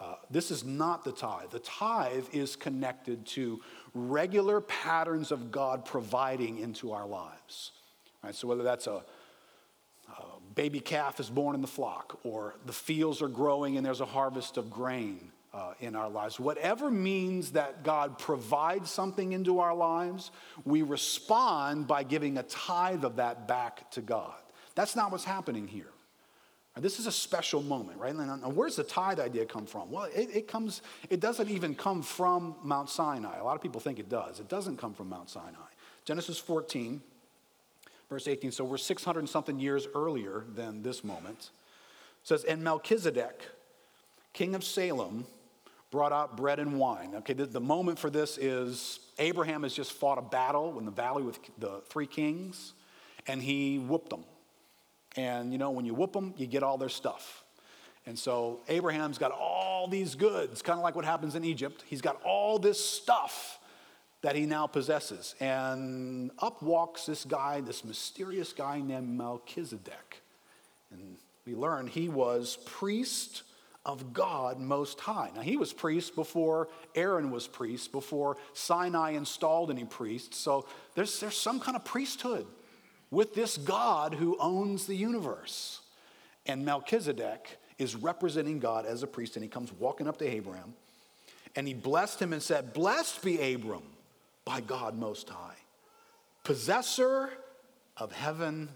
Uh, 0.00 0.14
this 0.30 0.50
is 0.50 0.64
not 0.64 1.04
the 1.04 1.12
tithe. 1.12 1.50
The 1.50 1.58
tithe 1.58 2.24
is 2.32 2.56
connected 2.56 3.26
to 3.26 3.60
regular 3.92 4.62
patterns 4.62 5.32
of 5.32 5.50
God 5.50 5.84
providing 5.84 6.56
into 6.56 6.92
our 6.92 7.06
lives. 7.06 7.72
Right? 8.24 8.34
So 8.34 8.48
whether 8.48 8.62
that's 8.62 8.86
a, 8.86 9.02
a 10.08 10.24
baby 10.54 10.80
calf 10.80 11.20
is 11.20 11.28
born 11.28 11.54
in 11.54 11.60
the 11.60 11.66
flock, 11.66 12.18
or 12.24 12.54
the 12.64 12.72
fields 12.72 13.20
are 13.20 13.28
growing 13.28 13.76
and 13.76 13.84
there's 13.84 14.00
a 14.00 14.06
harvest 14.06 14.56
of 14.56 14.70
grain, 14.70 15.30
uh, 15.56 15.72
in 15.80 15.96
our 15.96 16.08
lives. 16.08 16.38
Whatever 16.38 16.90
means 16.90 17.52
that 17.52 17.82
God 17.82 18.18
provides 18.18 18.90
something 18.90 19.32
into 19.32 19.58
our 19.58 19.74
lives, 19.74 20.30
we 20.64 20.82
respond 20.82 21.86
by 21.86 22.02
giving 22.02 22.36
a 22.36 22.42
tithe 22.42 23.04
of 23.04 23.16
that 23.16 23.48
back 23.48 23.90
to 23.92 24.02
God. 24.02 24.34
That's 24.74 24.94
not 24.94 25.10
what's 25.10 25.24
happening 25.24 25.66
here. 25.66 25.88
This 26.78 27.00
is 27.00 27.06
a 27.06 27.12
special 27.12 27.62
moment, 27.62 27.98
right? 27.98 28.14
And 28.14 28.54
where's 28.54 28.76
the 28.76 28.84
tithe 28.84 29.18
idea 29.18 29.46
come 29.46 29.64
from? 29.64 29.90
Well, 29.90 30.04
it, 30.14 30.28
it, 30.34 30.46
comes, 30.46 30.82
it 31.08 31.20
doesn't 31.20 31.48
even 31.48 31.74
come 31.74 32.02
from 32.02 32.54
Mount 32.62 32.90
Sinai. 32.90 33.38
A 33.38 33.44
lot 33.44 33.56
of 33.56 33.62
people 33.62 33.80
think 33.80 33.98
it 33.98 34.10
does. 34.10 34.40
It 34.40 34.48
doesn't 34.50 34.76
come 34.76 34.92
from 34.92 35.08
Mount 35.08 35.30
Sinai. 35.30 35.56
Genesis 36.04 36.38
14, 36.38 37.00
verse 38.10 38.28
18. 38.28 38.52
So 38.52 38.62
we're 38.62 38.76
600 38.76 39.20
and 39.20 39.28
something 39.28 39.58
years 39.58 39.88
earlier 39.94 40.44
than 40.54 40.82
this 40.82 41.02
moment. 41.02 41.50
It 42.20 42.28
says, 42.28 42.44
And 42.44 42.62
Melchizedek, 42.62 43.40
king 44.34 44.54
of 44.54 44.62
Salem, 44.62 45.24
brought 45.90 46.12
out 46.12 46.36
bread 46.36 46.58
and 46.58 46.78
wine. 46.78 47.12
Okay, 47.16 47.32
the, 47.32 47.46
the, 47.46 47.60
moment 47.60 47.98
for 47.98 48.10
this 48.10 48.38
is 48.38 49.00
Abraham 49.18 49.62
has 49.62 49.72
just 49.72 49.92
fought 49.92 50.18
a 50.18 50.22
battle 50.22 50.78
in 50.78 50.84
the 50.84 50.90
valley 50.90 51.22
with 51.22 51.38
the 51.58 51.80
three 51.88 52.06
kings, 52.06 52.72
and 53.26 53.42
he 53.42 53.78
whooped 53.78 54.10
them. 54.10 54.24
And 55.16 55.52
you 55.52 55.58
know, 55.58 55.70
when 55.70 55.84
you 55.84 55.94
whoop 55.94 56.12
them, 56.12 56.34
you 56.36 56.46
get 56.46 56.62
all 56.62 56.78
their 56.78 56.88
stuff. 56.88 57.44
And 58.06 58.18
so 58.18 58.60
Abraham's 58.68 59.18
got 59.18 59.32
all 59.32 59.88
these 59.88 60.14
goods, 60.14 60.62
kind 60.62 60.78
of 60.78 60.84
like 60.84 60.94
what 60.94 61.04
happens 61.04 61.34
in 61.34 61.44
Egypt. 61.44 61.84
He's 61.86 62.00
got 62.00 62.20
all 62.22 62.58
this 62.58 62.82
stuff 62.82 63.58
that 64.22 64.36
he 64.36 64.46
now 64.46 64.66
possesses. 64.66 65.34
And 65.40 66.30
up 66.38 66.62
walks 66.62 67.06
this 67.06 67.24
guy, 67.24 67.60
this 67.60 67.84
mysterious 67.84 68.52
guy 68.52 68.80
named 68.80 69.08
Melchizedek. 69.08 70.22
And 70.92 71.16
we 71.44 71.54
learn 71.54 71.88
he 71.88 72.08
was 72.08 72.58
priest 72.64 73.42
of 73.86 74.12
God 74.12 74.58
Most 74.58 75.00
High. 75.00 75.30
Now, 75.34 75.40
he 75.40 75.56
was 75.56 75.72
priest 75.72 76.16
before 76.16 76.68
Aaron 76.94 77.30
was 77.30 77.46
priest, 77.46 77.92
before 77.92 78.36
Sinai 78.52 79.12
installed 79.12 79.70
any 79.70 79.84
priests. 79.84 80.36
So 80.36 80.66
there's, 80.94 81.18
there's 81.20 81.36
some 81.36 81.60
kind 81.60 81.76
of 81.76 81.84
priesthood 81.84 82.46
with 83.12 83.34
this 83.34 83.56
God 83.56 84.12
who 84.12 84.36
owns 84.40 84.86
the 84.86 84.96
universe. 84.96 85.80
And 86.46 86.64
Melchizedek 86.64 87.58
is 87.78 87.94
representing 87.94 88.58
God 88.58 88.86
as 88.86 89.02
a 89.04 89.06
priest, 89.06 89.36
and 89.36 89.42
he 89.44 89.48
comes 89.48 89.72
walking 89.72 90.08
up 90.08 90.18
to 90.18 90.26
Abraham, 90.26 90.74
and 91.54 91.66
he 91.66 91.74
blessed 91.74 92.20
him 92.20 92.32
and 92.32 92.42
said, 92.42 92.72
Blessed 92.72 93.22
be 93.22 93.54
Abram 93.54 93.82
by 94.44 94.60
God 94.60 94.96
Most 94.98 95.28
High, 95.28 95.56
possessor 96.42 97.30
of 97.96 98.12
heaven 98.12 98.68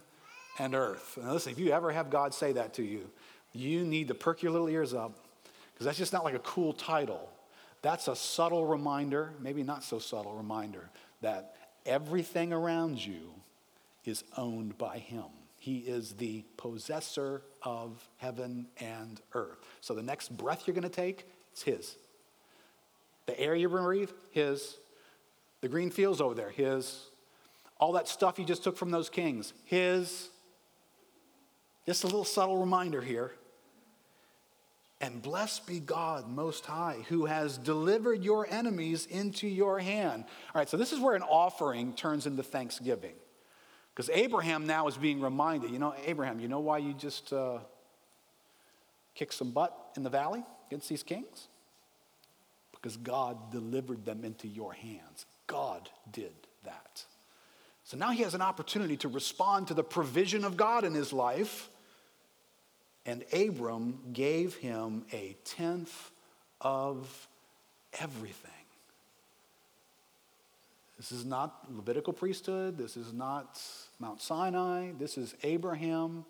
and 0.58 0.74
earth. 0.74 1.18
Now, 1.20 1.32
listen, 1.32 1.52
if 1.52 1.58
you 1.58 1.72
ever 1.72 1.90
have 1.90 2.10
God 2.10 2.32
say 2.32 2.52
that 2.52 2.74
to 2.74 2.82
you, 2.82 3.10
you 3.52 3.84
need 3.84 4.08
to 4.08 4.14
perk 4.14 4.42
your 4.42 4.52
little 4.52 4.68
ears 4.68 4.94
up 4.94 5.18
because 5.72 5.86
that's 5.86 5.98
just 5.98 6.12
not 6.12 6.24
like 6.24 6.34
a 6.34 6.40
cool 6.40 6.72
title. 6.72 7.30
That's 7.82 8.08
a 8.08 8.14
subtle 8.14 8.66
reminder, 8.66 9.32
maybe 9.40 9.62
not 9.62 9.82
so 9.82 9.98
subtle 9.98 10.34
reminder, 10.34 10.90
that 11.22 11.56
everything 11.86 12.52
around 12.52 13.04
you 13.04 13.32
is 14.04 14.24
owned 14.36 14.76
by 14.76 14.98
Him. 14.98 15.24
He 15.58 15.78
is 15.78 16.12
the 16.12 16.44
possessor 16.56 17.42
of 17.62 18.06
heaven 18.18 18.66
and 18.78 19.20
earth. 19.34 19.58
So 19.80 19.94
the 19.94 20.02
next 20.02 20.36
breath 20.36 20.64
you're 20.66 20.74
going 20.74 20.82
to 20.82 20.88
take, 20.88 21.26
it's 21.52 21.62
His. 21.62 21.96
The 23.26 23.38
air 23.38 23.54
you're 23.54 23.70
going 23.70 23.82
to 23.82 23.86
breathe, 23.86 24.10
His. 24.32 24.76
The 25.60 25.68
green 25.68 25.90
fields 25.90 26.20
over 26.20 26.34
there, 26.34 26.50
His. 26.50 27.06
All 27.78 27.92
that 27.92 28.08
stuff 28.08 28.38
you 28.38 28.44
just 28.44 28.62
took 28.62 28.76
from 28.76 28.90
those 28.90 29.08
kings, 29.08 29.52
His. 29.64 30.28
Just 31.86 32.04
a 32.04 32.06
little 32.06 32.24
subtle 32.24 32.58
reminder 32.58 33.00
here. 33.00 33.32
And 35.00 35.22
blessed 35.22 35.66
be 35.66 35.80
God 35.80 36.28
Most 36.28 36.66
High, 36.66 36.98
who 37.08 37.24
has 37.24 37.56
delivered 37.56 38.22
your 38.22 38.46
enemies 38.50 39.06
into 39.06 39.48
your 39.48 39.78
hand. 39.78 40.24
All 40.54 40.60
right, 40.60 40.68
so 40.68 40.76
this 40.76 40.92
is 40.92 41.00
where 41.00 41.14
an 41.14 41.22
offering 41.22 41.94
turns 41.94 42.26
into 42.26 42.42
thanksgiving. 42.42 43.14
Because 43.94 44.10
Abraham 44.10 44.66
now 44.66 44.88
is 44.88 44.96
being 44.96 45.20
reminded, 45.20 45.70
you 45.70 45.78
know, 45.78 45.94
Abraham, 46.06 46.38
you 46.38 46.48
know 46.48 46.60
why 46.60 46.78
you 46.78 46.92
just 46.92 47.32
uh, 47.32 47.58
kicked 49.14 49.34
some 49.34 49.52
butt 49.52 49.76
in 49.96 50.02
the 50.02 50.10
valley 50.10 50.44
against 50.68 50.88
these 50.88 51.02
kings? 51.02 51.48
Because 52.72 52.96
God 52.96 53.50
delivered 53.50 54.04
them 54.04 54.24
into 54.24 54.48
your 54.48 54.72
hands. 54.72 55.26
God 55.46 55.88
did 56.12 56.32
that. 56.64 57.04
So 57.84 57.96
now 57.96 58.10
he 58.10 58.22
has 58.22 58.34
an 58.34 58.42
opportunity 58.42 58.96
to 58.98 59.08
respond 59.08 59.68
to 59.68 59.74
the 59.74 59.82
provision 59.82 60.44
of 60.44 60.56
God 60.56 60.84
in 60.84 60.94
his 60.94 61.12
life 61.12 61.68
and 63.06 63.24
Abram 63.32 63.98
gave 64.12 64.56
him 64.56 65.04
a 65.12 65.36
tenth 65.44 66.10
of 66.60 67.28
everything. 67.98 68.50
This 70.96 71.12
is 71.12 71.24
not 71.24 71.64
Levitical 71.74 72.12
priesthood. 72.12 72.76
This 72.76 72.96
is 72.96 73.12
not 73.12 73.60
Mount 73.98 74.20
Sinai. 74.20 74.92
This 74.98 75.16
is 75.16 75.34
Abraham 75.42 76.26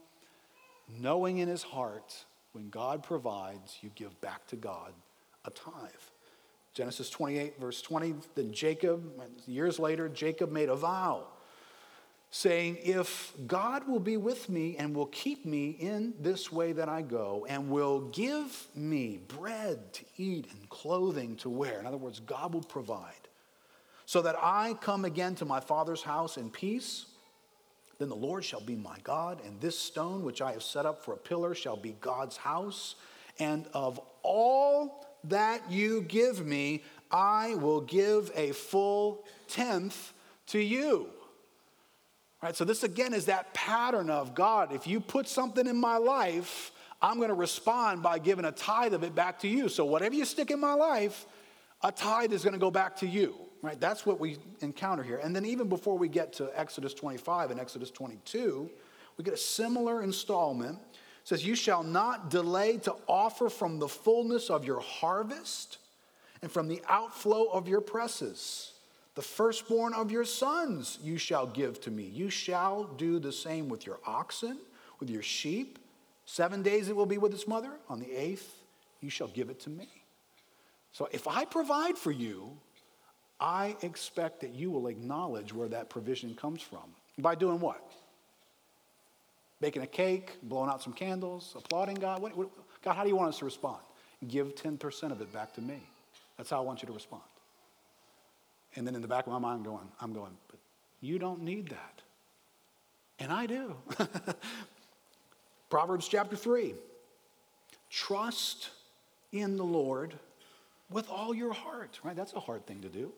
knowing 1.01 1.39
in 1.39 1.49
his 1.49 1.63
heart 1.63 2.25
when 2.53 2.69
God 2.69 3.03
provides, 3.03 3.79
you 3.81 3.91
give 3.95 4.21
back 4.21 4.47
to 4.49 4.57
God 4.57 4.93
a 5.45 5.51
tithe. 5.51 5.91
Genesis 6.73 7.11
28, 7.11 7.59
verse 7.61 7.83
20. 7.83 8.15
Then 8.37 8.53
Jacob, 8.53 9.03
years 9.47 9.79
later, 9.79 10.09
Jacob 10.09 10.53
made 10.53 10.69
a 10.69 10.77
vow 10.77 11.27
saying, 12.31 12.79
If 12.83 13.33
God 13.47 13.89
will 13.89 14.01
be 14.01 14.17
with 14.17 14.49
me 14.49 14.77
and 14.77 14.95
will 14.95 15.07
keep 15.07 15.45
me 15.45 15.71
in 15.71 16.15
this 16.21 16.53
way 16.53 16.73
that 16.73 16.89
I 16.89 17.03
go, 17.03 17.47
and 17.49 17.71
will 17.71 18.01
give 18.01 18.69
me 18.75 19.21
bread 19.29 19.93
to 19.95 20.05
eat 20.17 20.47
and 20.53 20.69
clothing 20.69 21.37
to 21.37 21.51
wear, 21.51 21.81
in 21.81 21.87
other 21.87 21.97
words, 21.97 22.21
God 22.21 22.55
will 22.55 22.63
provide, 22.63 23.15
so 24.07 24.23
that 24.23 24.37
I 24.41 24.75
come 24.81 25.05
again 25.05 25.35
to 25.37 25.45
my 25.45 25.61
Father's 25.61 26.03
house 26.03 26.37
in 26.37 26.51
peace, 26.51 27.07
then 27.99 28.09
the 28.09 28.17
Lord 28.17 28.45
shall 28.45 28.63
be 28.63 28.77
my 28.77 28.97
God, 29.05 29.43
and 29.45 29.61
this 29.61 29.79
stone 29.79 30.25
which 30.25 30.41
I 30.41 30.53
have 30.53 30.63
set 30.63 30.87
up 30.87 31.05
for 31.05 31.13
a 31.13 31.19
pillar 31.19 31.55
shall 31.55 31.77
be 31.77 31.95
God's 32.01 32.37
house. 32.37 32.95
And 33.39 33.67
of 33.75 34.01
all 34.23 35.07
that 35.25 35.71
you 35.71 36.01
give 36.03 36.45
me, 36.45 36.83
I 37.11 37.57
will 37.57 37.83
give 37.83 38.33
a 38.35 38.53
full 38.53 39.27
tenth 39.49 40.15
to 40.47 40.59
you. 40.59 41.11
Right, 42.43 42.57
so 42.57 42.65
this 42.65 42.85
again 42.85 43.13
is 43.13 43.27
that 43.27 43.53
pattern 43.53 44.09
of 44.09 44.35
God, 44.35 44.73
if 44.73 44.87
you 44.87 44.99
put 44.99 45.29
something 45.29 45.67
in 45.67 45.77
my 45.77 45.99
life, 45.99 46.73
I'm 47.03 47.17
going 47.17 47.29
to 47.29 47.35
respond 47.35 48.03
by 48.03 48.19
giving 48.19 48.47
a 48.47 48.53
tithe 48.53 48.95
of 48.95 49.03
it 49.03 49.15
back 49.15 49.41
to 49.41 49.49
you. 49.49 49.69
So 49.69 49.85
whatever 49.85 50.15
you 50.15 50.25
stick 50.25 50.51
in 50.51 50.59
my 50.59 50.73
life, 50.73 51.27
a 51.83 51.93
tithe 51.93 52.33
is 52.33 52.43
going 52.43 52.55
to 52.55 52.59
go 52.59 52.71
back 52.71 52.97
to 52.97 53.07
you. 53.07 53.35
Right? 53.63 53.79
That's 53.79 54.07
what 54.07 54.19
we 54.19 54.39
encounter 54.61 55.03
here. 55.03 55.19
And 55.19 55.37
then 55.37 55.45
even 55.45 55.69
before 55.69 55.99
we 55.99 56.09
get 56.09 56.33
to 56.35 56.51
Exodus 56.59 56.95
25 56.95 57.51
and 57.51 57.61
Exodus 57.61 57.91
22, 57.91 58.71
we 59.19 59.25
get 59.25 59.35
a 59.35 59.37
similar 59.37 60.03
installment. 60.03 60.79
It 60.81 61.29
says, 61.29 61.45
"You 61.45 61.55
shall 61.55 61.83
not 61.83 62.31
delay 62.31 62.79
to 62.79 62.97
offer 63.07 63.51
from 63.51 63.79
the 63.79 63.89
fullness 63.89 64.49
of 64.49 64.65
your 64.65 64.81
harvest 64.81 65.77
and 66.41 66.51
from 66.51 66.69
the 66.69 66.81
outflow 66.89 67.51
of 67.51 67.69
your 67.69 67.83
presses." 67.83 68.73
The 69.15 69.23
firstborn 69.23 69.93
of 69.93 70.11
your 70.11 70.25
sons 70.25 70.99
you 71.03 71.19
shall 71.19 71.47
give 71.47 71.81
to 71.83 71.91
me. 71.91 72.05
You 72.05 72.31
shall 72.31 72.85
do 72.85 73.19
the 73.19 73.33
same 73.33 73.69
with 73.69 73.87
your 73.87 73.99
oxen, 74.07 74.59
with 75.01 75.11
your 75.11 75.23
sheep. 75.23 75.79
Seven 76.27 76.63
days 76.63 76.89
it 76.89 76.97
will 76.97 77.07
be 77.07 77.19
with 77.19 77.35
its 77.35 77.49
mother. 77.49 77.73
On 77.89 77.99
the 77.99 78.13
eighth, 78.13 78.55
you 79.01 79.11
shall 79.11 79.29
give 79.29 79.51
it 79.51 79.61
to 79.61 79.71
me. 79.71 79.89
So 80.93 81.09
if 81.13 81.27
I 81.27 81.45
provide 81.45 81.99
for 81.99 82.13
you, 82.13 82.57
I 83.41 83.77
expect 83.83 84.41
that 84.43 84.55
you 84.55 84.71
will 84.71 84.87
acknowledge 84.87 85.53
where 85.53 85.69
that 85.69 85.89
provision 85.89 86.35
comes 86.35 86.63
from. 86.63 86.95
By 87.19 87.35
doing 87.35 87.59
what? 87.59 87.93
Baking 89.61 89.83
a 89.83 89.87
cake, 89.87 90.39
blowing 90.43 90.71
out 90.71 90.83
some 90.83 90.93
candles, 90.93 91.55
applauding 91.57 91.97
God? 91.97 92.23
What, 92.23 92.37
what, 92.37 92.49
God, 92.83 92.95
how 92.95 93.03
do 93.03 93.09
you 93.09 93.17
want 93.17 93.29
us 93.29 93.39
to 93.39 93.45
respond? 93.45 93.79
Give 94.29 94.55
10% 94.55 95.13
of 95.13 95.21
it 95.21 95.33
back 95.33 95.53
to 95.55 95.61
me. 95.61 95.83
That's 96.37 96.51
how 96.51 96.59
I 96.59 96.61
want 96.61 96.83
you 96.83 96.87
to 96.87 96.93
respond. 96.93 97.23
And 98.77 98.87
then 98.87 98.95
in 98.95 99.03
the 99.03 99.09
back 99.09 99.27
of 99.27 99.33
my 99.33 99.39
mind, 99.39 99.65
going, 99.65 99.89
I'm 100.01 100.13
going, 100.13 100.37
but 100.49 100.59
you 101.01 101.19
don't 101.19 101.43
need 101.43 101.69
that. 101.71 102.03
And 103.19 103.33
I 103.33 103.47
do. 103.47 103.77
Proverbs 105.71 106.09
chapter 106.09 106.37
3 106.37 106.75
Trust 107.91 108.71
in 109.33 109.57
the 109.57 109.65
Lord 109.65 110.15
with 110.91 111.09
all 111.11 111.35
your 111.35 111.53
heart, 111.53 111.99
right? 112.03 112.17
That's 112.17 112.33
a 112.33 112.41
hard 112.41 112.67
thing 112.67 112.81
to 112.83 112.89
do. 112.89 113.13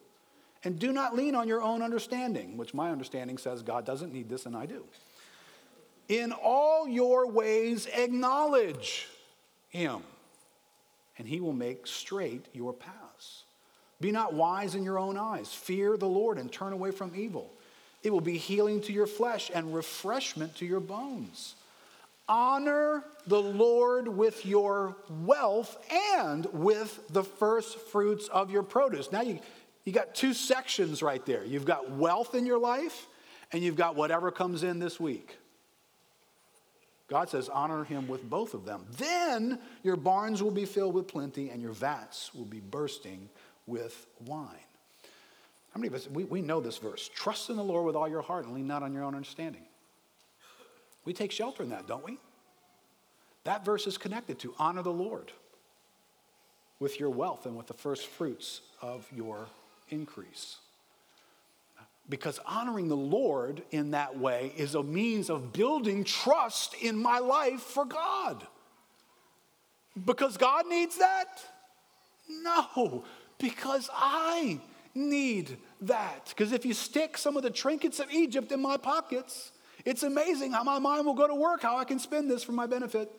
And 0.65 0.79
do 0.79 0.93
not 0.93 1.17
lean 1.17 1.35
on 1.35 1.49
your 1.49 1.61
own 1.61 1.83
understanding, 1.83 2.57
which 2.57 2.73
my 2.73 2.91
understanding 2.91 3.37
says 3.37 3.63
God 3.63 3.85
doesn't 3.85 4.13
need 4.13 4.29
this 4.29 4.47
and 4.47 4.57
I 4.57 4.67
do. 4.67 4.85
In 6.09 6.33
all 6.33 6.87
your 6.87 7.29
ways, 7.31 7.87
acknowledge 7.87 9.09
him, 9.69 10.03
and 11.19 11.27
he 11.27 11.41
will 11.41 11.53
make 11.53 11.87
straight 11.87 12.47
your 12.53 12.73
paths. 12.73 13.02
Be 14.03 14.11
not 14.11 14.35
wise 14.35 14.75
in 14.75 14.83
your 14.83 14.99
own 14.99 15.17
eyes. 15.17 15.55
Fear 15.55 15.97
the 15.97 16.09
Lord 16.09 16.37
and 16.37 16.51
turn 16.51 16.73
away 16.73 16.91
from 16.91 17.13
evil. 17.15 17.53
It 18.03 18.13
will 18.13 18.21
be 18.21 18.37
healing 18.37 18.81
to 18.83 18.93
your 18.93 19.07
flesh 19.07 19.51
and 19.55 19.73
refreshment 19.73 20.57
to 20.57 20.67
your 20.67 20.81
bones. 20.81 21.55
Honor 22.29 23.05
the 23.29 23.41
Lord 23.41 24.09
with 24.09 24.45
your 24.45 24.97
wealth 25.09 25.77
and 25.93 26.47
with 26.53 27.01
the 27.11 27.23
first 27.23 27.79
fruits 27.79 28.27
of 28.29 28.51
your 28.51 28.65
produce. 28.65 29.13
Now 29.13 29.23
you, 29.23 29.39
you 29.85 29.93
got 29.93 30.17
two 30.17 30.35
sections 30.35 31.01
right 31.01 31.25
there. 31.25 31.45
You've 31.45 31.65
got 31.65 31.93
wealth 31.93 32.35
in 32.35 32.45
your 32.45 32.59
life, 32.59 33.07
and 33.53 33.63
you've 33.63 33.77
got 33.77 33.95
whatever 33.95 34.33
comes 34.33 34.65
in 34.65 34.81
this 34.81 34.99
week. 34.99 35.39
God 37.09 37.29
says, 37.29 37.49
honor 37.49 37.85
him 37.85 38.09
with 38.09 38.29
both 38.29 38.55
of 38.55 38.65
them. 38.65 38.85
Then 38.97 39.61
your 39.85 39.97
barns 39.97 40.43
will 40.43 40.51
be 40.51 40.65
filled 40.65 40.95
with 40.95 41.07
plenty, 41.07 41.51
and 41.51 41.63
your 41.63 41.73
vats 41.73 42.35
will 42.35 42.47
be 42.47 42.61
bursting 42.61 43.29
with 43.67 44.07
wine. 44.27 44.49
How 45.73 45.81
many 45.81 45.89
of 45.89 45.95
us, 45.95 46.09
we, 46.09 46.25
we 46.25 46.43
know 46.43 46.61
this 46.61 46.79
verse 46.79 47.11
trust 47.15 47.51
in 47.51 47.57
the 47.57 47.65
Lord 47.65 47.87
with 47.87 47.97
all 47.97 48.09
your 48.09 48.23
heart 48.23 48.45
and 48.45 48.55
lean 48.55 48.67
not 48.67 48.83
on 48.83 48.93
your 48.93 49.05
own 49.05 49.15
understanding. 49.15 49.63
We 51.05 51.13
take 51.13 51.33
shelter 51.33 51.63
in 51.63 51.71
that, 51.71 51.87
don't 51.87 52.05
we? 52.05 52.19
That 53.45 53.65
verse 53.65 53.87
is 53.87 53.99
connected 53.99 54.39
to 54.41 54.55
honor 54.59 54.83
the 54.83 54.93
Lord 54.93 55.33
with 56.79 57.01
your 57.01 57.11
wealth 57.11 57.47
and 57.47 57.57
with 57.57 57.67
the 57.67 57.75
first 57.75 58.07
fruits 58.07 58.61
of 58.81 59.07
your 59.15 59.47
increase. 59.89 60.59
Because 62.09 62.39
honoring 62.45 62.89
the 62.89 62.97
Lord 62.97 63.63
in 63.71 63.93
that 63.93 64.19
way 64.19 64.53
is 64.57 64.75
a 64.75 64.83
means 64.83 65.31
of 65.31 65.53
building 65.53 66.05
trust 66.05 66.75
in 66.75 66.97
my 66.97 67.19
life 67.19 67.61
for 67.61 67.85
God. 67.85 68.47
Because 70.05 70.37
God 70.37 70.67
needs 70.67 70.99
that? 70.99 71.43
No 72.29 73.05
because 73.43 73.91
I 73.93 74.61
need 74.95 75.59
that. 75.83 76.27
Because 76.29 76.53
if 76.53 76.65
you 76.65 76.73
stick 76.73 77.19
some 77.19 77.37
of 77.37 77.43
the 77.43 77.51
trinkets 77.51 77.99
of 77.99 78.11
Egypt 78.11 78.53
in 78.53 78.63
my 78.63 78.77
pockets, 78.77 79.53
it's 79.85 80.05
amazing 80.05 80.53
how 80.53 80.63
my 80.63 80.79
mind 80.79 81.05
will 81.05 81.15
go 81.15 81.27
to 81.27 81.35
work, 81.35 81.61
how 81.61 81.77
I 81.77 81.85
can 81.85 81.99
spend 81.99 82.31
this 82.31 82.43
for 82.43 82.53
my 82.53 82.67
benefit, 82.67 83.11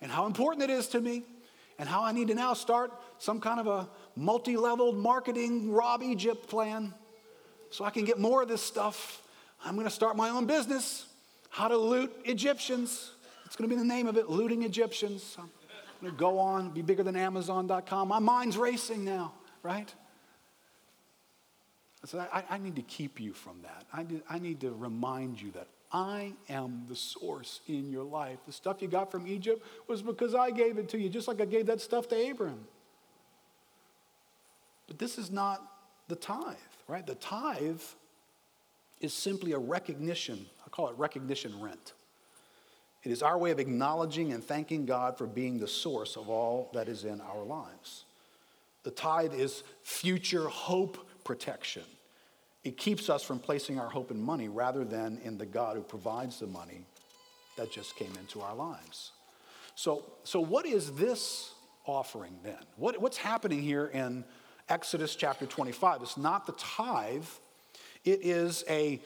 and 0.00 0.12
how 0.12 0.26
important 0.26 0.62
it 0.62 0.70
is 0.70 0.86
to 0.88 1.00
me, 1.00 1.22
and 1.78 1.88
how 1.88 2.04
I 2.04 2.12
need 2.12 2.28
to 2.28 2.34
now 2.34 2.54
start 2.54 2.92
some 3.18 3.40
kind 3.40 3.58
of 3.58 3.66
a 3.66 3.88
multi 4.14 4.56
leveled 4.56 4.96
marketing 4.96 5.72
Rob 5.72 6.02
Egypt 6.02 6.48
plan 6.48 6.92
so 7.70 7.84
I 7.84 7.90
can 7.90 8.04
get 8.04 8.18
more 8.18 8.42
of 8.42 8.48
this 8.48 8.62
stuff. 8.62 9.22
I'm 9.64 9.74
going 9.74 9.86
to 9.86 9.92
start 9.92 10.16
my 10.16 10.28
own 10.28 10.46
business, 10.46 11.06
how 11.48 11.68
to 11.68 11.76
loot 11.76 12.12
Egyptians. 12.24 13.12
It's 13.46 13.56
going 13.56 13.68
to 13.68 13.74
be 13.74 13.80
the 13.80 13.86
name 13.86 14.06
of 14.06 14.18
it, 14.18 14.28
Looting 14.28 14.62
Egyptians. 14.62 15.36
I'm 15.38 15.48
going 16.02 16.12
to 16.12 16.18
go 16.18 16.38
on, 16.38 16.70
be 16.70 16.82
bigger 16.82 17.02
than 17.02 17.16
Amazon.com. 17.16 18.08
My 18.08 18.18
mind's 18.18 18.58
racing 18.58 19.04
now 19.04 19.32
right? 19.62 19.92
So 22.04 22.18
I, 22.32 22.44
I 22.48 22.58
need 22.58 22.76
to 22.76 22.82
keep 22.82 23.20
you 23.20 23.32
from 23.32 23.60
that. 23.62 23.84
I 23.92 24.02
need, 24.04 24.22
I 24.28 24.38
need 24.38 24.60
to 24.60 24.70
remind 24.70 25.40
you 25.40 25.50
that 25.52 25.66
I 25.90 26.32
am 26.48 26.84
the 26.88 26.94
source 26.94 27.60
in 27.66 27.90
your 27.90 28.04
life. 28.04 28.38
The 28.46 28.52
stuff 28.52 28.80
you 28.82 28.88
got 28.88 29.10
from 29.10 29.26
Egypt 29.26 29.64
was 29.88 30.02
because 30.02 30.34
I 30.34 30.50
gave 30.50 30.78
it 30.78 30.88
to 30.90 30.98
you, 30.98 31.08
just 31.08 31.28
like 31.28 31.40
I 31.40 31.44
gave 31.44 31.66
that 31.66 31.80
stuff 31.80 32.08
to 32.08 32.16
Abraham. 32.16 32.60
But 34.86 34.98
this 34.98 35.18
is 35.18 35.30
not 35.30 35.62
the 36.08 36.16
tithe, 36.16 36.56
right? 36.86 37.06
The 37.06 37.14
tithe 37.16 37.82
is 39.00 39.12
simply 39.12 39.52
a 39.52 39.58
recognition. 39.58 40.46
I 40.64 40.70
call 40.70 40.88
it 40.88 40.96
recognition 40.96 41.60
rent. 41.60 41.94
It 43.02 43.12
is 43.12 43.22
our 43.22 43.38
way 43.38 43.50
of 43.50 43.58
acknowledging 43.58 44.32
and 44.32 44.42
thanking 44.42 44.84
God 44.84 45.16
for 45.16 45.26
being 45.26 45.58
the 45.58 45.68
source 45.68 46.16
of 46.16 46.28
all 46.28 46.70
that 46.74 46.88
is 46.88 47.04
in 47.04 47.20
our 47.20 47.44
lives. 47.44 48.04
The 48.82 48.90
tithe 48.90 49.34
is 49.34 49.62
future 49.82 50.48
hope 50.48 51.06
protection. 51.24 51.82
It 52.64 52.76
keeps 52.76 53.08
us 53.08 53.22
from 53.22 53.38
placing 53.38 53.78
our 53.78 53.88
hope 53.88 54.10
in 54.10 54.20
money 54.20 54.48
rather 54.48 54.84
than 54.84 55.18
in 55.24 55.38
the 55.38 55.46
God 55.46 55.76
who 55.76 55.82
provides 55.82 56.38
the 56.38 56.46
money 56.46 56.84
that 57.56 57.70
just 57.70 57.96
came 57.96 58.12
into 58.18 58.40
our 58.40 58.54
lives. 58.54 59.12
So, 59.74 60.04
so 60.24 60.40
what 60.40 60.66
is 60.66 60.92
this 60.92 61.52
offering 61.86 62.38
then? 62.42 62.58
What, 62.76 63.00
what's 63.00 63.16
happening 63.16 63.62
here 63.62 63.86
in 63.86 64.24
Exodus 64.68 65.16
chapter 65.16 65.46
25? 65.46 66.02
It's 66.02 66.16
not 66.16 66.46
the 66.46 66.52
tithe, 66.52 67.24
it 68.04 68.20
is 68.24 68.64
a 68.68 69.00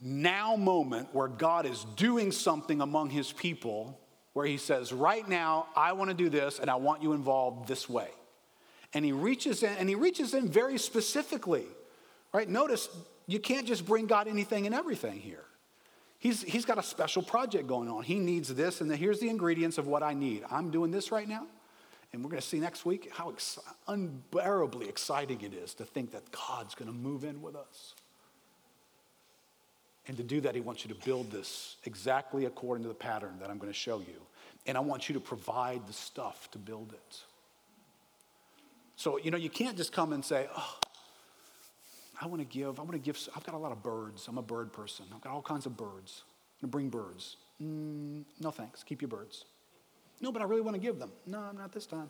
now 0.00 0.56
moment 0.56 1.08
where 1.12 1.28
God 1.28 1.66
is 1.66 1.86
doing 1.96 2.32
something 2.32 2.80
among 2.80 3.10
his 3.10 3.32
people 3.32 3.98
where 4.32 4.46
he 4.46 4.58
says, 4.58 4.92
Right 4.92 5.26
now, 5.26 5.68
I 5.74 5.92
want 5.92 6.10
to 6.10 6.16
do 6.16 6.28
this 6.28 6.58
and 6.58 6.68
I 6.68 6.76
want 6.76 7.02
you 7.02 7.12
involved 7.12 7.68
this 7.68 7.88
way 7.88 8.08
and 8.96 9.04
he 9.04 9.12
reaches 9.12 9.62
in 9.62 9.76
and 9.76 9.88
he 9.88 9.94
reaches 9.94 10.32
in 10.32 10.48
very 10.48 10.78
specifically 10.78 11.66
right? 12.36 12.50
Notice 12.50 12.90
you 13.26 13.40
can't 13.40 13.66
just 13.66 13.86
bring 13.86 14.06
god 14.06 14.28
anything 14.28 14.66
and 14.66 14.74
everything 14.74 15.18
here. 15.18 15.44
He's, 16.18 16.42
he's 16.42 16.66
got 16.66 16.76
a 16.76 16.82
special 16.82 17.22
project 17.22 17.66
going 17.66 17.88
on. 17.88 18.02
He 18.02 18.18
needs 18.18 18.54
this 18.54 18.82
and 18.82 18.90
the, 18.90 18.96
here's 18.96 19.20
the 19.20 19.30
ingredients 19.30 19.78
of 19.78 19.86
what 19.86 20.02
i 20.02 20.12
need. 20.12 20.44
I'm 20.50 20.70
doing 20.70 20.90
this 20.90 21.10
right 21.10 21.26
now 21.26 21.46
and 22.12 22.22
we're 22.22 22.30
going 22.30 22.42
to 22.42 22.46
see 22.46 22.60
next 22.60 22.84
week 22.84 23.10
how 23.12 23.30
ex- 23.30 23.58
unbearably 23.88 24.86
exciting 24.88 25.40
it 25.40 25.54
is 25.54 25.72
to 25.74 25.84
think 25.84 26.12
that 26.12 26.30
god's 26.30 26.74
going 26.74 26.90
to 26.90 26.96
move 26.96 27.24
in 27.24 27.40
with 27.40 27.56
us. 27.56 27.94
And 30.08 30.16
to 30.18 30.22
do 30.22 30.42
that 30.42 30.54
he 30.54 30.60
wants 30.60 30.84
you 30.84 30.94
to 30.94 31.04
build 31.06 31.30
this 31.30 31.76
exactly 31.84 32.44
according 32.44 32.82
to 32.84 32.88
the 32.88 32.94
pattern 32.94 33.38
that 33.40 33.48
i'm 33.48 33.58
going 33.58 33.72
to 33.72 33.78
show 33.78 33.98
you. 34.00 34.20
And 34.66 34.76
i 34.76 34.80
want 34.80 35.08
you 35.08 35.14
to 35.14 35.20
provide 35.20 35.86
the 35.86 35.94
stuff 35.94 36.50
to 36.50 36.58
build 36.58 36.92
it 36.92 37.20
so, 38.96 39.18
you 39.18 39.30
know, 39.30 39.36
you 39.36 39.50
can't 39.50 39.76
just 39.76 39.92
come 39.92 40.12
and 40.12 40.24
say, 40.24 40.48
oh, 40.56 40.78
I 42.20 42.26
want 42.26 42.40
to 42.40 42.46
give, 42.46 42.80
I 42.80 42.82
want 42.82 42.92
to 42.92 42.98
give, 42.98 43.18
I've 43.36 43.44
got 43.44 43.54
a 43.54 43.58
lot 43.58 43.72
of 43.72 43.82
birds. 43.82 44.26
I'm 44.26 44.38
a 44.38 44.42
bird 44.42 44.72
person. 44.72 45.04
I've 45.14 45.20
got 45.20 45.32
all 45.32 45.42
kinds 45.42 45.66
of 45.66 45.76
birds. 45.76 46.22
I'm 46.62 46.70
going 46.70 46.70
to 46.70 46.72
bring 46.72 46.88
birds. 46.88 47.36
Mm, 47.62 48.24
no 48.40 48.50
thanks, 48.50 48.82
keep 48.82 49.02
your 49.02 49.08
birds. 49.08 49.44
No, 50.20 50.32
but 50.32 50.40
I 50.40 50.46
really 50.46 50.62
want 50.62 50.74
to 50.74 50.80
give 50.80 50.98
them. 50.98 51.10
No, 51.26 51.40
I'm 51.40 51.58
not 51.58 51.72
this 51.72 51.84
time. 51.84 52.08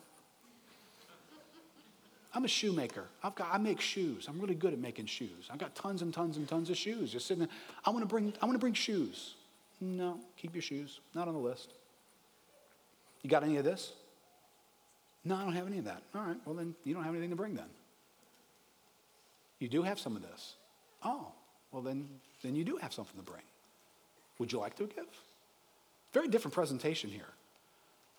I'm 2.33 2.45
a 2.45 2.49
shoemaker. 2.49 3.07
I've 3.23 3.35
got, 3.35 3.49
I 3.51 3.59
make 3.59 3.81
shoes. 3.81 4.27
I'm 4.29 4.39
really 4.39 4.55
good 4.55 4.73
at 4.73 4.79
making 4.79 5.07
shoes. 5.07 5.49
I've 5.51 5.59
got 5.59 5.75
tons 5.75 6.03
and 6.03 6.13
tons 6.13 6.37
and 6.37 6.47
tons 6.47 6.71
of 6.71 6.77
shoes 6.77 7.11
just 7.11 7.27
sitting 7.27 7.41
there. 7.41 7.55
I 7.85 7.91
want 7.91 8.03
to 8.03 8.07
bring, 8.07 8.33
I 8.41 8.45
want 8.45 8.55
to 8.55 8.61
bring 8.61 8.75
shoes. 8.75 9.35
No, 9.81 10.21
keep 10.37 10.55
your 10.55 10.63
shoes. 10.63 11.01
Not 11.15 11.29
on 11.29 11.35
the 11.35 11.41
list. 11.41 11.71
You 13.23 13.31
got 13.31 13.43
any 13.43 13.57
of 13.57 13.65
this? 13.65 13.93
No, 15.27 15.35
I 15.35 15.43
don't 15.43 15.55
have 15.55 15.67
any 15.67 15.79
of 15.79 15.87
that. 15.87 16.03
All 16.15 16.23
right, 16.23 16.37
well, 16.45 16.55
then 16.55 16.77
you 16.85 16.95
don't 16.95 17.03
have 17.03 17.13
anything 17.13 17.31
to 17.31 17.37
bring 17.37 17.55
then. 17.55 17.67
You 19.59 19.69
do 19.69 19.83
have 19.83 19.99
some 19.99 20.15
of 20.15 20.23
this. 20.23 20.55
Oh, 21.05 21.33
well, 21.73 21.83
then, 21.83 22.09
then 22.43 22.55
you 22.55 22.63
do 22.65 22.77
have 22.77 22.93
something 22.93 23.17
to 23.17 23.25
bring. 23.25 23.43
Would 24.39 24.53
you 24.53 24.61
like 24.61 24.77
to 24.77 24.85
give? 24.85 25.07
Very 26.13 26.29
different 26.29 26.55
presentation 26.55 27.11
here. 27.11 27.27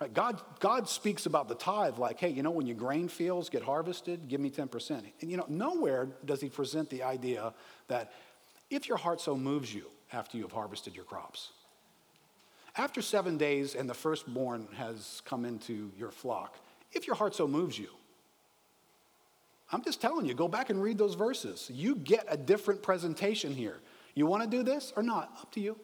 Right? 0.02 0.14
God, 0.14 0.42
God 0.60 0.90
speaks 0.90 1.26
about 1.26 1.48
the 1.48 1.56
tithe 1.56 1.98
like, 1.98 2.20
hey, 2.20 2.30
you 2.30 2.44
know, 2.44 2.52
when 2.52 2.68
your 2.68 2.76
grain 2.76 3.08
fields 3.08 3.50
get 3.50 3.64
harvested, 3.64 4.28
give 4.28 4.42
me 4.42 4.50
10%. 4.50 5.04
And 5.22 5.32
you 5.32 5.38
know, 5.38 5.46
nowhere 5.48 6.10
does 6.26 6.42
he 6.42 6.50
present 6.50 6.90
the 6.90 7.04
idea 7.04 7.54
that 7.88 8.12
if 8.70 8.90
your 8.90 8.98
heart 8.98 9.22
so 9.22 9.38
moves 9.38 9.74
you 9.74 9.86
after 10.12 10.36
you 10.36 10.44
have 10.44 10.52
harvested 10.52 10.94
your 10.94 11.06
crops, 11.06 11.52
after 12.76 13.02
seven 13.02 13.38
days 13.38 13.76
and 13.76 13.90
the 13.90 13.94
firstborn 13.94 14.68
has 14.76 15.22
come 15.24 15.46
into 15.46 15.90
your 15.98 16.12
flock, 16.12 16.58
if 16.92 17.08
your 17.08 17.16
heart 17.16 17.36
so 17.36 17.48
moves 17.48 17.78
you. 17.78 17.90
I'm 19.72 19.84
just 19.84 20.02
telling 20.02 20.26
you, 20.26 20.34
go 20.34 20.48
back 20.48 20.70
and 20.70 20.82
read 20.82 20.98
those 20.98 21.16
verses. 21.16 21.70
You 21.74 21.96
get 21.96 22.26
a 22.30 22.38
different 22.38 22.82
presentation 22.82 23.54
here. 23.54 23.78
You 24.16 24.26
want 24.26 24.44
to 24.44 24.50
do 24.50 24.64
this 24.64 24.94
or 24.96 25.04
not? 25.04 25.32
Up 25.42 25.52
to 25.54 25.60
you. 25.60 25.78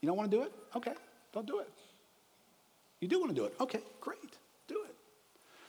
You 0.00 0.08
don't 0.08 0.16
want 0.16 0.30
to 0.30 0.36
do 0.36 0.42
it? 0.42 0.52
Okay, 0.74 0.94
don't 1.32 1.46
do 1.46 1.60
it. 1.60 1.70
You 3.00 3.08
do 3.08 3.20
want 3.20 3.34
to 3.34 3.40
do 3.40 3.44
it? 3.44 3.54
Okay, 3.60 3.80
great, 4.00 4.38
do 4.66 4.82
it. 4.84 4.94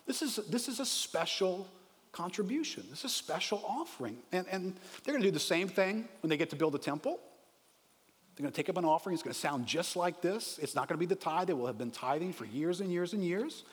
This 0.05 0.21
is, 0.21 0.37
this 0.49 0.67
is 0.67 0.79
a 0.79 0.85
special 0.85 1.67
contribution. 2.11 2.85
This 2.89 2.99
is 2.99 3.05
a 3.05 3.09
special 3.09 3.63
offering. 3.67 4.17
And, 4.31 4.45
and 4.49 4.75
they're 5.03 5.13
going 5.13 5.21
to 5.21 5.27
do 5.27 5.31
the 5.31 5.39
same 5.39 5.67
thing 5.67 6.07
when 6.21 6.29
they 6.29 6.37
get 6.37 6.49
to 6.51 6.55
build 6.55 6.75
a 6.75 6.79
temple. 6.79 7.19
They're 8.35 8.43
going 8.43 8.51
to 8.51 8.55
take 8.55 8.69
up 8.69 8.77
an 8.77 8.85
offering. 8.85 9.13
It's 9.13 9.23
going 9.23 9.33
to 9.33 9.39
sound 9.39 9.67
just 9.67 9.95
like 9.95 10.21
this. 10.21 10.59
It's 10.61 10.75
not 10.75 10.87
going 10.87 10.97
to 10.97 10.99
be 10.99 11.05
the 11.05 11.15
tithe. 11.15 11.47
They 11.47 11.53
will 11.53 11.67
have 11.67 11.77
been 11.77 11.91
tithing 11.91 12.33
for 12.33 12.45
years 12.45 12.81
and 12.81 12.91
years 12.91 13.13
and 13.13 13.23
years. 13.23 13.63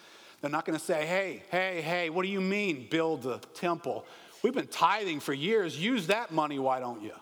They're 0.40 0.50
not 0.50 0.64
going 0.64 0.78
to 0.78 0.84
say, 0.84 1.06
hey, 1.06 1.42
hey, 1.50 1.80
hey, 1.80 2.10
what 2.10 2.22
do 2.22 2.28
you 2.28 2.40
mean 2.40 2.86
build 2.90 3.22
the 3.22 3.38
temple? 3.54 4.04
We've 4.42 4.54
been 4.54 4.66
tithing 4.66 5.20
for 5.20 5.32
years. 5.32 5.78
Use 5.78 6.06
that 6.08 6.30
money, 6.30 6.58
why 6.58 6.80
don't 6.80 7.02
you? 7.02 7.12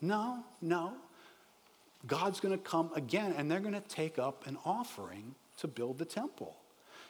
No, 0.00 0.44
no. 0.60 0.92
God's 2.06 2.40
going 2.40 2.56
to 2.56 2.62
come 2.62 2.90
again 2.94 3.34
and 3.36 3.50
they're 3.50 3.60
going 3.60 3.74
to 3.74 3.80
take 3.80 4.18
up 4.18 4.46
an 4.46 4.56
offering 4.64 5.34
to 5.58 5.68
build 5.68 5.98
the 5.98 6.06
temple. 6.06 6.56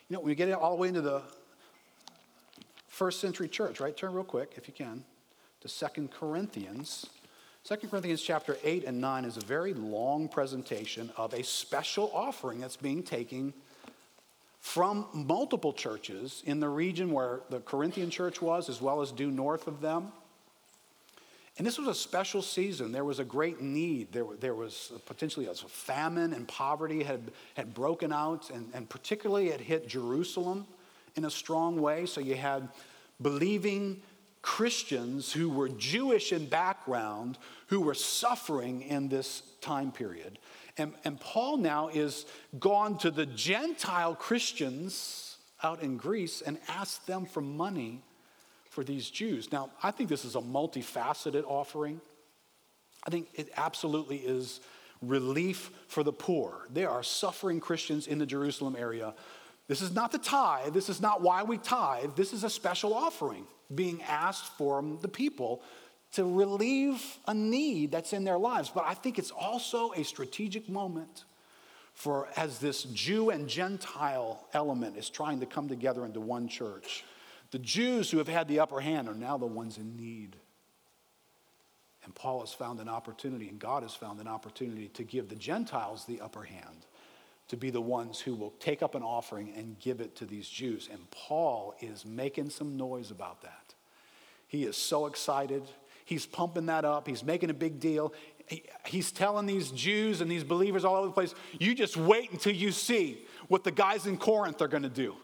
You 0.09 0.14
know, 0.14 0.20
when 0.20 0.30
you 0.30 0.34
get 0.34 0.51
all 0.53 0.74
the 0.74 0.80
way 0.80 0.88
into 0.88 1.01
the 1.01 1.22
first 2.88 3.20
century 3.20 3.48
church, 3.48 3.78
right? 3.78 3.96
Turn 3.96 4.12
real 4.12 4.24
quick, 4.24 4.55
if 4.57 4.66
you 4.66 4.74
can, 4.74 5.05
to 5.61 5.68
Second 5.68 6.11
Corinthians 6.11 7.07
2 7.64 7.76
Corinthians 7.88 8.22
chapter 8.22 8.56
8 8.64 8.84
and 8.84 9.00
9 9.00 9.24
is 9.26 9.36
a 9.36 9.40
very 9.40 9.74
long 9.74 10.28
presentation 10.28 11.11
of 11.16 11.34
a 11.34 11.44
special 11.44 12.11
offering 12.14 12.58
that's 12.58 12.76
being 12.76 13.02
taken 13.02 13.52
from 14.61 15.06
multiple 15.12 15.72
churches 15.72 16.42
in 16.46 16.58
the 16.58 16.68
region 16.68 17.12
where 17.12 17.40
the 17.50 17.61
Corinthian 17.61 18.11
church 18.11 18.40
was, 18.40 18.68
as 18.68 18.80
well 18.80 19.02
as 19.02 19.12
due 19.12 19.30
north 19.30 19.66
of 19.66 19.80
them. 19.80 20.11
And 21.58 21.66
this 21.66 21.78
was 21.78 21.88
a 21.88 21.94
special 21.94 22.40
season. 22.40 22.92
There 22.92 23.04
was 23.04 23.18
a 23.18 23.24
great 23.24 23.61
need. 23.61 24.11
There, 24.12 24.24
there 24.40 24.54
was 24.54 24.92
potentially 25.04 25.46
a 25.46 25.54
famine 25.54 26.32
and 26.32 26.48
poverty 26.48 27.02
had, 27.02 27.20
had 27.54 27.74
broken 27.74 28.11
out, 28.11 28.48
and, 28.48 28.70
and 28.72 28.88
particularly 28.88 29.48
it 29.48 29.61
hit 29.61 29.86
Jerusalem 29.86 30.66
in 31.16 31.26
a 31.26 31.30
strong 31.30 31.80
way. 31.80 32.06
So 32.06 32.22
you 32.22 32.36
had 32.36 32.68
believing 33.20 34.00
Christians 34.43 35.32
who 35.32 35.51
were 35.51 35.68
Jewish 35.68 36.32
in 36.32 36.47
background 36.47 37.38
who 37.66 37.80
were 37.80 37.95
suffering 37.95 38.82
in 38.82 39.09
this 39.09 39.43
time 39.61 39.93
period. 39.93 40.38
And, 40.78 40.95
and 41.05 41.20
Paul 41.20 41.59
now 41.59 41.88
is 41.88 42.26
gone 42.59 42.97
to 42.99 43.11
the 43.11 43.26
Gentile 43.26 44.14
Christians 44.14 45.36
out 45.62 45.82
in 45.82 45.99
Greece 45.99 46.41
and 46.41 46.59
asked 46.68 47.07
them 47.07 47.26
for 47.26 47.43
money 47.43 48.03
for 48.70 48.82
these 48.82 49.11
Jews. 49.11 49.53
Now, 49.53 49.70
I 49.82 49.91
think 49.91 50.09
this 50.09 50.24
is 50.24 50.36
a 50.36 50.41
multifaceted 50.41 51.45
offering. 51.47 52.01
I 53.05 53.11
think 53.11 53.28
it 53.34 53.51
absolutely 53.57 54.18
is 54.18 54.61
relief 55.03 55.70
for 55.88 56.03
the 56.03 56.12
poor. 56.12 56.66
There 56.70 56.88
are 56.88 57.03
suffering 57.03 57.61
Christians 57.61 58.07
in 58.07 58.18
the 58.18 58.26
Jerusalem 58.26 58.76
area. 58.78 59.14
This 59.66 59.82
is 59.82 59.93
not 59.93 60.12
the 60.12 60.18
tithe. 60.18 60.72
This 60.72 60.88
is 60.88 61.01
not 61.01 61.20
why 61.20 61.43
we 61.43 61.59
tithe. 61.59 62.16
This 62.16 62.32
is 62.32 62.45
a 62.45 62.51
special 62.51 62.95
offering 62.95 63.47
being 63.74 64.02
asked 64.02 64.56
from 64.56 64.98
the 65.00 65.08
people 65.08 65.62
to 66.12 66.24
relieve 66.24 67.18
a 67.26 67.34
need 67.34 67.92
that's 67.92 68.12
in 68.12 68.24
their 68.24 68.38
lives. 68.38 68.70
But 68.74 68.84
I 68.86 68.94
think 68.94 69.18
it's 69.18 69.30
also 69.30 69.92
a 69.92 70.02
strategic 70.02 70.68
moment 70.68 71.24
for 71.94 72.28
as 72.36 72.58
this 72.58 72.84
Jew 72.84 73.30
and 73.30 73.48
Gentile 73.48 74.46
element 74.52 74.96
is 74.96 75.10
trying 75.10 75.40
to 75.40 75.46
come 75.46 75.68
together 75.68 76.04
into 76.04 76.20
one 76.20 76.48
church. 76.48 77.04
The 77.50 77.58
Jews 77.58 78.10
who 78.10 78.18
have 78.18 78.28
had 78.28 78.48
the 78.48 78.60
upper 78.60 78.80
hand 78.80 79.08
are 79.08 79.14
now 79.14 79.36
the 79.36 79.46
ones 79.46 79.76
in 79.76 79.96
need. 79.96 80.36
And 82.04 82.14
Paul 82.14 82.40
has 82.40 82.52
found 82.52 82.80
an 82.80 82.88
opportunity, 82.88 83.48
and 83.48 83.58
God 83.58 83.82
has 83.82 83.94
found 83.94 84.20
an 84.20 84.28
opportunity 84.28 84.88
to 84.88 85.04
give 85.04 85.28
the 85.28 85.36
Gentiles 85.36 86.06
the 86.06 86.20
upper 86.20 86.42
hand, 86.42 86.86
to 87.48 87.56
be 87.56 87.70
the 87.70 87.80
ones 87.80 88.18
who 88.18 88.34
will 88.34 88.54
take 88.60 88.82
up 88.82 88.94
an 88.94 89.02
offering 89.02 89.52
and 89.54 89.78
give 89.78 90.00
it 90.00 90.16
to 90.16 90.24
these 90.24 90.48
Jews. 90.48 90.88
And 90.90 91.10
Paul 91.10 91.74
is 91.80 92.06
making 92.06 92.50
some 92.50 92.76
noise 92.76 93.10
about 93.10 93.42
that. 93.42 93.59
He 94.51 94.64
is 94.64 94.76
so 94.76 95.07
excited. 95.07 95.62
He's 96.05 96.26
pumping 96.26 96.66
that 96.66 96.84
up. 96.84 97.07
He's 97.07 97.22
making 97.22 97.51
a 97.51 97.55
big 97.55 97.78
deal. 97.78 98.12
He, 98.48 98.64
he's 98.84 99.12
telling 99.12 99.46
these 99.46 99.70
Jews 99.70 100.20
and 100.20 100.28
these 100.28 100.42
believers 100.42 100.84
all 100.84 100.96
over 100.96 101.07
the 101.07 101.12
place, 101.12 101.36
you 101.61 101.72
just 101.72 101.96
wait 101.96 102.32
until 102.32 102.53
you 102.53 102.72
see 102.72 103.18
what 103.46 103.62
the 103.62 103.70
guys 103.70 104.09
in 104.09 104.16
Corinth 104.16 104.61
are 104.61 104.66
going 104.66 104.82
to 104.82 104.88
do. 104.88 105.14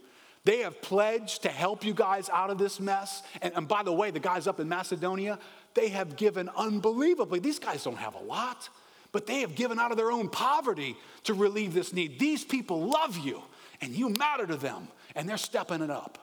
They 0.45 0.59
have 0.59 0.81
pledged 0.81 1.43
to 1.43 1.49
help 1.49 1.85
you 1.85 1.93
guys 1.93 2.29
out 2.29 2.51
of 2.51 2.59
this 2.59 2.79
mess. 2.79 3.25
And, 3.43 3.53
and 3.57 3.67
by 3.67 3.83
the 3.83 3.93
way, 3.93 4.13
the 4.13 4.21
guys 4.21 4.47
up 4.47 4.61
in 4.61 4.69
Macedonia, 4.69 5.41
they 5.75 5.89
have 5.89 6.15
given 6.15 6.49
unbelievably. 6.57 7.41
These 7.41 7.59
guys 7.59 7.83
don't 7.83 7.99
have 7.99 8.15
a 8.15 8.23
lot, 8.23 8.69
but 9.11 9.27
they 9.27 9.41
have 9.41 9.57
given 9.57 9.81
out 9.81 9.91
of 9.91 9.97
their 9.97 10.13
own 10.13 10.29
poverty 10.29 10.97
to 11.25 11.35
relieve 11.35 11.75
this 11.75 11.93
need. 11.93 12.21
These 12.21 12.45
people 12.45 12.87
love 12.87 13.19
you, 13.19 13.43
and 13.81 13.93
you 13.93 14.09
matter 14.09 14.47
to 14.47 14.57
them, 14.57 14.87
and 15.17 15.29
they're 15.29 15.37
stepping 15.37 15.83
it 15.83 15.91
up. 15.91 16.17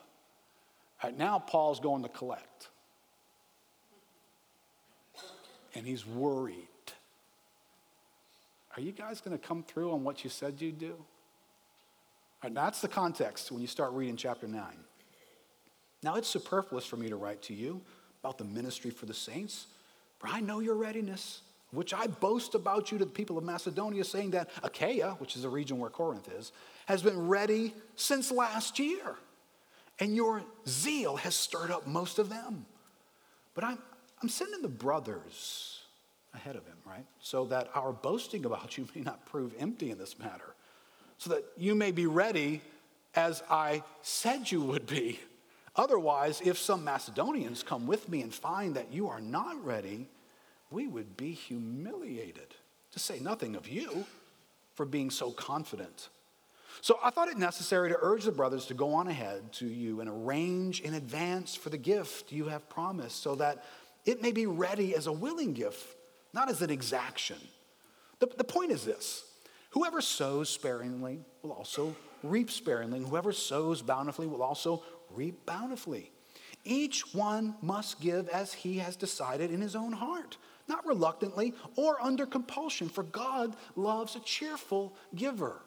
All 1.03 1.09
right, 1.09 1.19
now 1.19 1.37
Paul's 1.37 1.81
going 1.81 2.03
to 2.03 2.09
collect 2.09 2.69
and 5.75 5.85
he's 5.85 6.05
worried. 6.05 6.67
Are 8.75 8.81
you 8.81 8.91
guys 8.91 9.21
going 9.21 9.37
to 9.37 9.43
come 9.47 9.63
through 9.63 9.91
on 9.91 10.03
what 10.03 10.23
you 10.23 10.29
said 10.29 10.59
you'd 10.59 10.79
do? 10.79 10.95
Right, 12.43 12.53
that's 12.53 12.81
the 12.81 12.87
context 12.87 13.51
when 13.51 13.61
you 13.61 13.67
start 13.67 13.93
reading 13.93 14.17
chapter 14.17 14.47
9. 14.47 14.63
Now, 16.01 16.15
it's 16.15 16.27
superfluous 16.27 16.85
for 16.85 16.97
me 16.97 17.07
to 17.09 17.15
write 17.15 17.41
to 17.43 17.53
you 17.53 17.81
about 18.21 18.37
the 18.37 18.43
ministry 18.43 18.91
for 18.91 19.05
the 19.05 19.13
saints, 19.13 19.67
for 20.19 20.27
I 20.27 20.41
know 20.41 20.59
your 20.59 20.75
readiness, 20.75 21.41
which 21.71 21.93
I 21.93 22.07
boast 22.07 22.55
about 22.55 22.91
you 22.91 22.97
to 22.97 23.05
the 23.05 23.11
people 23.11 23.37
of 23.37 23.43
Macedonia, 23.43 24.03
saying 24.03 24.31
that 24.31 24.49
Achaia, 24.61 25.11
which 25.19 25.35
is 25.35 25.43
the 25.43 25.49
region 25.49 25.79
where 25.79 25.89
Corinth 25.89 26.29
is, 26.37 26.51
has 26.85 27.01
been 27.01 27.27
ready 27.27 27.73
since 27.95 28.31
last 28.31 28.79
year, 28.79 29.15
and 29.99 30.15
your 30.15 30.43
zeal 30.67 31.15
has 31.17 31.35
stirred 31.35 31.71
up 31.71 31.87
most 31.87 32.19
of 32.19 32.29
them. 32.29 32.65
But 33.55 33.63
I'm, 33.63 33.77
I'm 34.23 34.29
sending 34.29 34.61
the 34.61 34.69
brothers 34.69 35.81
ahead 36.33 36.55
of 36.55 36.65
him, 36.65 36.77
right? 36.85 37.05
So 37.19 37.45
that 37.47 37.69
our 37.75 37.91
boasting 37.91 38.45
about 38.45 38.77
you 38.77 38.87
may 38.95 39.01
not 39.01 39.25
prove 39.25 39.53
empty 39.59 39.91
in 39.91 39.97
this 39.97 40.17
matter, 40.17 40.55
so 41.17 41.29
that 41.31 41.43
you 41.57 41.75
may 41.75 41.91
be 41.91 42.07
ready 42.07 42.61
as 43.15 43.43
I 43.49 43.83
said 44.01 44.49
you 44.49 44.61
would 44.61 44.87
be. 44.87 45.19
Otherwise, 45.75 46.41
if 46.43 46.57
some 46.57 46.83
Macedonians 46.83 47.63
come 47.63 47.85
with 47.85 48.07
me 48.07 48.21
and 48.21 48.33
find 48.33 48.75
that 48.75 48.93
you 48.93 49.09
are 49.09 49.19
not 49.19 49.63
ready, 49.63 50.07
we 50.71 50.87
would 50.87 51.17
be 51.17 51.33
humiliated, 51.33 52.55
to 52.93 52.99
say 52.99 53.19
nothing 53.19 53.55
of 53.55 53.67
you, 53.67 54.05
for 54.73 54.85
being 54.85 55.11
so 55.11 55.31
confident. 55.31 56.09
So 56.81 56.97
I 57.03 57.11
thought 57.11 57.27
it 57.27 57.37
necessary 57.37 57.89
to 57.89 57.97
urge 58.01 58.23
the 58.23 58.31
brothers 58.31 58.65
to 58.67 58.73
go 58.73 58.93
on 58.93 59.07
ahead 59.07 59.51
to 59.53 59.67
you 59.67 59.99
and 59.99 60.09
arrange 60.09 60.81
in 60.81 60.95
advance 60.95 61.55
for 61.55 61.69
the 61.69 61.77
gift 61.77 62.31
you 62.31 62.47
have 62.47 62.67
promised, 62.69 63.21
so 63.21 63.35
that 63.35 63.63
it 64.05 64.21
may 64.21 64.31
be 64.31 64.45
ready 64.45 64.95
as 64.95 65.07
a 65.07 65.11
willing 65.11 65.53
gift, 65.53 65.95
not 66.33 66.49
as 66.49 66.61
an 66.61 66.69
exaction. 66.69 67.37
The, 68.19 68.27
the 68.37 68.43
point 68.43 68.71
is 68.71 68.85
this 68.85 69.25
whoever 69.71 70.01
sows 70.01 70.49
sparingly 70.49 71.19
will 71.41 71.51
also 71.51 71.95
reap 72.21 72.49
sparingly, 72.51 72.99
whoever 72.99 73.31
sows 73.31 73.81
bountifully 73.81 74.27
will 74.27 74.43
also 74.43 74.83
reap 75.09 75.45
bountifully. 75.45 76.11
Each 76.63 77.13
one 77.13 77.55
must 77.61 77.99
give 77.99 78.29
as 78.29 78.53
he 78.53 78.77
has 78.77 78.95
decided 78.95 79.51
in 79.51 79.59
his 79.59 79.75
own 79.75 79.91
heart, 79.91 80.37
not 80.67 80.85
reluctantly 80.85 81.53
or 81.75 82.01
under 82.01 82.25
compulsion, 82.25 82.87
for 82.87 83.03
God 83.03 83.55
loves 83.75 84.15
a 84.15 84.21
cheerful 84.21 84.95
giver. 85.13 85.61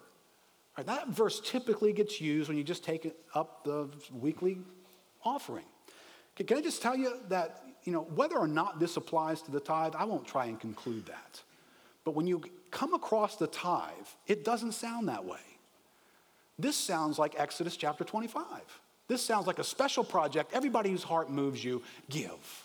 Right, 0.76 0.86
that 0.86 1.08
verse 1.08 1.40
typically 1.40 1.92
gets 1.92 2.20
used 2.20 2.48
when 2.48 2.56
you 2.56 2.64
just 2.64 2.84
take 2.84 3.10
up 3.34 3.64
the 3.64 3.88
weekly 4.12 4.58
offering. 5.22 5.64
Can 6.36 6.58
I 6.58 6.60
just 6.60 6.82
tell 6.82 6.96
you 6.96 7.18
that 7.28 7.62
you 7.86 7.92
know, 7.92 8.02
whether 8.14 8.36
or 8.36 8.48
not 8.48 8.80
this 8.80 8.96
applies 8.96 9.40
to 9.42 9.50
the 9.50 9.60
tithe, 9.60 9.94
I 9.96 10.04
won't 10.04 10.26
try 10.26 10.46
and 10.46 10.60
conclude 10.60 11.06
that. 11.06 11.40
But 12.04 12.14
when 12.14 12.26
you 12.26 12.42
come 12.70 12.92
across 12.92 13.36
the 13.36 13.46
tithe, 13.46 13.92
it 14.26 14.44
doesn't 14.44 14.72
sound 14.72 15.08
that 15.08 15.24
way. 15.24 15.38
This 16.58 16.76
sounds 16.76 17.18
like 17.18 17.34
Exodus 17.38 17.76
chapter 17.76 18.04
25. 18.04 18.44
This 19.08 19.22
sounds 19.22 19.46
like 19.46 19.60
a 19.60 19.64
special 19.64 20.02
project. 20.02 20.52
Everybody 20.52 20.90
whose 20.90 21.04
heart 21.04 21.30
moves 21.30 21.64
you, 21.64 21.82
give. 22.10 22.64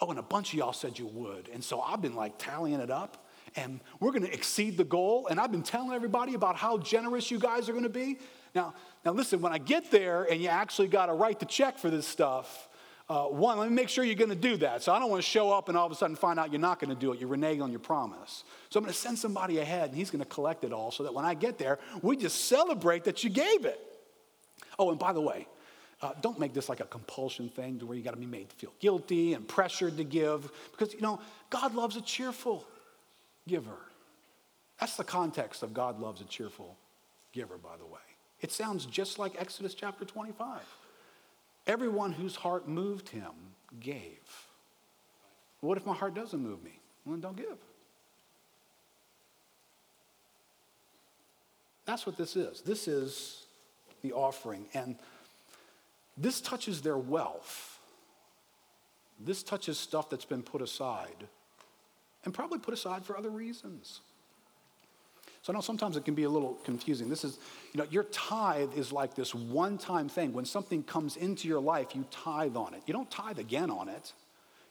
Oh, 0.00 0.10
and 0.10 0.18
a 0.18 0.22
bunch 0.22 0.52
of 0.52 0.58
y'all 0.58 0.72
said 0.72 0.98
you 0.98 1.06
would. 1.06 1.48
And 1.52 1.62
so 1.62 1.80
I've 1.80 2.02
been 2.02 2.16
like 2.16 2.38
tallying 2.38 2.80
it 2.80 2.90
up, 2.90 3.24
and 3.54 3.80
we're 4.00 4.12
to 4.24 4.32
exceed 4.32 4.76
the 4.76 4.84
goal. 4.84 5.28
And 5.28 5.38
I've 5.38 5.52
been 5.52 5.62
telling 5.62 5.92
everybody 5.92 6.34
about 6.34 6.56
how 6.56 6.78
generous 6.78 7.30
you 7.30 7.38
guys 7.38 7.68
are 7.68 7.72
to 7.84 7.88
be. 7.88 8.18
Now, 8.54 8.74
now 9.04 9.12
listen, 9.12 9.40
when 9.40 9.52
I 9.52 9.58
get 9.58 9.90
there 9.90 10.24
and 10.24 10.42
you 10.42 10.48
actually 10.48 10.88
got 10.88 11.06
to 11.06 11.12
write 11.12 11.38
the 11.38 11.46
check 11.46 11.78
for 11.78 11.88
this 11.88 12.06
stuff, 12.06 12.65
uh, 13.08 13.24
one, 13.24 13.58
let 13.58 13.68
me 13.68 13.74
make 13.74 13.88
sure 13.88 14.02
you're 14.02 14.16
going 14.16 14.30
to 14.30 14.34
do 14.34 14.56
that. 14.56 14.82
So 14.82 14.92
I 14.92 14.98
don't 14.98 15.10
want 15.10 15.22
to 15.22 15.28
show 15.28 15.52
up 15.52 15.68
and 15.68 15.78
all 15.78 15.86
of 15.86 15.92
a 15.92 15.94
sudden 15.94 16.16
find 16.16 16.40
out 16.40 16.50
you're 16.50 16.60
not 16.60 16.80
going 16.80 16.90
to 16.90 16.96
do 16.96 17.12
it. 17.12 17.20
You're 17.20 17.28
reneging 17.28 17.62
on 17.62 17.70
your 17.70 17.80
promise. 17.80 18.42
So 18.68 18.78
I'm 18.78 18.84
going 18.84 18.92
to 18.92 18.98
send 18.98 19.16
somebody 19.18 19.58
ahead 19.58 19.90
and 19.90 19.96
he's 19.96 20.10
going 20.10 20.24
to 20.24 20.28
collect 20.28 20.64
it 20.64 20.72
all 20.72 20.90
so 20.90 21.04
that 21.04 21.14
when 21.14 21.24
I 21.24 21.34
get 21.34 21.56
there, 21.56 21.78
we 22.02 22.16
just 22.16 22.46
celebrate 22.46 23.04
that 23.04 23.22
you 23.22 23.30
gave 23.30 23.64
it. 23.64 23.80
Oh, 24.78 24.90
and 24.90 24.98
by 24.98 25.12
the 25.12 25.20
way, 25.20 25.46
uh, 26.02 26.12
don't 26.20 26.38
make 26.40 26.52
this 26.52 26.68
like 26.68 26.80
a 26.80 26.84
compulsion 26.84 27.48
thing 27.48 27.78
to 27.78 27.86
where 27.86 27.96
you 27.96 28.02
got 28.02 28.14
to 28.14 28.20
be 28.20 28.26
made 28.26 28.50
to 28.50 28.56
feel 28.56 28.72
guilty 28.80 29.34
and 29.34 29.46
pressured 29.46 29.96
to 29.96 30.04
give 30.04 30.50
because, 30.72 30.92
you 30.92 31.00
know, 31.00 31.20
God 31.48 31.74
loves 31.74 31.96
a 31.96 32.02
cheerful 32.02 32.66
giver. 33.46 33.78
That's 34.80 34.96
the 34.96 35.04
context 35.04 35.62
of 35.62 35.72
God 35.72 36.00
loves 36.00 36.20
a 36.20 36.24
cheerful 36.24 36.76
giver, 37.32 37.56
by 37.56 37.76
the 37.78 37.86
way. 37.86 38.00
It 38.40 38.52
sounds 38.52 38.84
just 38.84 39.18
like 39.18 39.40
Exodus 39.40 39.74
chapter 39.74 40.04
25. 40.04 40.60
Everyone 41.66 42.12
whose 42.12 42.36
heart 42.36 42.68
moved 42.68 43.08
him 43.08 43.32
gave. 43.80 44.20
What 45.60 45.76
if 45.76 45.86
my 45.86 45.94
heart 45.94 46.14
doesn't 46.14 46.40
move 46.40 46.62
me? 46.62 46.78
Well, 47.04 47.12
then 47.12 47.20
don't 47.20 47.36
give. 47.36 47.58
That's 51.86 52.06
what 52.06 52.16
this 52.16 52.36
is. 52.36 52.60
This 52.60 52.88
is 52.88 53.46
the 54.02 54.12
offering. 54.12 54.66
And 54.74 54.96
this 56.16 56.40
touches 56.40 56.82
their 56.82 56.98
wealth. 56.98 57.78
This 59.18 59.42
touches 59.42 59.78
stuff 59.78 60.10
that's 60.10 60.24
been 60.24 60.42
put 60.42 60.62
aside 60.62 61.28
and 62.24 62.34
probably 62.34 62.58
put 62.58 62.74
aside 62.74 63.04
for 63.04 63.16
other 63.16 63.30
reasons. 63.30 64.00
So 65.46 65.52
I 65.52 65.54
know 65.54 65.60
sometimes 65.60 65.96
it 65.96 66.04
can 66.04 66.16
be 66.16 66.24
a 66.24 66.28
little 66.28 66.58
confusing. 66.64 67.08
This 67.08 67.22
is, 67.22 67.38
you 67.72 67.78
know, 67.78 67.86
your 67.88 68.02
tithe 68.02 68.76
is 68.76 68.90
like 68.90 69.14
this 69.14 69.32
one 69.32 69.78
time 69.78 70.08
thing. 70.08 70.32
When 70.32 70.44
something 70.44 70.82
comes 70.82 71.16
into 71.16 71.46
your 71.46 71.60
life, 71.60 71.94
you 71.94 72.04
tithe 72.10 72.56
on 72.56 72.74
it. 72.74 72.82
You 72.84 72.92
don't 72.92 73.08
tithe 73.12 73.38
again 73.38 73.70
on 73.70 73.88
it. 73.88 74.12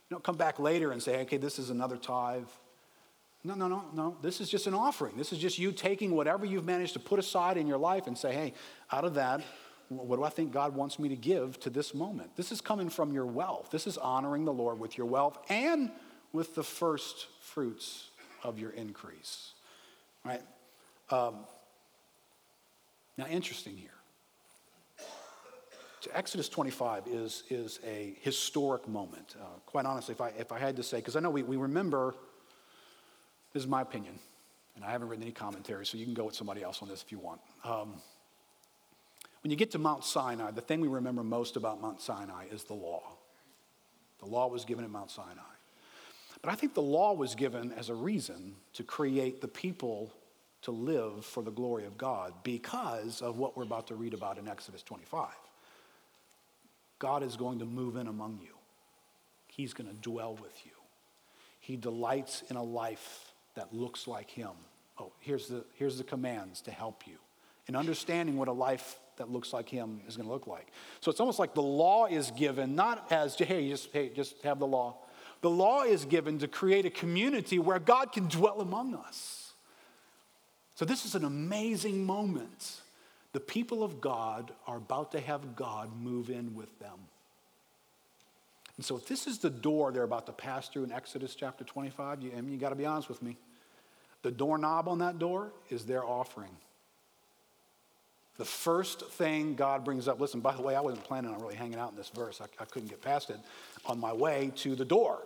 You 0.10 0.16
don't 0.16 0.24
come 0.24 0.36
back 0.36 0.60
later 0.60 0.92
and 0.92 1.02
say, 1.02 1.22
okay, 1.22 1.38
this 1.38 1.60
is 1.60 1.70
another 1.70 1.96
tithe. 1.96 2.50
No, 3.46 3.54
no, 3.54 3.70
no, 3.70 3.86
no. 3.94 4.18
This 4.22 4.42
is 4.42 4.50
just 4.50 4.68
an 4.68 4.74
offering. 4.74 5.16
This 5.16 5.32
is 5.32 5.40
just 5.40 5.58
you 5.58 5.72
taking 5.72 6.14
whatever 6.14 6.46
you've 6.46 6.66
managed 6.66 6.92
to 6.92 7.00
put 7.00 7.20
aside 7.20 7.56
in 7.56 7.68
your 7.68 7.78
life 7.78 8.08
and 8.08 8.18
say, 8.18 8.34
hey, 8.34 8.54
out 8.92 9.06
of 9.06 9.14
that, 9.14 9.44
what 9.88 10.18
do 10.18 10.26
I 10.26 10.30
think 10.30 10.52
God 10.52 10.76
wants 10.76 11.00
me 11.00 11.08
to 11.08 11.16
give 11.16 11.58
to 11.62 11.70
this 11.70 11.94
moment? 11.94 12.36
This 12.36 12.52
is 12.52 12.60
coming 12.60 12.90
from 12.90 13.14
your 13.14 13.28
wealth. 13.28 13.70
This 13.72 13.88
is 13.88 13.98
honoring 13.98 14.44
the 14.44 14.52
Lord 14.52 14.78
with 14.78 14.98
your 14.98 15.08
wealth 15.08 15.38
and 15.48 15.90
with 16.34 16.54
the 16.54 16.64
first 16.64 17.28
fruits 17.40 18.10
of 18.44 18.60
your 18.60 18.72
increase. 18.72 19.54
Right? 20.26 20.42
Um, 21.10 21.46
now, 23.18 23.28
interesting 23.28 23.78
here. 23.78 23.92
Exodus 26.14 26.50
25 26.50 27.08
is, 27.08 27.44
is 27.50 27.80
a 27.86 28.16
historic 28.22 28.88
moment. 28.88 29.36
Uh, 29.40 29.46
quite 29.66 29.86
honestly, 29.86 30.14
if 30.14 30.22
I, 30.22 30.30
if 30.38 30.52
I 30.52 30.60
had 30.60 30.76
to 30.76 30.84
say, 30.84 30.98
because 30.98 31.16
I 31.16 31.20
know 31.20 31.30
we, 31.30 31.44
we 31.44 31.58
remember, 31.58 32.14
this 33.54 33.64
is 33.64 33.68
my 33.68 33.82
opinion, 33.82 34.20
and 34.76 34.86
I 34.86 34.92
haven't 34.92 35.08
written 35.08 35.24
any 35.24 35.32
commentary, 35.32 35.86
so 35.86 35.98
you 35.98 36.06
can 36.06 36.14
go 36.14 36.26
with 36.26 36.36
somebody 36.36 36.62
else 36.62 36.82
on 36.82 36.90
this 36.90 37.02
if 37.02 37.12
you 37.12 37.20
want. 37.20 37.42
Um, 37.64 37.96
when 39.42 39.52
you 39.52 39.58
get 39.58 39.72
to 39.72 39.80
Mount 39.80 40.04
Sinai, 40.04 40.52
the 40.52 40.62
thing 40.62 40.82
we 40.82 40.88
remember 40.88 41.24
most 41.24 41.56
about 41.56 41.82
Mount 41.82 42.02
Sinai 42.02 42.46
is 42.52 42.64
the 42.66 42.74
law. 42.74 43.04
The 44.20 44.26
law 44.26 44.48
was 44.48 44.66
given 44.66 44.84
at 44.84 44.92
Mount 44.92 45.12
Sinai. 45.12 45.42
But 46.42 46.52
I 46.52 46.56
think 46.56 46.74
the 46.74 46.82
law 46.82 47.14
was 47.14 47.36
given 47.36 47.72
as 47.74 47.90
a 47.90 47.96
reason 47.96 48.56
to 48.74 48.84
create 48.84 49.42
the 49.42 49.48
people 49.48 50.12
to 50.66 50.72
live 50.72 51.24
for 51.24 51.44
the 51.44 51.52
glory 51.52 51.86
of 51.86 51.96
God 51.96 52.34
because 52.44 53.22
of 53.22 53.38
what 53.38 53.56
we're 53.56 53.64
about 53.64 53.88
to 53.88 53.96
read 53.96 54.16
about 54.16 54.40
in 54.40 54.48
Exodus 54.48 54.82
25. 54.82 55.30
God 56.98 57.22
is 57.22 57.36
going 57.36 57.60
to 57.60 57.66
move 57.66 57.98
in 57.98 58.08
among 58.08 58.40
you, 58.42 58.56
He's 59.48 59.74
going 59.74 59.90
to 59.90 59.96
dwell 59.96 60.34
with 60.34 60.66
you. 60.66 60.72
He 61.60 61.78
delights 61.78 62.44
in 62.50 62.58
a 62.58 62.64
life 62.64 63.32
that 63.54 63.74
looks 63.74 64.08
like 64.08 64.30
Him. 64.30 64.52
Oh, 65.00 65.12
here's 65.20 65.48
the, 65.48 65.64
here's 65.76 66.00
the 66.00 66.04
commands 66.04 66.62
to 66.62 66.72
help 66.72 67.06
you 67.06 67.18
in 67.68 67.76
understanding 67.76 68.36
what 68.36 68.48
a 68.48 68.54
life 68.54 69.00
that 69.18 69.30
looks 69.30 69.54
like 69.54 69.70
Him 69.70 70.02
is 70.08 70.18
going 70.18 70.28
to 70.28 70.34
look 70.34 70.48
like. 70.48 70.68
So 71.00 71.12
it's 71.12 71.20
almost 71.20 71.38
like 71.38 71.54
the 71.54 71.62
law 71.62 72.08
is 72.08 72.32
given 72.32 72.76
not 72.76 73.12
as, 73.12 73.36
hey, 73.36 73.70
just, 73.70 73.92
hey, 73.94 74.10
just 74.10 74.42
have 74.42 74.58
the 74.58 74.68
law. 74.68 74.98
The 75.42 75.50
law 75.50 75.84
is 75.84 76.06
given 76.06 76.40
to 76.40 76.48
create 76.48 76.88
a 76.88 76.90
community 76.90 77.60
where 77.60 77.78
God 77.78 78.12
can 78.12 78.28
dwell 78.28 78.62
among 78.62 78.96
us. 78.96 79.45
So 80.76 80.86
this 80.86 81.06
is 81.06 81.16
an 81.16 81.24
amazing 81.24 82.06
moment 82.06 82.82
the 83.36 83.40
people 83.42 83.84
of 83.84 84.00
God 84.00 84.54
are 84.66 84.78
about 84.78 85.12
to 85.12 85.20
have 85.20 85.58
God 85.58 85.90
move 86.02 86.30
in 86.30 86.56
with 86.56 86.80
them. 86.80 86.98
And 88.78 88.86
so, 88.86 88.96
if 88.96 89.10
this 89.10 89.28
is 89.28 89.40
the 89.40 89.50
door 89.50 89.92
they're 89.92 90.04
about 90.04 90.26
to 90.28 90.32
pass 90.32 90.70
through 90.70 90.86
in 90.86 90.92
Exodus 90.94 91.36
chapter 91.36 91.66
25, 91.66 92.22
you, 92.22 92.32
I 92.32 92.40
mean, 92.40 92.54
you 92.54 92.58
got 92.58 92.70
to 92.70 92.76
be 92.76 92.86
honest 92.86 93.10
with 93.10 93.22
me. 93.22 93.36
The 94.22 94.32
doorknob 94.32 94.88
on 94.88 95.00
that 95.00 95.20
door 95.20 95.52
is 95.70 95.86
their 95.86 96.06
offering. 96.06 96.56
The 98.38 98.46
first 98.46 99.06
thing 99.12 99.56
God 99.56 99.84
brings 99.84 100.08
up, 100.08 100.22
listen, 100.22 100.40
by 100.40 100.56
the 100.56 100.62
way, 100.62 100.76
I 100.76 100.82
wasn't 100.82 101.04
planning 101.04 101.34
on 101.34 101.42
really 101.42 101.56
hanging 101.56 101.78
out 101.78 101.92
in 101.92 101.98
this 101.98 102.10
verse. 102.10 102.40
I, 102.40 102.46
I 102.62 102.66
couldn't 102.66 102.88
get 102.88 103.02
past 103.02 103.30
it 103.30 103.40
on 103.86 104.00
my 104.00 104.14
way 104.14 104.54
to 104.58 104.76
the 104.76 104.86
door. 104.86 105.20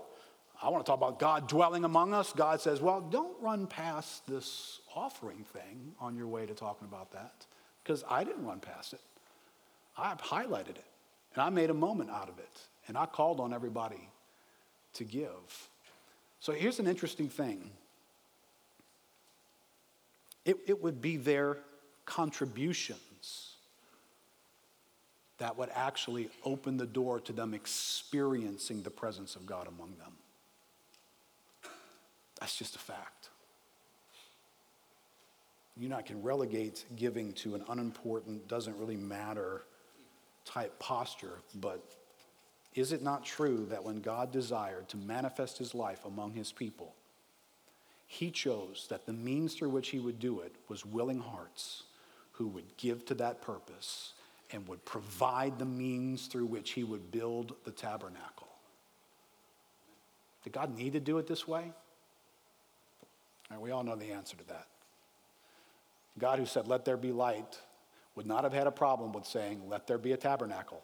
I 0.62 0.70
want 0.70 0.86
to 0.86 0.89
talk 0.89 0.97
about 0.97 1.20
God 1.20 1.47
dwelling 1.47 1.86
among 1.86 2.14
us. 2.14 2.34
God 2.34 2.60
says, 2.60 2.82
well, 2.82 2.99
don't 2.99 3.41
run 3.41 3.66
past 3.66 4.28
this 4.28 4.82
offering 4.93 5.45
thing 5.53 5.93
on 5.99 6.18
your 6.18 6.28
way 6.28 6.45
to 6.45 6.53
talking 6.53 6.88
about 6.88 7.12
that 7.14 7.45
because 7.84 8.03
I 8.10 8.24
didn't 8.24 8.45
run 8.45 8.60
past 8.60 8.93
it. 8.93 9.01
I 9.97 10.14
highlighted 10.16 10.70
it 10.72 10.86
and 11.34 11.43
I 11.43 11.49
made 11.49 11.70
a 11.70 11.74
moment 11.74 12.10
out 12.10 12.28
of 12.28 12.39
it 12.39 12.62
and 12.88 12.97
I 12.97 13.05
called 13.05 13.39
on 13.39 13.53
everybody 13.53 14.10
to 14.93 15.03
give. 15.05 15.70
So 16.41 16.51
here's 16.51 16.80
an 16.80 16.88
interesting 16.88 17.30
thing 17.30 17.72
it, 20.45 20.57
it 20.68 20.82
would 20.82 21.01
be 21.01 21.16
their 21.18 21.57
contributions 22.05 23.55
that 25.38 25.57
would 25.57 25.70
actually 25.74 26.30
open 26.43 26.76
the 26.76 26.86
door 26.86 27.20
to 27.22 27.32
them 27.32 27.53
experiencing 27.53 28.82
the 28.82 28.89
presence 28.89 29.36
of 29.36 29.45
God 29.45 29.68
among 29.68 29.95
them. 29.97 30.14
That's 32.39 32.55
just 32.55 32.75
a 32.75 32.79
fact 32.79 33.29
you 35.79 35.87
know, 35.87 35.95
I 35.95 36.01
can 36.01 36.21
relegate 36.21 36.83
giving 36.97 37.31
to 37.33 37.55
an 37.55 37.63
unimportant, 37.69 38.47
doesn't 38.49 38.77
really 38.77 38.97
matter 38.97 39.63
type 40.43 40.77
posture, 40.77 41.39
but 41.55 41.81
is 42.75 42.91
it 42.91 43.01
not 43.01 43.23
true 43.23 43.65
that 43.69 43.83
when 43.83 44.01
God 44.01 44.31
desired 44.31 44.89
to 44.89 44.97
manifest 44.97 45.57
his 45.57 45.73
life 45.73 46.03
among 46.05 46.33
his 46.33 46.51
people, 46.51 46.95
he 48.07 48.29
chose 48.29 48.87
that 48.89 49.05
the 49.05 49.13
means 49.13 49.53
through 49.53 49.69
which 49.69 49.89
he 49.89 49.99
would 49.99 50.19
do 50.19 50.41
it 50.41 50.53
was 50.67 50.85
willing 50.85 51.19
hearts 51.19 51.83
who 52.33 52.47
would 52.47 52.75
give 52.77 53.05
to 53.05 53.13
that 53.15 53.41
purpose 53.41 54.13
and 54.51 54.67
would 54.67 54.83
provide 54.83 55.59
the 55.59 55.65
means 55.65 56.27
through 56.27 56.45
which 56.45 56.71
he 56.71 56.83
would 56.83 57.11
build 57.11 57.53
the 57.63 57.71
tabernacle? 57.71 58.47
Did 60.43 60.53
God 60.53 60.75
need 60.75 60.93
to 60.93 60.99
do 60.99 61.19
it 61.19 61.27
this 61.27 61.47
way? 61.47 61.71
We 63.58 63.72
all 63.72 63.84
know 63.84 63.95
the 63.95 64.12
answer 64.12 64.38
to 64.38 64.47
that. 64.47 64.68
God, 66.18 66.39
who 66.39 66.45
said, 66.45 66.68
Let 66.68 66.86
there 66.86 66.97
be 66.97 67.12
light, 67.12 67.58
would 68.16 68.28
not 68.28 68.43
have 68.43 68.54
had 68.54 68.68
a 68.68 68.72
problem 68.72 69.14
with 69.14 69.26
saying, 69.26 69.62
Let 69.68 69.88
there 69.88 69.97
be 69.97 70.12
a 70.12 70.18
tabernacle. 70.18 70.82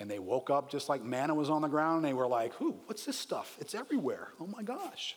And 0.00 0.08
they 0.08 0.20
woke 0.20 0.48
up 0.48 0.70
just 0.70 0.88
like 0.88 1.02
manna 1.02 1.34
was 1.34 1.50
on 1.50 1.62
the 1.62 1.68
ground, 1.68 1.96
and 1.96 2.04
they 2.04 2.12
were 2.12 2.28
like, 2.28 2.54
Who? 2.54 2.76
What's 2.86 3.04
this 3.04 3.18
stuff? 3.18 3.56
It's 3.60 3.74
everywhere. 3.74 4.28
Oh 4.40 4.46
my 4.46 4.62
gosh. 4.62 5.16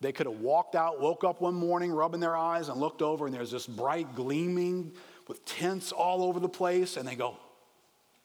They 0.00 0.12
could 0.12 0.26
have 0.26 0.40
walked 0.40 0.76
out, 0.76 0.98
woke 1.00 1.24
up 1.24 1.42
one 1.42 1.54
morning, 1.54 1.92
rubbing 1.92 2.20
their 2.20 2.36
eyes, 2.36 2.68
and 2.68 2.80
looked 2.80 3.02
over, 3.02 3.26
and 3.26 3.34
there's 3.34 3.50
this 3.50 3.66
bright 3.66 4.14
gleaming 4.14 4.92
with 5.28 5.44
tents 5.44 5.92
all 5.92 6.22
over 6.22 6.40
the 6.40 6.48
place, 6.48 6.96
and 6.96 7.06
they 7.06 7.16
go, 7.16 7.36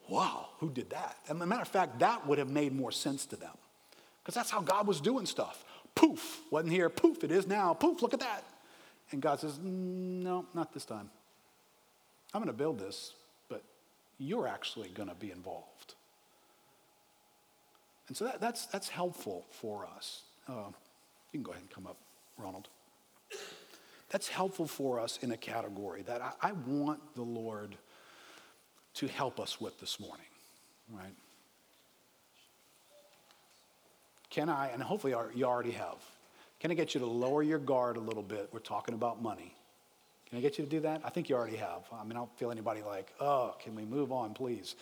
Wow, 0.07 0.49
who 0.59 0.69
did 0.69 0.91
that? 0.91 1.17
And 1.27 1.41
a 1.41 1.45
matter 1.45 1.63
of 1.63 1.67
fact, 1.67 1.99
that 1.99 2.27
would 2.27 2.37
have 2.37 2.49
made 2.49 2.73
more 2.73 2.91
sense 2.91 3.25
to 3.27 3.35
them. 3.35 3.55
Because 4.21 4.35
that's 4.35 4.51
how 4.51 4.61
God 4.61 4.87
was 4.87 5.01
doing 5.01 5.25
stuff. 5.25 5.63
Poof, 5.95 6.41
wasn't 6.51 6.73
here. 6.73 6.89
Poof, 6.89 7.23
it 7.23 7.31
is 7.31 7.47
now. 7.47 7.73
Poof, 7.73 8.01
look 8.01 8.13
at 8.13 8.19
that. 8.19 8.43
And 9.11 9.21
God 9.21 9.39
says, 9.39 9.57
No, 9.61 10.45
not 10.53 10.73
this 10.73 10.85
time. 10.85 11.09
I'm 12.33 12.41
going 12.41 12.53
to 12.53 12.57
build 12.57 12.79
this, 12.79 13.13
but 13.49 13.63
you're 14.17 14.47
actually 14.47 14.89
going 14.89 15.09
to 15.09 15.15
be 15.15 15.31
involved. 15.31 15.95
And 18.07 18.15
so 18.15 18.25
that, 18.25 18.41
that's, 18.41 18.65
that's 18.67 18.89
helpful 18.89 19.45
for 19.51 19.87
us. 19.95 20.23
Uh, 20.47 20.69
you 21.31 21.39
can 21.39 21.43
go 21.43 21.51
ahead 21.51 21.63
and 21.63 21.71
come 21.71 21.87
up, 21.87 21.97
Ronald. 22.37 22.67
That's 24.09 24.27
helpful 24.27 24.67
for 24.67 24.99
us 24.99 25.17
in 25.21 25.31
a 25.31 25.37
category 25.37 26.03
that 26.03 26.21
I, 26.21 26.49
I 26.49 26.51
want 26.67 26.99
the 27.15 27.23
Lord 27.23 27.75
to 28.95 29.07
help 29.07 29.39
us 29.39 29.59
with 29.59 29.79
this 29.79 29.99
morning, 29.99 30.27
right? 30.89 31.13
Can 34.35 34.49
I, 34.49 34.67
and 34.67 34.83
hopefully 34.83 35.15
you 35.33 35.45
already 35.45 35.71
have, 35.71 35.95
can 36.59 36.69
I 36.69 36.73
get 36.73 36.93
you 36.93 36.99
to 36.99 37.05
lower 37.05 37.41
your 37.41 37.57
guard 37.57 37.95
a 37.95 38.01
little 38.01 38.21
bit? 38.21 38.49
We're 38.51 38.59
talking 38.59 38.93
about 38.93 39.21
money. 39.21 39.55
Can 40.29 40.37
I 40.37 40.41
get 40.41 40.57
you 40.57 40.65
to 40.65 40.69
do 40.69 40.81
that? 40.81 40.99
I 41.05 41.09
think 41.09 41.29
you 41.29 41.37
already 41.37 41.55
have. 41.55 41.83
I 41.93 42.03
mean, 42.03 42.11
I 42.11 42.15
don't 42.15 42.37
feel 42.37 42.51
anybody 42.51 42.81
like, 42.81 43.13
oh, 43.21 43.55
can 43.63 43.75
we 43.75 43.85
move 43.85 44.11
on, 44.11 44.33
please? 44.33 44.75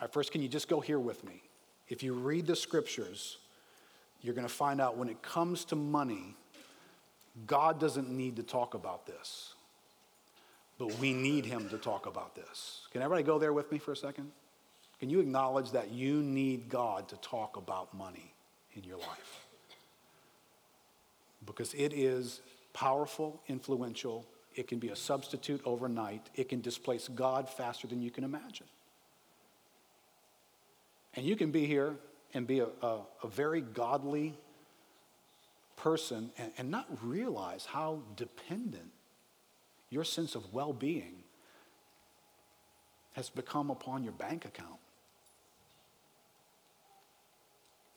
All 0.00 0.06
right, 0.06 0.12
first, 0.14 0.32
can 0.32 0.40
you 0.40 0.48
just 0.48 0.66
go 0.66 0.80
here 0.80 0.98
with 0.98 1.22
me? 1.24 1.42
If 1.90 2.02
you 2.02 2.14
read 2.14 2.46
the 2.46 2.56
scriptures, 2.56 3.36
you're 4.22 4.34
going 4.34 4.48
to 4.48 4.52
find 4.52 4.80
out 4.80 4.96
when 4.96 5.10
it 5.10 5.20
comes 5.20 5.66
to 5.66 5.76
money, 5.76 6.36
God 7.46 7.78
doesn't 7.78 8.08
need 8.08 8.36
to 8.36 8.42
talk 8.42 8.72
about 8.72 9.04
this, 9.06 9.52
but 10.78 10.98
we 11.00 11.12
need 11.12 11.44
Him 11.44 11.68
to 11.68 11.76
talk 11.76 12.06
about 12.06 12.34
this. 12.34 12.88
Can 12.92 13.02
everybody 13.02 13.24
go 13.24 13.38
there 13.38 13.52
with 13.52 13.70
me 13.70 13.76
for 13.76 13.92
a 13.92 13.96
second? 13.96 14.32
Can 15.00 15.10
you 15.10 15.20
acknowledge 15.20 15.72
that 15.72 15.90
you 15.90 16.22
need 16.22 16.68
God 16.68 17.08
to 17.08 17.16
talk 17.16 17.56
about 17.56 17.92
money? 17.92 18.32
in 18.76 18.84
your 18.84 18.98
life. 18.98 19.46
Because 21.44 21.74
it 21.74 21.92
is 21.92 22.40
powerful, 22.72 23.40
influential, 23.48 24.26
it 24.54 24.68
can 24.68 24.78
be 24.78 24.90
a 24.90 24.96
substitute 24.96 25.60
overnight, 25.64 26.28
it 26.34 26.48
can 26.48 26.60
displace 26.60 27.08
God 27.08 27.48
faster 27.48 27.86
than 27.86 28.02
you 28.02 28.10
can 28.10 28.24
imagine. 28.24 28.66
And 31.14 31.24
you 31.24 31.36
can 31.36 31.50
be 31.50 31.66
here 31.66 31.94
and 32.34 32.46
be 32.46 32.60
a, 32.60 32.68
a, 32.82 33.00
a 33.22 33.28
very 33.28 33.62
godly 33.62 34.34
person 35.76 36.30
and, 36.36 36.52
and 36.58 36.70
not 36.70 36.86
realize 37.02 37.64
how 37.64 38.00
dependent 38.16 38.90
your 39.88 40.04
sense 40.04 40.34
of 40.34 40.52
well 40.52 40.72
being 40.72 41.22
has 43.12 43.30
become 43.30 43.70
upon 43.70 44.02
your 44.02 44.12
bank 44.12 44.44
account. 44.44 44.76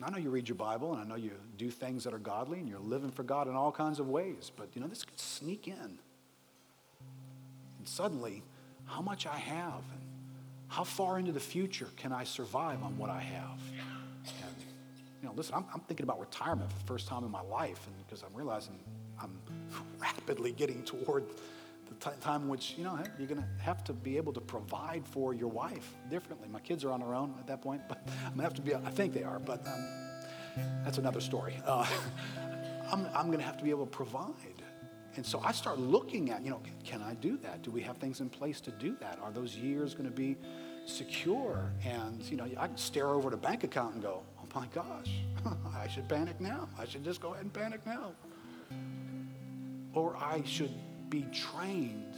I 0.03 0.09
know 0.09 0.17
you 0.17 0.29
read 0.29 0.47
your 0.47 0.55
Bible 0.55 0.93
and 0.93 1.01
I 1.01 1.05
know 1.05 1.15
you 1.15 1.31
do 1.57 1.69
things 1.69 2.05
that 2.05 2.13
are 2.13 2.19
godly 2.19 2.59
and 2.59 2.69
you're 2.69 2.79
living 2.79 3.11
for 3.11 3.23
God 3.23 3.47
in 3.47 3.55
all 3.55 3.71
kinds 3.71 3.99
of 3.99 4.07
ways, 4.07 4.51
but 4.55 4.69
you 4.73 4.81
know, 4.81 4.87
this 4.87 5.03
could 5.03 5.19
sneak 5.19 5.67
in. 5.67 5.75
And 5.75 5.99
suddenly, 7.85 8.43
how 8.85 9.01
much 9.01 9.25
I 9.27 9.37
have 9.37 9.83
and 9.91 10.01
How 10.69 10.83
far 10.83 11.17
into 11.17 11.31
the 11.31 11.39
future 11.39 11.87
can 11.97 12.11
I 12.11 12.23
survive 12.23 12.83
on 12.83 12.97
what 12.97 13.09
I 13.09 13.19
have? 13.19 13.59
And, 14.43 14.55
you 15.21 15.27
know, 15.27 15.33
listen, 15.35 15.55
I'm, 15.55 15.65
I'm 15.73 15.81
thinking 15.81 16.03
about 16.03 16.19
retirement 16.19 16.71
for 16.71 16.77
the 16.77 16.85
first 16.85 17.07
time 17.07 17.23
in 17.23 17.31
my 17.31 17.41
life, 17.41 17.85
and 17.87 17.95
because 18.05 18.23
I'm 18.23 18.35
realizing 18.35 18.79
I'm 19.21 19.31
rapidly 19.99 20.51
getting 20.51 20.83
toward 20.83 21.25
the 21.89 22.09
time 22.21 22.43
in 22.43 22.47
which, 22.47 22.75
you 22.77 22.83
know, 22.83 22.97
you're 23.17 23.27
going 23.27 23.41
to 23.41 23.63
have 23.63 23.83
to 23.85 23.93
be 23.93 24.17
able 24.17 24.33
to 24.33 24.41
provide 24.41 25.05
for 25.05 25.33
your 25.33 25.49
wife 25.49 25.95
differently. 26.09 26.47
My 26.49 26.59
kids 26.59 26.83
are 26.83 26.91
on 26.91 26.99
their 26.99 27.13
own 27.13 27.33
at 27.39 27.47
that 27.47 27.61
point, 27.61 27.81
but 27.87 28.07
I'm 28.25 28.35
going 28.35 28.37
to 28.37 28.43
have 28.43 28.53
to 28.55 28.61
be, 28.61 28.75
I 28.75 28.91
think 28.91 29.13
they 29.13 29.23
are, 29.23 29.39
but 29.39 29.65
um, 29.67 29.85
that's 30.83 30.97
another 30.97 31.21
story. 31.21 31.55
Uh, 31.65 31.85
I'm, 32.91 33.07
I'm 33.13 33.27
going 33.27 33.39
to 33.39 33.45
have 33.45 33.57
to 33.57 33.63
be 33.63 33.69
able 33.69 33.85
to 33.85 33.91
provide. 33.91 34.33
And 35.15 35.25
so 35.25 35.41
I 35.43 35.51
start 35.51 35.79
looking 35.79 36.29
at, 36.31 36.43
you 36.43 36.51
know, 36.51 36.61
can 36.83 37.01
I 37.01 37.15
do 37.15 37.37
that? 37.37 37.61
Do 37.61 37.71
we 37.71 37.81
have 37.81 37.97
things 37.97 38.21
in 38.21 38.29
place 38.29 38.61
to 38.61 38.71
do 38.71 38.95
that? 38.99 39.19
Are 39.21 39.31
those 39.31 39.55
years 39.55 39.93
going 39.93 40.09
to 40.09 40.15
be 40.15 40.37
secure? 40.85 41.71
And, 41.83 42.21
you 42.23 42.37
know, 42.37 42.47
I 42.57 42.67
can 42.67 42.77
stare 42.77 43.07
over 43.07 43.33
a 43.33 43.37
bank 43.37 43.63
account 43.63 43.95
and 43.95 44.03
go, 44.03 44.21
oh 44.39 44.59
my 44.59 44.67
gosh, 44.67 45.11
I 45.75 45.87
should 45.87 46.07
panic 46.07 46.39
now. 46.39 46.69
I 46.77 46.85
should 46.85 47.03
just 47.03 47.21
go 47.21 47.33
ahead 47.33 47.43
and 47.43 47.53
panic 47.53 47.85
now. 47.85 48.11
Or 49.93 50.15
I 50.17 50.43
should 50.45 50.71
be 51.09 51.25
trained 51.33 52.15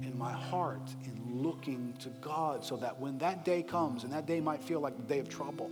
in 0.00 0.16
my 0.18 0.32
heart 0.32 0.88
in 1.04 1.42
looking 1.42 1.94
to 2.00 2.08
God 2.20 2.64
so 2.64 2.76
that 2.76 2.98
when 2.98 3.18
that 3.18 3.44
day 3.44 3.62
comes, 3.62 4.04
and 4.04 4.12
that 4.12 4.26
day 4.26 4.40
might 4.40 4.62
feel 4.62 4.80
like 4.80 4.96
the 4.96 5.02
day 5.02 5.18
of 5.18 5.28
trouble, 5.28 5.70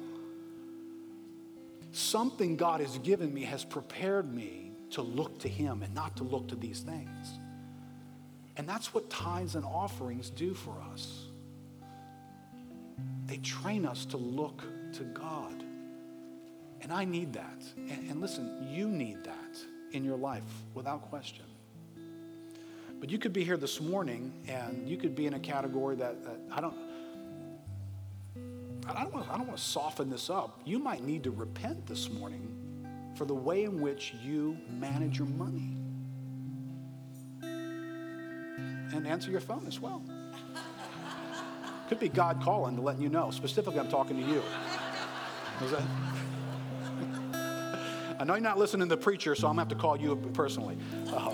something 1.92 2.56
God 2.56 2.80
has 2.80 2.98
given 2.98 3.32
me 3.32 3.42
has 3.42 3.64
prepared 3.64 4.32
me 4.32 4.72
to 4.90 5.02
look 5.02 5.38
to 5.40 5.48
Him 5.48 5.82
and 5.82 5.94
not 5.94 6.16
to 6.16 6.24
look 6.24 6.48
to 6.48 6.56
these 6.56 6.80
things. 6.80 7.38
And 8.56 8.68
that's 8.68 8.92
what 8.92 9.08
tithes 9.08 9.54
and 9.54 9.64
offerings 9.64 10.30
do 10.30 10.54
for 10.54 10.76
us. 10.92 11.26
They 13.26 13.38
train 13.38 13.86
us 13.86 14.04
to 14.06 14.16
look 14.16 14.62
to 14.94 15.04
God. 15.04 15.64
And 16.82 16.92
I 16.92 17.04
need 17.04 17.32
that. 17.34 17.62
And, 17.76 18.10
and 18.10 18.20
listen, 18.20 18.68
you 18.70 18.88
need 18.88 19.24
that 19.24 19.58
in 19.92 20.04
your 20.04 20.16
life 20.16 20.42
without 20.74 21.02
question. 21.02 21.44
But 23.00 23.10
you 23.10 23.18
could 23.18 23.32
be 23.32 23.42
here 23.42 23.56
this 23.56 23.80
morning 23.80 24.32
and 24.46 24.86
you 24.86 24.98
could 24.98 25.16
be 25.16 25.26
in 25.26 25.34
a 25.34 25.40
category 25.40 25.96
that, 25.96 26.22
that 26.22 26.38
I 26.52 26.60
don't. 26.60 26.76
I 28.86 29.04
don't, 29.04 29.14
want, 29.14 29.30
I 29.30 29.36
don't 29.36 29.46
want 29.46 29.58
to 29.58 29.64
soften 29.64 30.10
this 30.10 30.30
up. 30.30 30.60
You 30.64 30.78
might 30.78 31.04
need 31.04 31.22
to 31.24 31.30
repent 31.30 31.86
this 31.86 32.10
morning 32.10 32.56
for 33.14 33.24
the 33.24 33.34
way 33.34 33.64
in 33.64 33.80
which 33.80 34.14
you 34.22 34.56
manage 34.68 35.18
your 35.18 35.28
money. 35.28 35.76
And 37.42 39.06
answer 39.06 39.30
your 39.30 39.40
phone 39.40 39.66
as 39.68 39.78
well. 39.78 40.02
Could 41.88 42.00
be 42.00 42.08
God 42.08 42.42
calling 42.42 42.76
to 42.76 42.82
letting 42.82 43.02
you 43.02 43.10
know. 43.10 43.30
Specifically, 43.30 43.78
I'm 43.78 43.88
talking 43.88 44.16
to 44.16 44.22
you. 44.22 44.42
That... 45.60 45.82
I 48.20 48.24
know 48.24 48.34
you're 48.34 48.40
not 48.40 48.58
listening 48.58 48.88
to 48.88 48.96
the 48.96 49.00
preacher, 49.00 49.34
so 49.34 49.46
I'm 49.46 49.56
going 49.56 49.68
to 49.68 49.74
have 49.74 49.78
to 49.78 49.82
call 49.82 49.96
you 49.96 50.16
personally. 50.34 50.76
Uh, 51.12 51.32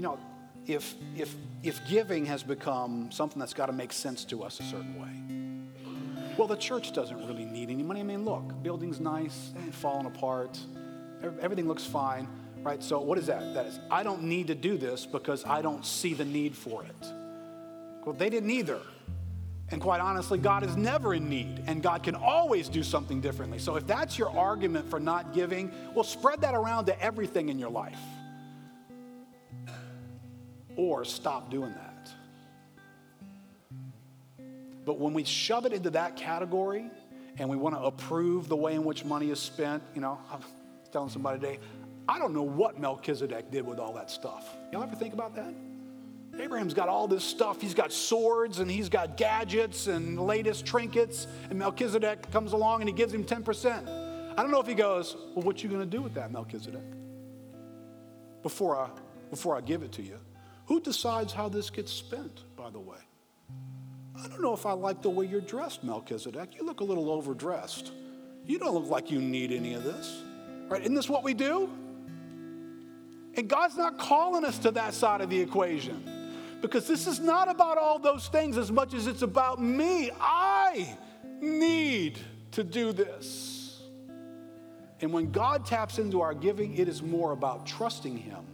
you 0.00 0.06
know, 0.06 0.18
if, 0.66 0.94
if, 1.14 1.34
if 1.62 1.86
giving 1.86 2.24
has 2.24 2.42
become 2.42 3.10
something 3.12 3.38
that's 3.38 3.52
got 3.52 3.66
to 3.66 3.72
make 3.72 3.92
sense 3.92 4.24
to 4.24 4.42
us 4.42 4.58
a 4.58 4.62
certain 4.62 4.98
way, 4.98 6.38
well, 6.38 6.48
the 6.48 6.56
church 6.56 6.94
doesn't 6.94 7.18
really 7.26 7.44
need 7.44 7.68
any 7.68 7.82
money. 7.82 8.00
I 8.00 8.04
mean, 8.04 8.24
look, 8.24 8.62
building's 8.62 8.98
nice, 8.98 9.52
falling 9.72 10.06
apart, 10.06 10.58
everything 11.42 11.68
looks 11.68 11.84
fine, 11.84 12.26
right? 12.62 12.82
So, 12.82 12.98
what 12.98 13.18
is 13.18 13.26
that? 13.26 13.52
That 13.52 13.66
is, 13.66 13.78
I 13.90 14.02
don't 14.02 14.22
need 14.22 14.46
to 14.46 14.54
do 14.54 14.78
this 14.78 15.04
because 15.04 15.44
I 15.44 15.60
don't 15.60 15.84
see 15.84 16.14
the 16.14 16.24
need 16.24 16.56
for 16.56 16.82
it. 16.82 17.12
Well, 18.06 18.14
they 18.14 18.30
didn't 18.30 18.50
either. 18.50 18.80
And 19.70 19.82
quite 19.82 20.00
honestly, 20.00 20.38
God 20.38 20.64
is 20.64 20.78
never 20.78 21.12
in 21.12 21.28
need, 21.28 21.62
and 21.66 21.82
God 21.82 22.02
can 22.02 22.14
always 22.14 22.70
do 22.70 22.82
something 22.82 23.20
differently. 23.20 23.58
So, 23.58 23.76
if 23.76 23.86
that's 23.86 24.16
your 24.16 24.30
argument 24.30 24.88
for 24.88 24.98
not 24.98 25.34
giving, 25.34 25.70
well, 25.94 26.04
spread 26.04 26.40
that 26.40 26.54
around 26.54 26.86
to 26.86 26.98
everything 27.02 27.50
in 27.50 27.58
your 27.58 27.70
life 27.70 28.00
or 30.80 31.04
stop 31.04 31.50
doing 31.50 31.74
that. 31.74 32.10
But 34.86 34.98
when 34.98 35.12
we 35.12 35.24
shove 35.24 35.66
it 35.66 35.74
into 35.74 35.90
that 35.90 36.16
category 36.16 36.90
and 37.36 37.48
we 37.50 37.56
want 37.56 37.74
to 37.74 37.82
approve 37.82 38.48
the 38.48 38.56
way 38.56 38.74
in 38.74 38.82
which 38.82 39.04
money 39.04 39.30
is 39.30 39.38
spent, 39.38 39.82
you 39.94 40.00
know, 40.00 40.18
I'm 40.32 40.40
telling 40.90 41.10
somebody 41.10 41.38
today, 41.38 41.58
I 42.08 42.18
don't 42.18 42.32
know 42.32 42.42
what 42.42 42.80
Melchizedek 42.80 43.50
did 43.50 43.66
with 43.66 43.78
all 43.78 43.92
that 43.92 44.10
stuff. 44.10 44.56
Y'all 44.72 44.82
ever 44.82 44.96
think 44.96 45.12
about 45.12 45.36
that? 45.36 45.52
Abraham's 46.40 46.72
got 46.72 46.88
all 46.88 47.06
this 47.06 47.24
stuff. 47.24 47.60
He's 47.60 47.74
got 47.74 47.92
swords 47.92 48.60
and 48.60 48.70
he's 48.70 48.88
got 48.88 49.18
gadgets 49.18 49.86
and 49.86 50.18
latest 50.18 50.64
trinkets. 50.64 51.26
And 51.50 51.58
Melchizedek 51.58 52.30
comes 52.30 52.54
along 52.54 52.80
and 52.80 52.88
he 52.88 52.94
gives 52.94 53.12
him 53.12 53.24
10%. 53.24 54.34
I 54.38 54.42
don't 54.42 54.50
know 54.50 54.60
if 54.60 54.66
he 54.66 54.74
goes, 54.74 55.14
Well, 55.34 55.44
what 55.44 55.62
you 55.62 55.68
going 55.68 55.82
to 55.82 55.96
do 55.96 56.00
with 56.00 56.14
that, 56.14 56.32
Melchizedek? 56.32 56.80
Before 58.42 58.78
I, 58.78 58.88
before 59.28 59.56
I 59.56 59.60
give 59.60 59.82
it 59.82 59.92
to 59.92 60.02
you. 60.02 60.18
Who 60.70 60.78
decides 60.78 61.32
how 61.32 61.48
this 61.48 61.68
gets 61.68 61.90
spent, 61.90 62.44
by 62.54 62.70
the 62.70 62.78
way? 62.78 63.00
I 64.16 64.28
don't 64.28 64.40
know 64.40 64.54
if 64.54 64.66
I 64.66 64.70
like 64.70 65.02
the 65.02 65.10
way 65.10 65.26
you're 65.26 65.40
dressed, 65.40 65.82
Melchizedek. 65.82 66.54
You 66.54 66.64
look 66.64 66.78
a 66.78 66.84
little 66.84 67.10
overdressed. 67.10 67.90
You 68.46 68.60
don't 68.60 68.74
look 68.74 68.88
like 68.88 69.10
you 69.10 69.20
need 69.20 69.50
any 69.50 69.74
of 69.74 69.82
this. 69.82 70.22
Right? 70.68 70.80
Isn't 70.80 70.94
this 70.94 71.08
what 71.08 71.24
we 71.24 71.34
do? 71.34 71.68
And 73.34 73.48
God's 73.48 73.76
not 73.76 73.98
calling 73.98 74.44
us 74.44 74.58
to 74.58 74.70
that 74.70 74.94
side 74.94 75.20
of 75.20 75.28
the 75.28 75.40
equation 75.40 76.04
because 76.60 76.86
this 76.86 77.08
is 77.08 77.18
not 77.18 77.50
about 77.50 77.76
all 77.76 77.98
those 77.98 78.28
things 78.28 78.56
as 78.56 78.70
much 78.70 78.94
as 78.94 79.08
it's 79.08 79.22
about 79.22 79.60
me. 79.60 80.12
I 80.20 80.96
need 81.40 82.16
to 82.52 82.62
do 82.62 82.92
this. 82.92 83.82
And 85.00 85.12
when 85.12 85.32
God 85.32 85.66
taps 85.66 85.98
into 85.98 86.20
our 86.20 86.32
giving, 86.32 86.76
it 86.76 86.88
is 86.88 87.02
more 87.02 87.32
about 87.32 87.66
trusting 87.66 88.16
Him 88.16 88.44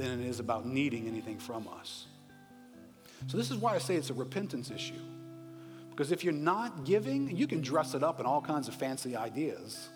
than 0.00 0.20
it 0.20 0.26
is 0.26 0.40
about 0.40 0.66
needing 0.66 1.06
anything 1.06 1.38
from 1.38 1.68
us. 1.80 2.06
So, 3.26 3.36
this 3.36 3.50
is 3.50 3.56
why 3.56 3.74
I 3.74 3.78
say 3.78 3.96
it's 3.96 4.10
a 4.10 4.14
repentance 4.14 4.70
issue. 4.70 4.94
Because 5.90 6.12
if 6.12 6.24
you're 6.24 6.32
not 6.32 6.84
giving, 6.84 7.36
you 7.36 7.46
can 7.46 7.60
dress 7.60 7.94
it 7.94 8.02
up 8.02 8.20
in 8.20 8.26
all 8.26 8.40
kinds 8.40 8.68
of 8.68 8.74
fancy 8.74 9.14
ideas. 9.14 9.90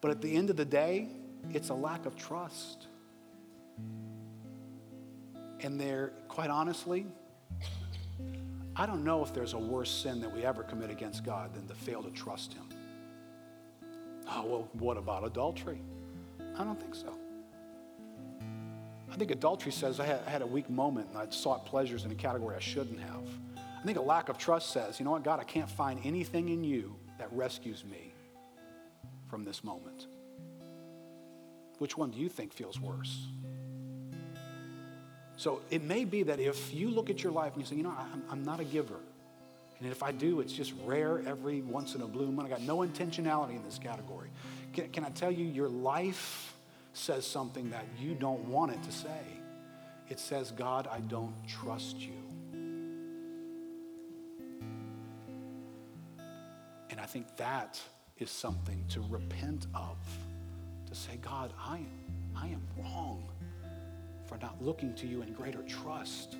But 0.00 0.12
at 0.12 0.22
the 0.22 0.36
end 0.36 0.50
of 0.50 0.56
the 0.56 0.64
day, 0.64 1.08
it's 1.52 1.70
a 1.70 1.74
lack 1.74 2.06
of 2.06 2.14
trust. 2.16 2.86
And 5.60 5.80
there, 5.80 6.12
quite 6.28 6.50
honestly, 6.50 7.06
I 8.76 8.86
don't 8.86 9.02
know 9.02 9.22
if 9.24 9.32
there's 9.32 9.54
a 9.54 9.58
worse 9.58 9.90
sin 9.90 10.20
that 10.20 10.32
we 10.32 10.44
ever 10.44 10.62
commit 10.62 10.90
against 10.90 11.24
God 11.24 11.54
than 11.54 11.66
to 11.68 11.74
fail 11.74 12.02
to 12.02 12.10
trust 12.10 12.52
Him. 12.52 12.68
Oh, 14.28 14.46
well, 14.46 14.68
what 14.74 14.96
about 14.96 15.24
adultery? 15.24 15.80
I 16.56 16.64
don't 16.64 16.80
think 16.80 16.94
so. 16.94 17.16
I 19.14 19.16
think 19.16 19.30
adultery 19.30 19.70
says 19.70 20.00
I 20.00 20.06
had, 20.06 20.42
a 20.42 20.46
weak 20.46 20.68
moment 20.68 21.08
and 21.08 21.16
I 21.16 21.30
sought 21.30 21.66
pleasures 21.66 22.04
in 22.04 22.10
a 22.10 22.16
category 22.16 22.56
I 22.56 22.60
shouldn't 22.60 22.98
have. 22.98 23.22
I 23.56 23.86
think 23.86 23.96
a 23.96 24.02
lack 24.02 24.28
of 24.28 24.38
trust 24.38 24.72
says, 24.72 24.98
you 24.98 25.04
know 25.04 25.12
what, 25.12 25.22
God, 25.22 25.38
I 25.38 25.44
can't 25.44 25.70
find 25.70 26.00
anything 26.04 26.48
in 26.48 26.64
you 26.64 26.96
that 27.20 27.32
rescues 27.32 27.84
me 27.84 28.12
from 29.30 29.44
this 29.44 29.62
moment. 29.62 30.08
Which 31.78 31.96
one 31.96 32.10
do 32.10 32.18
you 32.18 32.28
think 32.28 32.52
feels 32.52 32.80
worse? 32.80 33.28
So 35.36 35.60
it 35.70 35.84
may 35.84 36.04
be 36.04 36.24
that 36.24 36.40
if 36.40 36.74
you 36.74 36.90
look 36.90 37.08
at 37.08 37.22
your 37.22 37.30
life 37.30 37.52
and 37.52 37.62
you 37.62 37.68
say, 37.68 37.76
you 37.76 37.84
know, 37.84 37.94
I'm, 37.96 38.24
I'm 38.28 38.44
not 38.44 38.58
a 38.58 38.64
giver. 38.64 38.98
And 39.78 39.92
if 39.92 40.02
I 40.02 40.10
do, 40.10 40.40
it's 40.40 40.52
just 40.52 40.72
rare 40.84 41.22
every 41.24 41.60
once 41.60 41.94
in 41.94 42.00
a 42.00 42.06
blue 42.08 42.32
moon. 42.32 42.46
I 42.46 42.48
got 42.48 42.62
no 42.62 42.78
intentionality 42.78 43.54
in 43.54 43.62
this 43.62 43.78
category. 43.78 44.30
Can, 44.72 44.88
can 44.88 45.04
I 45.04 45.10
tell 45.10 45.30
you, 45.30 45.44
your 45.44 45.68
life 45.68 46.53
says 46.96 47.26
something 47.26 47.70
that 47.70 47.86
you 48.00 48.14
don't 48.14 48.44
want 48.46 48.72
it 48.72 48.82
to 48.84 48.92
say. 48.92 49.20
It 50.08 50.18
says, 50.20 50.50
God, 50.50 50.88
I 50.90 51.00
don't 51.00 51.34
trust 51.46 51.98
you. 51.98 52.12
And 56.90 57.00
I 57.00 57.06
think 57.06 57.36
that 57.36 57.80
is 58.18 58.30
something 58.30 58.84
to 58.90 59.00
repent 59.08 59.66
of. 59.74 59.96
To 60.86 60.94
say, 60.94 61.16
God, 61.20 61.52
I, 61.58 61.80
I 62.36 62.46
am 62.46 62.62
wrong 62.78 63.28
for 64.26 64.38
not 64.38 64.62
looking 64.62 64.94
to 64.94 65.06
you 65.06 65.22
in 65.22 65.32
greater 65.32 65.62
trust, 65.62 66.36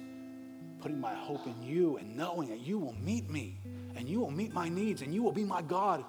putting 0.80 1.00
my 1.00 1.14
hope 1.14 1.46
in 1.46 1.62
you 1.62 1.96
and 1.96 2.16
knowing 2.16 2.48
that 2.50 2.60
you 2.60 2.78
will 2.78 2.94
meet 3.02 3.28
me 3.28 3.58
and 3.96 4.08
you 4.08 4.20
will 4.20 4.30
meet 4.30 4.52
my 4.52 4.68
needs 4.68 5.02
and 5.02 5.12
you 5.12 5.22
will 5.22 5.32
be 5.32 5.44
my 5.44 5.62
God 5.62 6.04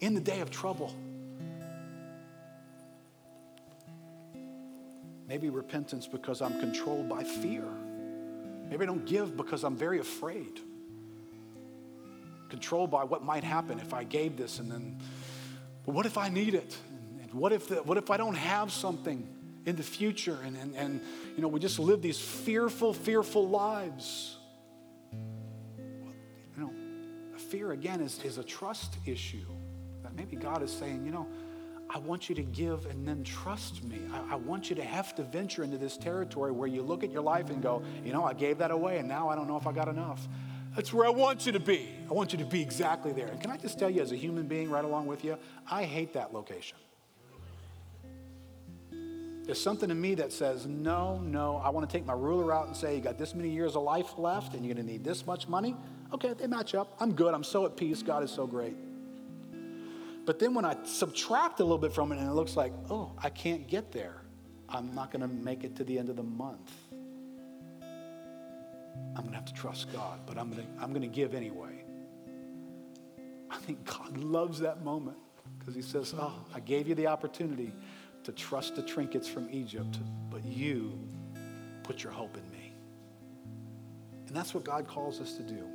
in 0.00 0.14
the 0.14 0.20
day 0.20 0.40
of 0.40 0.50
trouble. 0.50 0.94
Maybe 5.28 5.50
repentance 5.50 6.06
because 6.06 6.40
I'm 6.40 6.60
controlled 6.60 7.08
by 7.08 7.24
fear. 7.24 7.64
Maybe 8.68 8.82
I 8.82 8.86
don't 8.86 9.06
give 9.06 9.36
because 9.36 9.64
I'm 9.64 9.76
very 9.76 9.98
afraid. 9.98 10.60
Controlled 12.48 12.90
by 12.90 13.04
what 13.04 13.24
might 13.24 13.44
happen 13.44 13.80
if 13.80 13.92
I 13.92 14.04
gave 14.04 14.36
this 14.36 14.60
and 14.60 14.70
then, 14.70 14.98
but 15.84 15.94
what 15.94 16.06
if 16.06 16.16
I 16.16 16.28
need 16.28 16.54
it? 16.54 16.76
And 17.22 17.32
what 17.34 17.52
if, 17.52 17.68
the, 17.68 17.76
what 17.76 17.98
if 17.98 18.10
I 18.10 18.16
don't 18.16 18.36
have 18.36 18.70
something 18.70 19.26
in 19.66 19.74
the 19.74 19.82
future 19.82 20.38
and, 20.44 20.56
and, 20.56 20.74
and 20.76 21.00
you 21.34 21.42
know, 21.42 21.48
we 21.48 21.58
just 21.58 21.78
live 21.78 22.02
these 22.02 22.20
fearful, 22.20 22.92
fearful 22.92 23.48
lives? 23.48 24.36
You 25.12 26.56
know, 26.56 26.72
fear 27.36 27.72
again 27.72 28.00
is, 28.00 28.22
is 28.22 28.38
a 28.38 28.44
trust 28.44 28.96
issue. 29.06 29.46
That 30.04 30.14
maybe 30.14 30.36
God 30.36 30.62
is 30.62 30.72
saying, 30.72 31.04
you 31.04 31.10
know, 31.10 31.26
I 31.88 31.98
want 31.98 32.28
you 32.28 32.34
to 32.34 32.42
give 32.42 32.86
and 32.86 33.06
then 33.06 33.22
trust 33.22 33.84
me. 33.84 34.00
I, 34.12 34.32
I, 34.32 34.34
want 34.34 34.68
you 34.68 34.76
to 34.76 34.84
have 34.84 35.14
to 35.16 35.22
venture 35.22 35.62
into 35.62 35.78
this 35.78 35.96
territory 35.96 36.50
where 36.50 36.66
you 36.66 36.82
look 36.82 37.04
at 37.04 37.12
your 37.12 37.22
life 37.22 37.48
and 37.48 37.62
go, 37.62 37.82
you 38.04 38.12
know, 38.12 38.24
I 38.24 38.34
gave 38.34 38.58
that 38.58 38.70
away 38.70 38.98
and 38.98 39.08
now 39.08 39.28
I 39.28 39.36
don't 39.36 39.46
know 39.46 39.56
if 39.56 39.66
I 39.66 39.72
got 39.72 39.88
enough. 39.88 40.26
That's 40.74 40.92
where 40.92 41.06
I 41.06 41.10
want 41.10 41.46
you 41.46 41.52
to 41.52 41.60
be. 41.60 41.88
I 42.10 42.12
want 42.12 42.32
you 42.32 42.38
to 42.38 42.44
be 42.44 42.60
exactly 42.60 43.12
there. 43.12 43.28
And 43.28 43.40
can 43.40 43.50
I 43.50 43.56
just 43.56 43.78
tell 43.78 43.88
you, 43.88 44.02
as 44.02 44.12
a 44.12 44.16
human 44.16 44.46
being, 44.46 44.68
right 44.68 44.84
along 44.84 45.06
with 45.06 45.24
you, 45.24 45.38
I 45.70 45.84
hate 45.84 46.12
that 46.12 46.34
location. 46.34 46.76
There's 49.46 49.62
something 49.62 49.90
in 49.90 49.98
me 49.98 50.16
that 50.16 50.32
says, 50.32 50.66
no, 50.66 51.18
no, 51.20 51.58
I 51.64 51.70
want 51.70 51.88
to 51.88 51.96
take 51.96 52.04
my 52.04 52.12
ruler 52.12 52.52
out 52.52 52.66
and 52.66 52.76
say, 52.76 52.96
you 52.96 53.00
got 53.00 53.16
this 53.16 53.34
many 53.34 53.48
years 53.48 53.76
of 53.76 53.84
life 53.84 54.18
left 54.18 54.54
and 54.54 54.66
you're 54.66 54.74
going 54.74 54.84
to 54.84 54.92
need 54.92 55.04
this 55.04 55.24
much 55.24 55.48
money. 55.48 55.76
Okay, 56.12 56.34
they 56.34 56.48
match 56.48 56.74
up. 56.74 56.94
I'm 56.98 57.12
good. 57.12 57.32
I'm 57.32 57.44
so 57.44 57.64
at 57.64 57.76
peace. 57.76 58.02
God 58.02 58.24
is 58.24 58.30
so 58.30 58.46
great. 58.46 58.76
But 60.26 60.40
then 60.40 60.54
when 60.54 60.64
I 60.64 60.76
subtract 60.84 61.60
a 61.60 61.62
little 61.62 61.78
bit 61.78 61.92
from 61.92 62.10
it 62.10 62.18
and 62.18 62.28
it 62.28 62.34
looks 62.34 62.56
like, 62.56 62.72
oh, 62.90 63.12
I 63.22 63.30
can't 63.30 63.68
get 63.68 63.92
there, 63.92 64.22
I'm 64.68 64.92
not 64.92 65.12
going 65.12 65.22
to 65.22 65.28
make 65.28 65.62
it 65.62 65.76
to 65.76 65.84
the 65.84 65.98
end 65.98 66.08
of 66.08 66.16
the 66.16 66.24
month. 66.24 66.72
I'm 67.80 69.22
going 69.22 69.30
to 69.30 69.36
have 69.36 69.46
to 69.46 69.54
trust 69.54 69.92
God, 69.92 70.20
but 70.26 70.36
I'm 70.36 70.50
going 70.50 70.66
to, 70.66 70.82
I'm 70.82 70.90
going 70.90 71.02
to 71.02 71.08
give 71.08 71.32
anyway. 71.32 71.84
I 73.48 73.56
think 73.58 73.84
God 73.84 74.18
loves 74.18 74.58
that 74.58 74.82
moment 74.82 75.16
because 75.58 75.76
He 75.76 75.82
says, 75.82 76.12
Oh, 76.18 76.44
I 76.52 76.58
gave 76.60 76.88
you 76.88 76.96
the 76.96 77.06
opportunity 77.06 77.72
to 78.24 78.32
trust 78.32 78.74
the 78.74 78.82
trinkets 78.82 79.28
from 79.28 79.48
Egypt, 79.50 80.00
but 80.28 80.44
you 80.44 80.98
put 81.84 82.02
your 82.02 82.12
hope 82.12 82.36
in 82.36 82.50
me. 82.50 82.72
And 84.26 84.36
that's 84.36 84.52
what 84.52 84.64
God 84.64 84.88
calls 84.88 85.20
us 85.20 85.34
to 85.34 85.44
do. 85.44 85.68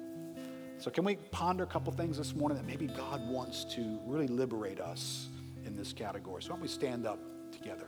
So, 0.82 0.89
can 0.89 1.05
we 1.05 1.15
ponder 1.15 1.63
a 1.63 1.67
couple 1.67 1.93
things 1.93 2.17
this 2.17 2.34
morning 2.34 2.57
that 2.57 2.65
maybe 2.65 2.88
God 2.88 3.21
wants 3.29 3.65
to 3.75 3.99
really 4.07 4.25
liberate 4.25 4.79
us 4.79 5.27
in 5.63 5.77
this 5.77 5.93
category? 5.93 6.41
So, 6.41 6.49
why 6.49 6.55
don't 6.55 6.63
we 6.63 6.67
stand 6.67 7.05
up 7.05 7.19
together? 7.51 7.86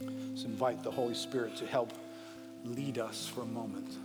Let's 0.00 0.44
invite 0.44 0.82
the 0.82 0.90
Holy 0.90 1.12
Spirit 1.12 1.56
to 1.56 1.66
help 1.66 1.92
lead 2.64 2.98
us 2.98 3.28
for 3.28 3.42
a 3.42 3.44
moment. 3.44 3.98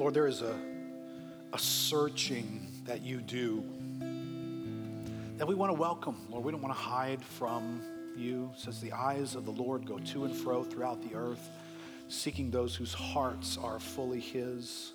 Lord, 0.00 0.14
there 0.14 0.26
is 0.26 0.42
a, 0.42 0.58
a 1.52 1.58
searching 1.60 2.72
that 2.86 3.02
you 3.02 3.18
do 3.18 3.62
that 5.40 5.46
we 5.46 5.54
want 5.54 5.70
to 5.70 5.74
welcome. 5.74 6.18
Lord, 6.28 6.44
we 6.44 6.52
don't 6.52 6.60
want 6.60 6.76
to 6.76 6.78
hide 6.82 7.24
from 7.24 7.80
you. 8.14 8.50
It 8.54 8.60
says 8.60 8.78
the 8.78 8.92
eyes 8.92 9.34
of 9.34 9.46
the 9.46 9.50
Lord 9.50 9.86
go 9.86 9.98
to 9.98 10.26
and 10.26 10.36
fro 10.36 10.62
throughout 10.62 11.00
the 11.00 11.16
earth, 11.16 11.48
seeking 12.08 12.50
those 12.50 12.76
whose 12.76 12.92
hearts 12.92 13.56
are 13.56 13.80
fully 13.80 14.20
His. 14.20 14.92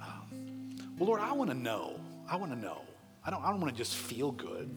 Um, 0.00 0.76
well, 0.96 1.08
Lord, 1.08 1.20
I 1.20 1.32
want 1.32 1.50
to 1.50 1.56
know. 1.56 1.98
I 2.30 2.36
want 2.36 2.52
to 2.52 2.58
know. 2.60 2.82
I 3.24 3.30
don't, 3.30 3.42
I 3.42 3.50
don't 3.50 3.60
want 3.60 3.74
to 3.74 3.76
just 3.76 3.96
feel 3.96 4.30
good. 4.30 4.70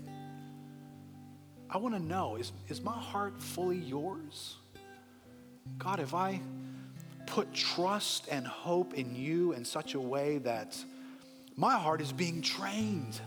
I 1.70 1.78
want 1.78 1.94
to 1.94 2.02
know 2.02 2.38
is, 2.38 2.52
is 2.68 2.82
my 2.82 2.98
heart 2.98 3.40
fully 3.40 3.78
yours? 3.78 4.56
God, 5.78 6.00
have 6.00 6.16
I 6.16 6.42
put 7.28 7.54
trust 7.54 8.28
and 8.32 8.48
hope 8.48 8.96
in 8.96 9.16
you 9.16 9.52
in 9.54 9.64
such 9.64 9.94
a 9.94 10.02
way 10.02 10.40
that 10.40 10.84
my 11.56 11.76
heart 11.78 12.02
is 12.02 12.12
being 12.12 12.42
trained? 12.42 13.22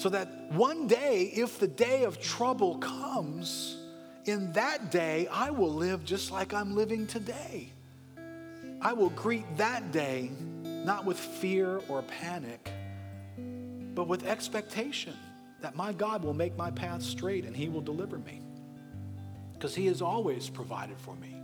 So 0.00 0.08
that 0.08 0.50
one 0.52 0.86
day, 0.86 1.30
if 1.36 1.58
the 1.58 1.66
day 1.66 2.04
of 2.04 2.18
trouble 2.18 2.78
comes, 2.78 3.76
in 4.24 4.50
that 4.52 4.90
day, 4.90 5.28
I 5.30 5.50
will 5.50 5.74
live 5.74 6.06
just 6.06 6.30
like 6.30 6.54
I'm 6.54 6.74
living 6.74 7.06
today. 7.06 7.70
I 8.80 8.94
will 8.94 9.10
greet 9.10 9.44
that 9.58 9.92
day 9.92 10.30
not 10.62 11.04
with 11.04 11.18
fear 11.18 11.82
or 11.86 12.00
panic, 12.00 12.70
but 13.94 14.08
with 14.08 14.26
expectation 14.26 15.12
that 15.60 15.76
my 15.76 15.92
God 15.92 16.24
will 16.24 16.32
make 16.32 16.56
my 16.56 16.70
path 16.70 17.02
straight 17.02 17.44
and 17.44 17.54
He 17.54 17.68
will 17.68 17.82
deliver 17.82 18.16
me. 18.16 18.40
Because 19.52 19.74
He 19.74 19.84
has 19.88 20.00
always 20.00 20.48
provided 20.48 20.98
for 20.98 21.14
me, 21.16 21.36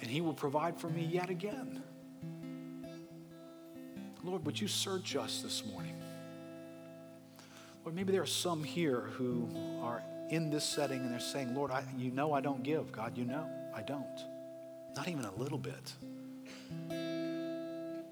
and 0.00 0.10
He 0.10 0.20
will 0.20 0.34
provide 0.34 0.80
for 0.80 0.88
me 0.88 1.04
yet 1.04 1.30
again. 1.30 1.80
Lord, 4.24 4.44
would 4.46 4.60
you 4.60 4.66
search 4.66 5.14
us 5.14 5.42
this 5.42 5.64
morning? 5.64 6.01
Or 7.84 7.92
maybe 7.92 8.12
there 8.12 8.22
are 8.22 8.26
some 8.26 8.62
here 8.62 9.00
who 9.00 9.48
are 9.82 10.02
in 10.30 10.50
this 10.50 10.64
setting 10.64 11.00
and 11.00 11.12
they're 11.12 11.20
saying, 11.20 11.54
Lord, 11.54 11.70
I, 11.70 11.84
you 11.98 12.10
know 12.10 12.32
I 12.32 12.40
don't 12.40 12.62
give. 12.62 12.92
God, 12.92 13.18
you 13.18 13.24
know 13.24 13.48
I 13.74 13.82
don't. 13.82 14.24
Not 14.94 15.08
even 15.08 15.24
a 15.24 15.34
little 15.34 15.58
bit. 15.58 15.92
And 16.90 18.04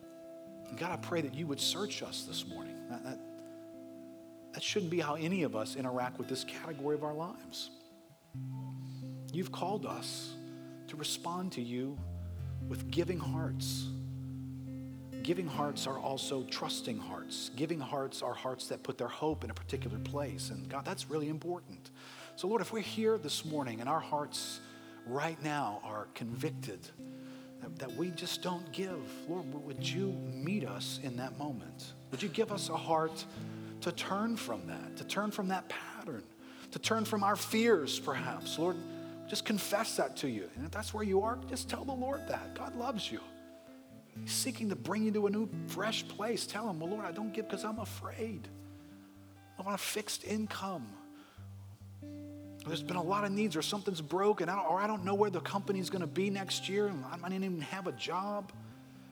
God, 0.77 0.93
I 0.93 0.97
pray 0.97 1.21
that 1.21 1.35
you 1.35 1.47
would 1.47 1.61
search 1.61 2.03
us 2.03 2.25
this 2.29 2.47
morning. 2.47 2.75
That, 2.91 3.05
that, 3.05 3.19
that 4.53 4.63
shouldn't 4.63 4.91
be 4.91 5.01
how 5.01 5.15
any 5.15 5.45
of 5.45 5.55
us 5.55 5.77
interact 5.77 6.19
with 6.19 6.29
this 6.29 6.45
category 6.45 6.95
of 6.97 7.05
our 7.05 7.15
lives. 7.15 7.71
You've 9.33 9.53
called 9.53 9.87
us 9.87 10.35
to 10.89 10.97
respond 10.97 11.53
to 11.53 11.63
you 11.63 11.97
with 12.69 12.91
giving 12.91 13.19
hearts 13.19 13.87
Giving 15.23 15.47
hearts 15.47 15.87
are 15.87 15.99
also 15.99 16.45
trusting 16.45 16.99
hearts. 16.99 17.51
Giving 17.57 17.81
hearts 17.81 18.23
are 18.23 18.35
hearts 18.35 18.69
that 18.69 18.83
put 18.83 18.97
their 18.97 19.09
hope 19.09 19.45
in 19.45 19.51
a 19.51 19.55
particular 19.55 19.99
place. 19.99 20.51
And 20.51 20.69
God, 20.69 20.85
that's 20.85 21.11
really 21.11 21.29
important. 21.29 21.91
So, 22.37 22.49
Lord, 22.49 22.63
if 22.63 22.73
we're 22.73 22.81
here 22.81 23.19
this 23.19 23.45
morning 23.45 23.81
and 23.81 23.89
our 23.89 24.01
hearts 24.01 24.61
right 25.07 25.41
now 25.43 25.81
are 25.85 26.09
convicted 26.15 26.81
that, 27.61 27.79
that 27.79 27.93
we 27.97 28.11
just 28.11 28.43
don't 28.43 28.73
give, 28.73 28.99
Lord, 29.29 29.53
would 29.53 29.87
you 29.87 30.13
meet 30.33 30.67
us 30.67 31.01
in 31.03 31.17
that 31.17 31.39
moment? 31.39 31.93
Would 32.11 32.23
you 32.23 32.29
give 32.29 32.51
us 32.51 32.69
a 32.69 32.77
heart 32.77 33.25
to 33.83 33.93
turn 33.93 34.37
from 34.37 34.67
that, 34.67 34.97
to 34.97 35.05
turn 35.05 35.31
from 35.31 35.49
that 35.49 35.69
pattern, 35.69 36.23
to 36.71 36.79
turn 36.79 37.05
from 37.05 37.23
our 37.23 37.37
fears, 37.37 37.99
perhaps? 37.99 38.59
Lord, 38.59 38.77
just 39.29 39.45
confess 39.45 39.97
that 39.97 40.17
to 40.19 40.29
you. 40.29 40.49
And 40.57 40.65
if 40.65 40.71
that's 40.71 40.93
where 40.95 41.05
you 41.05 41.23
are, 41.23 41.39
just 41.49 41.69
tell 41.69 41.85
the 41.85 41.93
Lord 41.93 42.27
that. 42.29 42.55
God 42.55 42.75
loves 42.77 43.13
you. 43.13 43.21
He's 44.23 44.33
seeking 44.33 44.69
to 44.71 44.77
bring 44.77 45.05
you 45.05 45.11
to 45.13 45.27
a 45.27 45.31
new, 45.31 45.49
fresh 45.69 46.07
place. 46.09 46.47
Tell 46.47 46.69
him, 46.69 46.81
well, 46.81 46.91
Lord, 46.91 47.05
I 47.05 47.13
don't 47.13 47.33
give 47.33 47.49
because 47.49 47.65
I'm 47.65 47.79
afraid. 47.79 48.49
I 49.59 49.63
want 49.63 49.75
a 49.75 49.83
fixed 49.83 50.25
income. 50.25 50.87
There's 52.67 52.83
been 52.83 52.97
a 52.97 53.03
lot 53.03 53.25
of 53.25 53.33
needs, 53.33 53.57
or 53.57 53.63
something's 53.63 54.03
broken, 54.03 54.51
or 54.51 54.81
I 54.81 54.87
don't 54.87 55.05
know 55.05 55.15
where 55.15 55.31
the 55.31 55.41
company's 55.41 55.89
going 55.89 56.03
to 56.03 56.07
be 56.07 56.29
next 56.29 56.69
year, 56.69 56.89
and 56.89 57.03
I 57.11 57.17
not 57.17 57.33
even 57.33 57.61
have 57.63 57.87
a 57.87 57.93
job. 57.93 58.53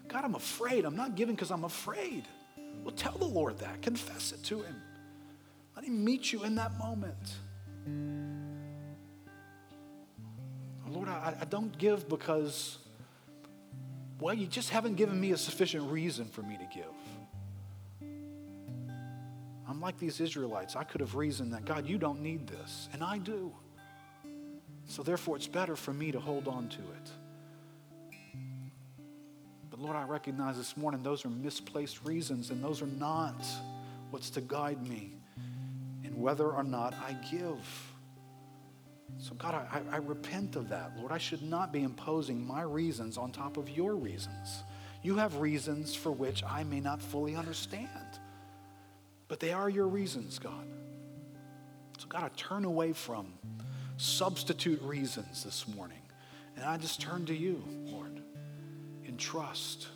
God, 0.06 0.24
I'm 0.24 0.34
afraid. 0.34 0.84
I'm 0.84 0.96
not 0.96 1.14
giving 1.14 1.34
because 1.34 1.50
I'm 1.50 1.64
afraid. 1.64 2.24
Well, 2.84 2.94
tell 2.94 3.16
the 3.16 3.24
Lord 3.26 3.58
that. 3.58 3.80
Confess 3.82 4.32
it 4.32 4.42
to 4.44 4.62
Him. 4.62 4.76
Let 5.76 5.84
Him 5.84 6.04
meet 6.04 6.32
you 6.32 6.44
in 6.44 6.54
that 6.56 6.78
moment. 6.78 7.16
Lord, 10.90 11.08
I, 11.08 11.34
I 11.40 11.44
don't 11.44 11.76
give 11.76 12.08
because 12.08 12.78
well, 14.20 14.34
you 14.34 14.46
just 14.46 14.70
haven't 14.70 14.96
given 14.96 15.20
me 15.20 15.32
a 15.32 15.36
sufficient 15.36 15.90
reason 15.90 16.26
for 16.26 16.42
me 16.42 16.56
to 16.56 16.66
give. 16.74 16.84
I'm 19.68 19.80
like 19.80 19.98
these 19.98 20.20
Israelites. 20.20 20.76
I 20.76 20.82
could 20.82 21.00
have 21.00 21.14
reasoned 21.14 21.52
that, 21.52 21.64
God, 21.64 21.86
you 21.86 21.98
don't 21.98 22.20
need 22.20 22.46
this, 22.46 22.88
and 22.92 23.04
I 23.04 23.18
do. 23.18 23.52
So 24.86 25.02
therefore, 25.02 25.36
it's 25.36 25.46
better 25.46 25.76
for 25.76 25.92
me 25.92 26.10
to 26.10 26.18
hold 26.18 26.48
on 26.48 26.68
to 26.70 26.78
it. 26.78 27.10
But 29.70 29.78
Lord, 29.78 29.94
I 29.94 30.04
recognize 30.04 30.56
this 30.56 30.76
morning 30.76 31.02
those 31.02 31.24
are 31.24 31.30
misplaced 31.30 32.04
reasons, 32.04 32.50
and 32.50 32.64
those 32.64 32.82
are 32.82 32.86
not 32.86 33.44
what's 34.10 34.30
to 34.30 34.40
guide 34.40 34.84
me 34.88 35.12
in 36.02 36.18
whether 36.18 36.50
or 36.50 36.64
not 36.64 36.94
I 36.94 37.12
give. 37.30 37.58
So, 39.16 39.34
God, 39.34 39.54
I, 39.54 39.80
I, 39.90 39.96
repent 39.96 40.54
of 40.54 40.68
that. 40.68 40.92
Lord, 40.98 41.10
I 41.10 41.18
should 41.18 41.42
not 41.42 41.72
be 41.72 41.82
imposing 41.82 42.46
my 42.46 42.62
reasons 42.62 43.18
on 43.18 43.32
top 43.32 43.56
of 43.56 43.68
your 43.70 43.96
reasons. 43.96 44.62
You 45.02 45.16
have 45.16 45.38
reasons 45.38 45.94
for 45.94 46.12
which 46.12 46.44
I 46.44 46.62
may 46.64 46.80
not 46.80 47.02
fully 47.02 47.34
understand, 47.34 47.88
but 49.26 49.40
they 49.40 49.52
are 49.52 49.68
your 49.68 49.88
reasons, 49.88 50.38
God. 50.38 50.66
So, 51.98 52.06
God, 52.08 52.24
I 52.24 52.28
turn 52.36 52.64
away 52.64 52.92
from 52.92 53.32
substitute 53.96 54.80
reasons 54.82 55.42
this 55.42 55.66
morning, 55.66 56.02
and 56.56 56.64
I 56.64 56.76
just 56.76 57.00
turn 57.00 57.26
to 57.26 57.34
you, 57.34 57.62
Lord, 57.86 58.22
in 59.04 59.16
trust. 59.16 59.88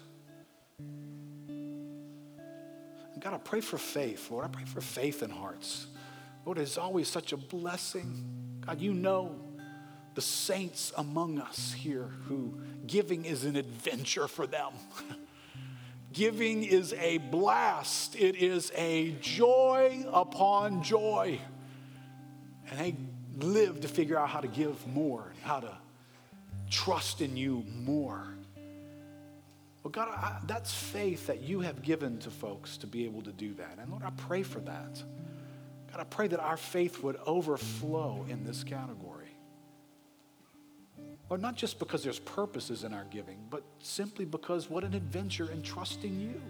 And 0.79 2.11
God, 3.21 3.35
I 3.35 3.39
pray 3.39 3.61
for 3.61 3.79
faith, 3.79 4.33
Lord. 4.33 4.45
I 4.45 4.49
pray 4.49 4.65
for 4.65 4.81
faith 4.81 5.23
in 5.23 5.31
hearts. 5.31 5.87
Lord, 6.45 6.59
it's 6.59 6.77
always 6.77 7.07
such 7.07 7.33
a 7.33 7.37
blessing 7.37 8.43
God, 8.67 8.81
you 8.81 8.95
know 8.95 9.35
the 10.15 10.21
saints 10.21 10.93
among 10.97 11.39
us 11.39 11.73
here 11.73 12.11
who 12.27 12.55
giving 12.87 13.25
is 13.25 13.45
an 13.45 13.57
adventure 13.57 14.29
for 14.29 14.47
them. 14.47 14.73
giving 16.13 16.63
is 16.65 16.93
a 16.95 17.19
blast, 17.19 18.15
it 18.17 18.37
is 18.37 18.71
a 18.77 19.13
joy 19.21 20.05
upon 20.13 20.83
joy. 20.83 21.41
And 22.71 22.79
they 22.79 22.97
live 23.47 23.81
to 23.81 23.89
figure 23.89 24.19
out 24.19 24.29
how 24.29 24.41
to 24.41 24.49
give 24.49 24.87
more, 24.87 25.33
how 25.43 25.61
to 25.61 25.73
trust 26.71 27.21
in 27.21 27.37
you 27.37 27.65
more. 27.85 28.27
Well, 29.83 29.91
God, 29.91 30.09
I, 30.09 30.39
that's 30.47 30.73
faith 30.73 31.27
that 31.27 31.43
you 31.43 31.61
have 31.61 31.83
given 31.83 32.19
to 32.19 32.31
folks 32.31 32.77
to 32.79 32.87
be 32.87 33.05
able 33.05 33.23
to 33.23 33.33
do 33.33 33.53
that. 33.55 33.79
And 33.81 33.91
Lord, 33.91 34.05
I 34.05 34.11
pray 34.11 34.43
for 34.43 34.61
that. 34.61 35.03
God, 35.93 36.01
I 36.01 36.05
pray 36.05 36.27
that 36.29 36.41
our 36.41 36.57
faith 36.57 37.03
would 37.03 37.17
overflow 37.27 38.25
in 38.29 38.45
this 38.45 38.65
category. 38.65 39.37
Or 41.29 41.39
not 41.39 41.55
just 41.55 41.79
because 41.79 42.03
there's 42.03 42.19
purposes 42.19 42.85
in 42.85 42.93
our 42.93 43.05
giving, 43.05 43.39
but 43.51 43.63
simply 43.79 44.25
because 44.25 44.69
what 44.69 44.85
an 44.85 44.95
adventure 44.95 45.51
in 45.51 45.63
trusting 45.63 46.19
you. 46.19 46.41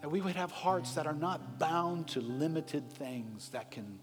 That 0.00 0.10
we 0.10 0.20
would 0.20 0.36
have 0.36 0.50
hearts 0.50 0.94
that 0.94 1.06
are 1.06 1.14
not 1.14 1.58
bound 1.58 2.08
to 2.08 2.20
limited 2.20 2.90
things 2.90 3.50
that 3.50 3.70
can 3.70 3.98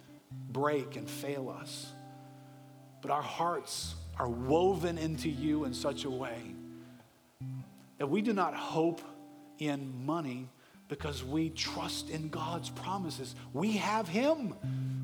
break 0.51 0.95
and 0.95 1.09
fail 1.09 1.49
us, 1.49 1.91
but 3.01 3.11
our 3.11 3.21
hearts 3.21 3.95
are 4.17 4.29
woven 4.29 4.97
into 4.97 5.29
you 5.29 5.65
in 5.65 5.73
such 5.73 6.05
a 6.05 6.09
way 6.09 6.55
that 7.97 8.07
we 8.07 8.21
do 8.21 8.33
not 8.33 8.55
hope 8.55 9.01
in 9.59 10.05
money 10.05 10.49
because 10.91 11.23
we 11.23 11.49
trust 11.51 12.09
in 12.09 12.27
God's 12.27 12.69
promises. 12.69 13.33
We 13.53 13.77
have 13.77 14.09
Him. 14.09 14.53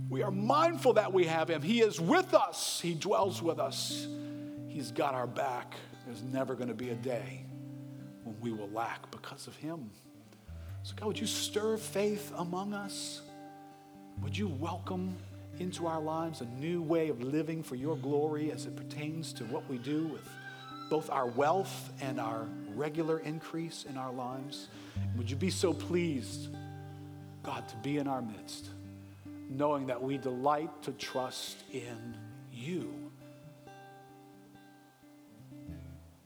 We 0.09 0.21
are 0.21 0.31
mindful 0.31 0.91
that 0.93 1.13
we 1.13 1.23
have 1.23 1.49
Him. 1.49 1.61
He 1.61 1.79
is 1.79 1.97
with 1.97 2.33
us, 2.33 2.81
He 2.81 2.93
dwells 2.93 3.41
with 3.41 3.57
us. 3.57 4.05
He's 4.67 4.91
got 4.91 5.13
our 5.13 5.25
back. 5.25 5.75
There's 6.05 6.23
never 6.23 6.55
going 6.55 6.67
to 6.67 6.73
be 6.73 6.89
a 6.89 6.95
day 6.95 7.45
when 8.25 8.35
we 8.41 8.51
will 8.51 8.69
lack 8.71 9.09
because 9.11 9.47
of 9.47 9.55
Him. 9.55 9.89
So, 10.83 10.93
God, 10.97 11.07
would 11.07 11.19
you 11.19 11.25
stir 11.25 11.77
faith 11.77 12.33
among 12.35 12.73
us? 12.73 13.21
Would 14.21 14.37
you 14.37 14.49
welcome 14.49 15.15
into 15.57 15.87
our 15.87 16.01
lives 16.01 16.41
a 16.41 16.45
new 16.59 16.81
way 16.81 17.07
of 17.07 17.23
living 17.23 17.63
for 17.63 17.75
your 17.75 17.95
glory 17.95 18.51
as 18.51 18.65
it 18.65 18.75
pertains 18.75 19.31
to 19.33 19.45
what 19.45 19.67
we 19.69 19.77
do 19.77 20.07
with 20.07 20.27
both 20.89 21.09
our 21.09 21.27
wealth 21.27 21.93
and 22.01 22.19
our 22.19 22.45
regular 22.75 23.19
increase 23.19 23.85
in 23.85 23.95
our 23.95 24.11
lives? 24.11 24.67
Would 25.17 25.29
you 25.29 25.35
be 25.35 25.49
so 25.49 25.73
pleased, 25.73 26.49
God, 27.43 27.67
to 27.69 27.75
be 27.77 27.97
in 27.97 28.07
our 28.07 28.21
midst, 28.21 28.69
knowing 29.49 29.87
that 29.87 30.01
we 30.01 30.17
delight 30.17 30.83
to 30.83 30.91
trust 30.91 31.57
in 31.73 32.15
you? 32.53 33.11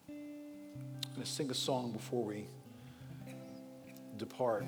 I'm 0.09 1.15
going 1.15 1.23
to 1.23 1.25
sing 1.25 1.49
a 1.51 1.55
song 1.55 1.91
before 1.91 2.23
we 2.23 2.45
depart. 4.17 4.65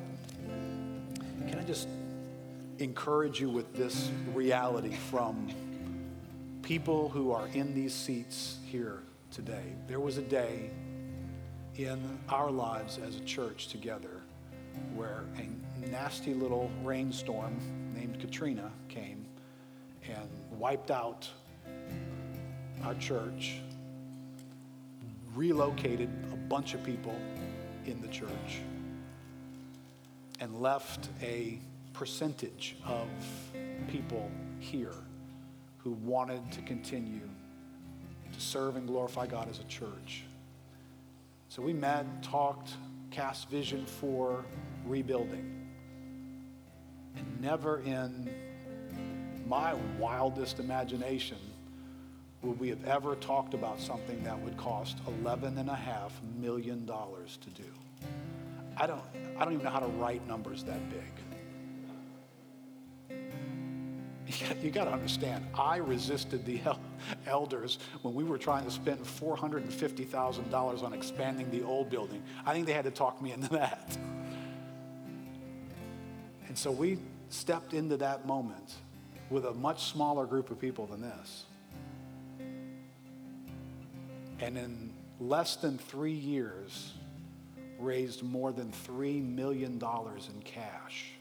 Can 1.47 1.60
I 1.60 1.64
just 1.64 1.88
encourage 2.80 3.39
you 3.39 3.49
with 3.49 3.76
this 3.76 4.10
reality 4.34 4.95
from 5.10 5.49
people 6.62 7.10
who 7.10 7.32
are 7.32 7.47
in 7.49 7.74
these 7.74 7.93
seats 7.93 8.58
here 8.66 9.04
today? 9.32 9.74
There 9.88 9.99
was 9.99 10.18
a 10.18 10.22
day 10.22 10.72
in 11.78 12.19
our 12.30 12.51
lives 12.51 12.99
as 13.05 13.15
a 13.15 13.21
church 13.21 13.67
together 13.67 14.21
where 14.95 15.24
a 15.38 15.88
nasty 15.89 16.34
little 16.34 16.69
rainstorm 16.84 17.57
named 17.95 18.19
Katrina 18.19 18.71
came 18.89 19.26
and 20.07 20.30
wiped 20.59 20.91
out 20.91 21.28
our 22.84 22.95
church, 22.95 23.59
relocated 25.36 26.09
a 26.32 26.36
bunch 26.36 26.74
of 26.74 26.84
people 26.84 27.15
in 27.86 28.01
the 28.01 28.07
church, 28.07 28.59
and 30.39 30.61
left 30.61 31.09
a 31.21 31.59
percentage 31.93 32.76
of 32.86 33.07
people 33.88 34.30
here 34.59 34.93
who 35.78 35.91
wanted 35.91 36.51
to 36.51 36.61
continue 36.61 37.30
to 38.32 38.39
serve 38.39 38.76
and 38.76 38.88
glorify 38.88 39.28
God 39.28 39.49
as 39.49 39.59
a 39.59 39.63
church. 39.65 40.24
So 41.54 41.62
we 41.62 41.72
met, 41.72 42.08
talked, 42.24 42.72
cast 43.12 43.47
vision 43.47 43.86
for 43.86 44.43
rebuilding. 44.88 45.70
And 47.16 47.41
never 47.41 47.82
in 47.82 48.28
my 49.45 49.76
wildest 49.99 50.58
imagination 50.58 51.38
would 52.41 52.60
we 52.60 52.70
have 52.70 52.84
ever 52.86 53.16
talked 53.18 53.54
about 53.54 53.80
something 53.80 54.24
that 54.24 54.39
would 54.39 54.58
cost 54.58 54.97
$11.5 55.24 56.12
million 56.39 56.88
to 56.88 57.49
do. 57.54 57.70
I 58.76 58.88
don't, 58.88 59.04
I 59.38 59.43
don't 59.43 59.54
even 59.54 59.64
know 59.64 59.70
how 59.70 59.80
to 59.80 59.86
write 59.86 60.28
numbers 60.28 60.64
that 60.64 60.89
big. 60.89 61.32
you 64.61 64.71
got 64.71 64.86
to 64.86 64.91
understand, 64.91 65.45
I 65.57 65.78
resisted 65.78 66.45
the 66.45 66.61
elders 67.26 67.80
when 68.01 68.13
we 68.13 68.24
were 68.24 68.38
trying 68.38 68.65
to 68.65 68.71
spend 68.71 69.03
$450,000 69.03 70.84
on 70.84 70.93
expanding 70.93 71.49
the 71.51 71.63
old 71.63 71.89
building. 71.89 72.24
I 72.45 72.53
think 72.53 72.65
they 72.65 72.74
had 72.74 72.86
to 72.86 72.91
talk 72.91 73.21
me 73.21 73.32
into 73.32 73.49
that. 73.53 73.97
And 76.47 76.57
so 76.57 76.71
we 76.71 76.99
stepped 77.30 77.74
into 77.74 77.97
that 77.97 78.26
moment 78.26 78.76
with 79.30 79.45
a 79.45 79.53
much 79.53 79.86
smaller 79.86 80.26
group 80.26 80.51
of 80.51 80.59
people 80.59 80.86
than 80.86 81.01
this. 81.01 81.45
And 84.39 84.57
in 84.57 84.93
less 85.19 85.55
than 85.55 85.78
three 85.78 86.11
years, 86.11 86.93
raised 87.80 88.24
more 88.24 88.51
than 88.51 88.71
$3 88.88 89.24
million 89.24 89.74
in 89.74 90.41
cash 90.43 91.12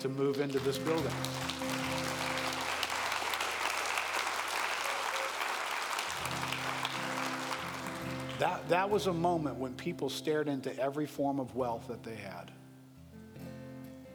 to 0.00 0.08
move 0.08 0.40
into 0.40 0.58
this 0.60 0.78
building. 0.78 1.12
That, 8.38 8.68
that 8.68 8.88
was 8.88 9.08
a 9.08 9.12
moment 9.12 9.56
when 9.56 9.74
people 9.74 10.08
stared 10.08 10.46
into 10.46 10.76
every 10.78 11.06
form 11.06 11.40
of 11.40 11.56
wealth 11.56 11.88
that 11.88 12.04
they 12.04 12.14
had. 12.14 12.52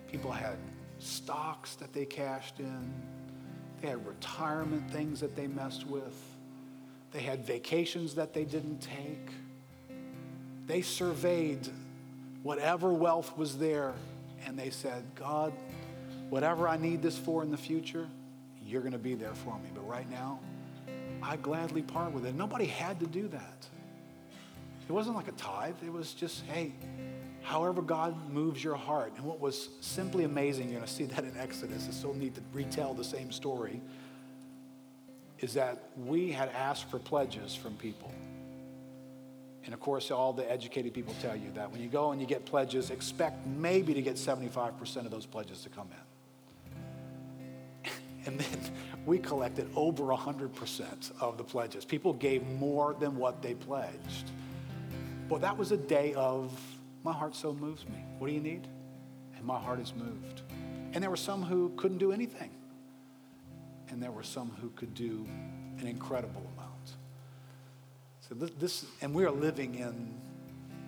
People 0.10 0.32
had 0.32 0.56
stocks 1.00 1.76
that 1.76 1.92
they 1.92 2.06
cashed 2.06 2.60
in, 2.60 2.94
they 3.82 3.90
had 3.90 4.06
retirement 4.08 4.90
things 4.92 5.20
that 5.20 5.36
they 5.36 5.48
messed 5.48 5.86
with, 5.88 6.16
they 7.12 7.20
had 7.20 7.46
vacations 7.46 8.16
that 8.16 8.34
they 8.34 8.46
didn't 8.46 8.80
take. 8.80 9.30
They 10.68 10.82
surveyed 10.82 11.68
whatever 12.44 12.94
wealth 12.94 13.38
was 13.38 13.58
there 13.58 13.94
and 14.46 14.58
they 14.58 14.70
said, 14.70 15.04
God, 15.16 15.54
whatever 16.30 16.68
I 16.68 16.78
need 16.78 17.02
this 17.02 17.18
for 17.18 17.44
in 17.44 17.52
the 17.52 17.58
future, 17.58 18.08
you're 18.66 18.82
going 18.82 18.94
to 18.94 18.98
be 18.98 19.16
there 19.16 19.34
for 19.34 19.58
me. 19.60 19.70
But 19.74 19.88
right 19.88 20.10
now, 20.10 20.40
I 21.22 21.38
gladly 21.38 21.82
part 21.82 22.12
with 22.12 22.26
it. 22.26 22.36
Nobody 22.36 22.66
had 22.66 23.00
to 23.00 23.08
do 23.08 23.28
that. 23.30 23.68
It 24.88 24.92
wasn't 24.92 25.16
like 25.16 25.28
a 25.28 25.34
tithe. 25.34 25.76
It 25.86 25.92
was 25.92 26.14
just, 26.14 26.44
hey, 26.46 26.74
however 27.42 27.82
God 27.82 28.32
moves 28.32 28.64
your 28.64 28.76
heart. 28.76 29.14
And 29.16 29.26
what 29.26 29.40
was 29.40 29.70
simply 29.80 30.26
amazing, 30.26 30.70
you're 30.70 30.80
going 30.80 30.88
to 30.88 30.94
see 30.94 31.06
that 31.06 31.24
in 31.24 31.38
Exodus. 31.38 31.88
It's 31.88 32.00
so 32.00 32.12
neat 32.12 32.36
to 32.36 32.42
retell 32.52 32.94
the 32.94 33.04
same 33.04 33.32
story. 33.32 33.82
Is 35.40 35.54
that 35.54 35.90
we 35.98 36.32
had 36.32 36.50
asked 36.50 36.90
for 36.90 37.00
pledges 37.00 37.56
from 37.56 37.76
people. 37.76 38.12
And 39.66 39.74
of 39.74 39.80
course, 39.80 40.12
all 40.12 40.34
the 40.34 40.50
educated 40.52 40.94
people 40.94 41.16
tell 41.22 41.36
you 41.36 41.52
that 41.56 41.72
when 41.72 41.82
you 41.82 41.88
go 41.88 42.12
and 42.12 42.20
you 42.20 42.28
get 42.28 42.46
pledges, 42.46 42.90
expect 42.90 43.46
maybe 43.48 43.94
to 43.94 44.02
get 44.02 44.16
75% 44.16 44.98
of 44.98 45.12
those 45.12 45.26
pledges 45.26 45.62
to 45.64 45.70
come 45.70 45.88
in. 47.86 47.92
and 48.26 48.40
then 48.40 48.60
we 49.06 49.18
collected 49.18 49.70
over 49.76 50.04
100% 50.04 51.22
of 51.22 51.38
the 51.38 51.44
pledges. 51.44 51.86
People 51.86 52.14
gave 52.14 52.46
more 52.48 52.94
than 53.00 53.16
what 53.16 53.42
they 53.42 53.54
pledged. 53.54 54.32
Well, 55.30 55.40
that 55.40 55.58
was 55.58 55.72
a 55.72 55.78
day 55.78 56.14
of, 56.16 56.52
my 57.04 57.14
heart 57.14 57.36
so 57.36 57.54
moves 57.54 57.88
me. 57.88 58.04
What 58.20 58.28
do 58.28 58.34
you 58.34 58.42
need? 58.42 58.68
And 59.36 59.46
my 59.46 59.60
heart 59.60 59.80
is 59.80 59.94
moved. 59.96 60.42
And 60.94 61.02
there 61.02 61.10
were 61.10 61.16
some 61.16 61.42
who 61.42 61.72
couldn't 61.78 61.98
do 61.98 62.12
anything. 62.12 62.52
And 63.90 64.04
there 64.04 64.12
were 64.12 64.24
some 64.24 64.52
who 64.62 64.70
could 64.72 64.94
do 64.94 65.26
an 65.80 65.88
incredible. 65.88 66.46
So 68.40 68.48
this, 68.60 68.86
and 69.02 69.14
we 69.14 69.26
are 69.26 69.32
living 69.32 69.76
in 69.76 70.12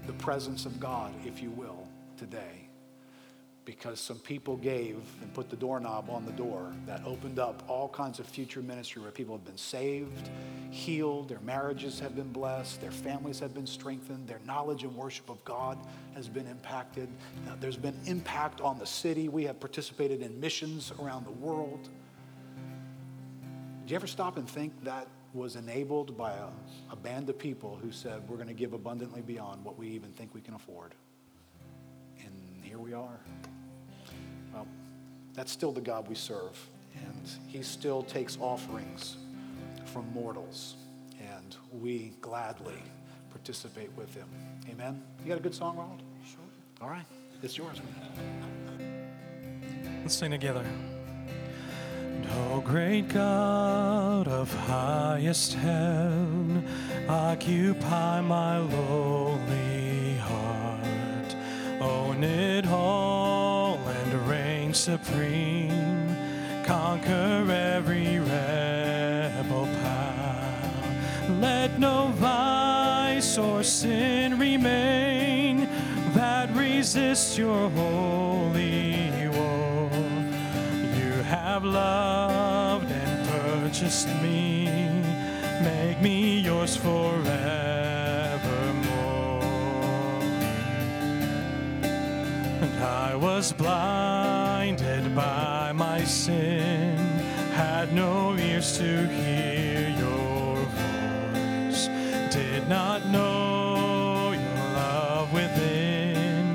the 0.07 0.13
presence 0.13 0.65
of 0.65 0.80
God, 0.80 1.13
if 1.26 1.43
you 1.43 1.51
will, 1.51 1.88
today. 2.17 2.67
Because 3.65 3.99
some 3.99 4.17
people 4.19 4.57
gave 4.57 4.97
and 5.22 5.34
put 5.34 5.49
the 5.49 5.55
doorknob 5.55 6.09
on 6.09 6.26
the 6.26 6.31
door 6.31 6.73
that 6.85 7.01
opened 7.05 7.39
up 7.39 7.63
all 7.67 7.89
kinds 7.89 8.19
of 8.19 8.26
future 8.26 8.61
ministry 8.61 9.01
where 9.01 9.11
people 9.11 9.35
have 9.35 9.45
been 9.45 9.57
saved, 9.57 10.30
healed, 10.72 11.30
their 11.30 11.39
marriages 11.41 11.99
have 11.99 12.15
been 12.15 12.31
blessed, 12.31 12.81
their 12.81 12.91
families 12.91 13.39
have 13.39 13.53
been 13.53 13.67
strengthened, 13.67 14.27
their 14.27 14.41
knowledge 14.45 14.84
and 14.84 14.95
worship 14.95 15.30
of 15.30 15.43
God 15.45 15.77
has 16.13 16.27
been 16.27 16.47
impacted. 16.47 17.09
Now, 17.45 17.55
there's 17.59 17.77
been 17.77 17.99
impact 18.05 18.61
on 18.61 18.80
the 18.80 18.85
city. 18.85 19.30
We 19.30 19.43
have 19.45 19.59
participated 19.59 20.22
in 20.22 20.39
missions 20.39 20.91
around 20.99 21.26
the 21.26 21.31
world. 21.31 21.89
Do 23.85 23.91
you 23.91 23.95
ever 23.95 24.07
stop 24.07 24.38
and 24.38 24.49
think 24.49 24.84
that 24.84 25.07
was 25.36 25.57
enabled 25.57 26.18
by 26.18 26.32
a, 26.32 26.48
a 26.91 26.95
band 26.95 27.30
of 27.30 27.38
people 27.38 27.78
who 27.82 27.91
said, 27.91 28.28
we're 28.30 28.38
going 28.38 28.48
to 28.48 28.53
give 28.53 28.74
abundantly 28.74 29.22
beyond 29.22 29.64
what 29.64 29.78
we 29.78 29.88
even 29.90 30.12
think 30.14 30.34
we 30.34 30.41
can 30.41 30.53
afford? 30.53 30.95
And 32.22 32.64
here 32.64 32.80
we 32.80 32.94
are. 32.94 33.20
Well, 34.53 34.66
that's 35.34 35.52
still 35.52 35.74
the 35.74 35.82
God 35.82 36.07
we 36.07 36.16
serve. 36.16 36.57
And 36.95 37.30
he 37.48 37.62
still 37.62 38.02
takes 38.03 38.38
offerings 38.40 39.18
from 39.86 40.12
mortals. 40.14 40.76
And 41.20 41.56
we 41.74 42.14
gladly 42.22 42.82
participate 43.30 43.90
with 43.98 44.14
him. 44.16 44.28
Amen? 44.72 45.03
You 45.22 45.30
got 45.30 45.38
a 45.38 45.41
good 45.44 45.53
song, 45.53 45.78
Ronald? 45.78 46.02
Sure. 46.26 46.40
All 46.82 46.90
right. 46.90 47.06
It's 47.44 47.57
yours. 47.57 47.82
Let's 50.02 50.16
sing 50.16 50.32
together. 50.32 50.66
O 52.38 52.62
great 52.62 53.08
God 53.10 54.28
of 54.28 54.54
highest 54.54 55.54
heaven, 55.54 56.66
occupy 57.08 58.22
my 58.22 58.60
lowly 58.60 60.18
heart. 60.18 61.36
Own 61.82 62.24
it 62.24 62.66
all 62.68 63.78
and 63.78 64.28
reign 64.28 64.74
supreme. 64.74 66.16
Conquer 66.64 67.46
every 67.52 68.20
rebel 68.20 69.68
power. 69.84 71.36
Let 71.40 71.80
no 71.80 72.08
vice 72.16 73.38
or 73.38 73.64
sin 73.64 74.40
remain 74.40 75.68
that 76.14 76.56
resists 76.56 77.38
your 77.38 77.70
holy 77.72 79.05
have 81.56 81.64
loved 81.64 82.91
and 82.91 83.30
purchased 83.30 84.10
me, 84.22 84.65
make 85.64 86.02
me 86.02 86.40
yours 86.40 86.76
forevermore. 86.76 87.23
And 92.61 92.84
I 92.84 93.15
was 93.15 93.53
blinded 93.53 95.15
by 95.15 95.72
my 95.72 96.03
sin, 96.03 96.98
had 97.53 97.94
no 97.94 98.36
ears 98.36 98.77
to 98.80 99.07
hear 99.07 99.95
your 99.98 100.56
voice, 100.57 101.88
did 102.34 102.68
not 102.68 103.06
know 103.06 104.34
your 104.34 104.65
love 104.84 105.32
within, 105.32 106.53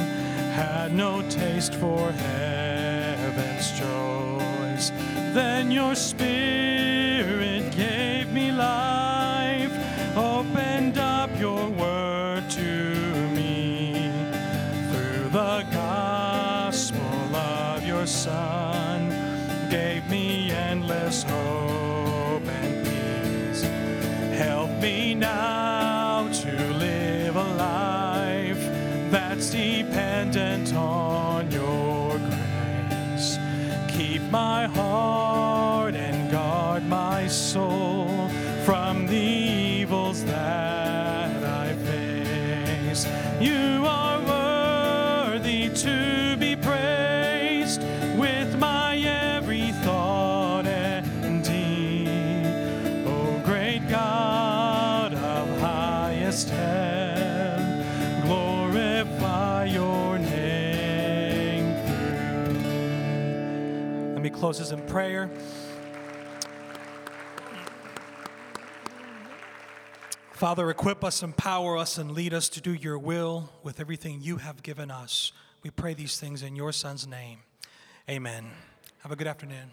had 0.52 0.92
no 0.92 1.22
taste 1.30 1.74
for 1.76 2.12
heaven's 2.12 3.70
joy 3.78 4.29
then 4.88 5.70
your 5.70 5.94
spirit 5.94 7.70
gave 7.76 8.32
me 8.32 8.50
life, 8.50 9.72
opened 10.16 10.96
up 10.98 11.30
your 11.38 11.68
word 11.68 12.48
to 12.50 13.28
me 13.34 14.10
through 14.90 15.28
the 15.30 15.66
gospel 15.70 17.36
of 17.36 17.86
your 17.86 18.06
Son, 18.06 19.10
gave 19.70 20.08
me 20.08 20.50
endless 20.50 21.22
hope 21.24 22.46
and 22.46 22.86
peace. 22.86 23.62
Help 24.38 24.70
me 24.80 25.14
now 25.14 26.28
to 26.32 26.52
live 26.74 27.36
a 27.36 27.54
life 27.54 28.62
that's 29.10 29.50
dependent 29.50 30.74
on 30.74 31.50
your 31.50 32.18
grace. 32.18 33.38
Keep 33.88 34.22
my 34.30 34.66
heart 34.66 34.69
soul 37.50 38.28
from 38.64 39.06
the 39.08 39.16
evils 39.16 40.24
that 40.24 41.42
I 41.42 41.74
face. 41.74 43.04
You 43.40 43.84
are 43.86 44.20
worthy 44.20 45.68
to 45.68 46.36
be 46.38 46.54
praised 46.54 47.82
with 48.16 48.56
my 48.56 48.98
every 48.98 49.72
thought 49.82 50.64
and 50.68 51.42
deed. 51.42 52.06
O 53.08 53.42
great 53.44 53.88
God 53.88 55.12
of 55.12 55.58
highest 55.58 56.50
heaven, 56.50 57.82
glorify 58.22 59.64
your 59.64 60.20
name. 60.20 61.74
Let 64.14 64.22
me 64.22 64.30
close 64.30 64.58
this 64.60 64.70
in 64.70 64.80
prayer. 64.82 65.28
Father, 70.40 70.70
equip 70.70 71.04
us, 71.04 71.22
empower 71.22 71.76
us, 71.76 71.98
and 71.98 72.12
lead 72.12 72.32
us 72.32 72.48
to 72.48 72.62
do 72.62 72.72
your 72.72 72.98
will 72.98 73.50
with 73.62 73.78
everything 73.78 74.22
you 74.22 74.38
have 74.38 74.62
given 74.62 74.90
us. 74.90 75.32
We 75.62 75.68
pray 75.68 75.92
these 75.92 76.18
things 76.18 76.42
in 76.42 76.56
your 76.56 76.72
Son's 76.72 77.06
name. 77.06 77.40
Amen. 78.08 78.46
Have 79.00 79.12
a 79.12 79.16
good 79.16 79.26
afternoon. 79.26 79.70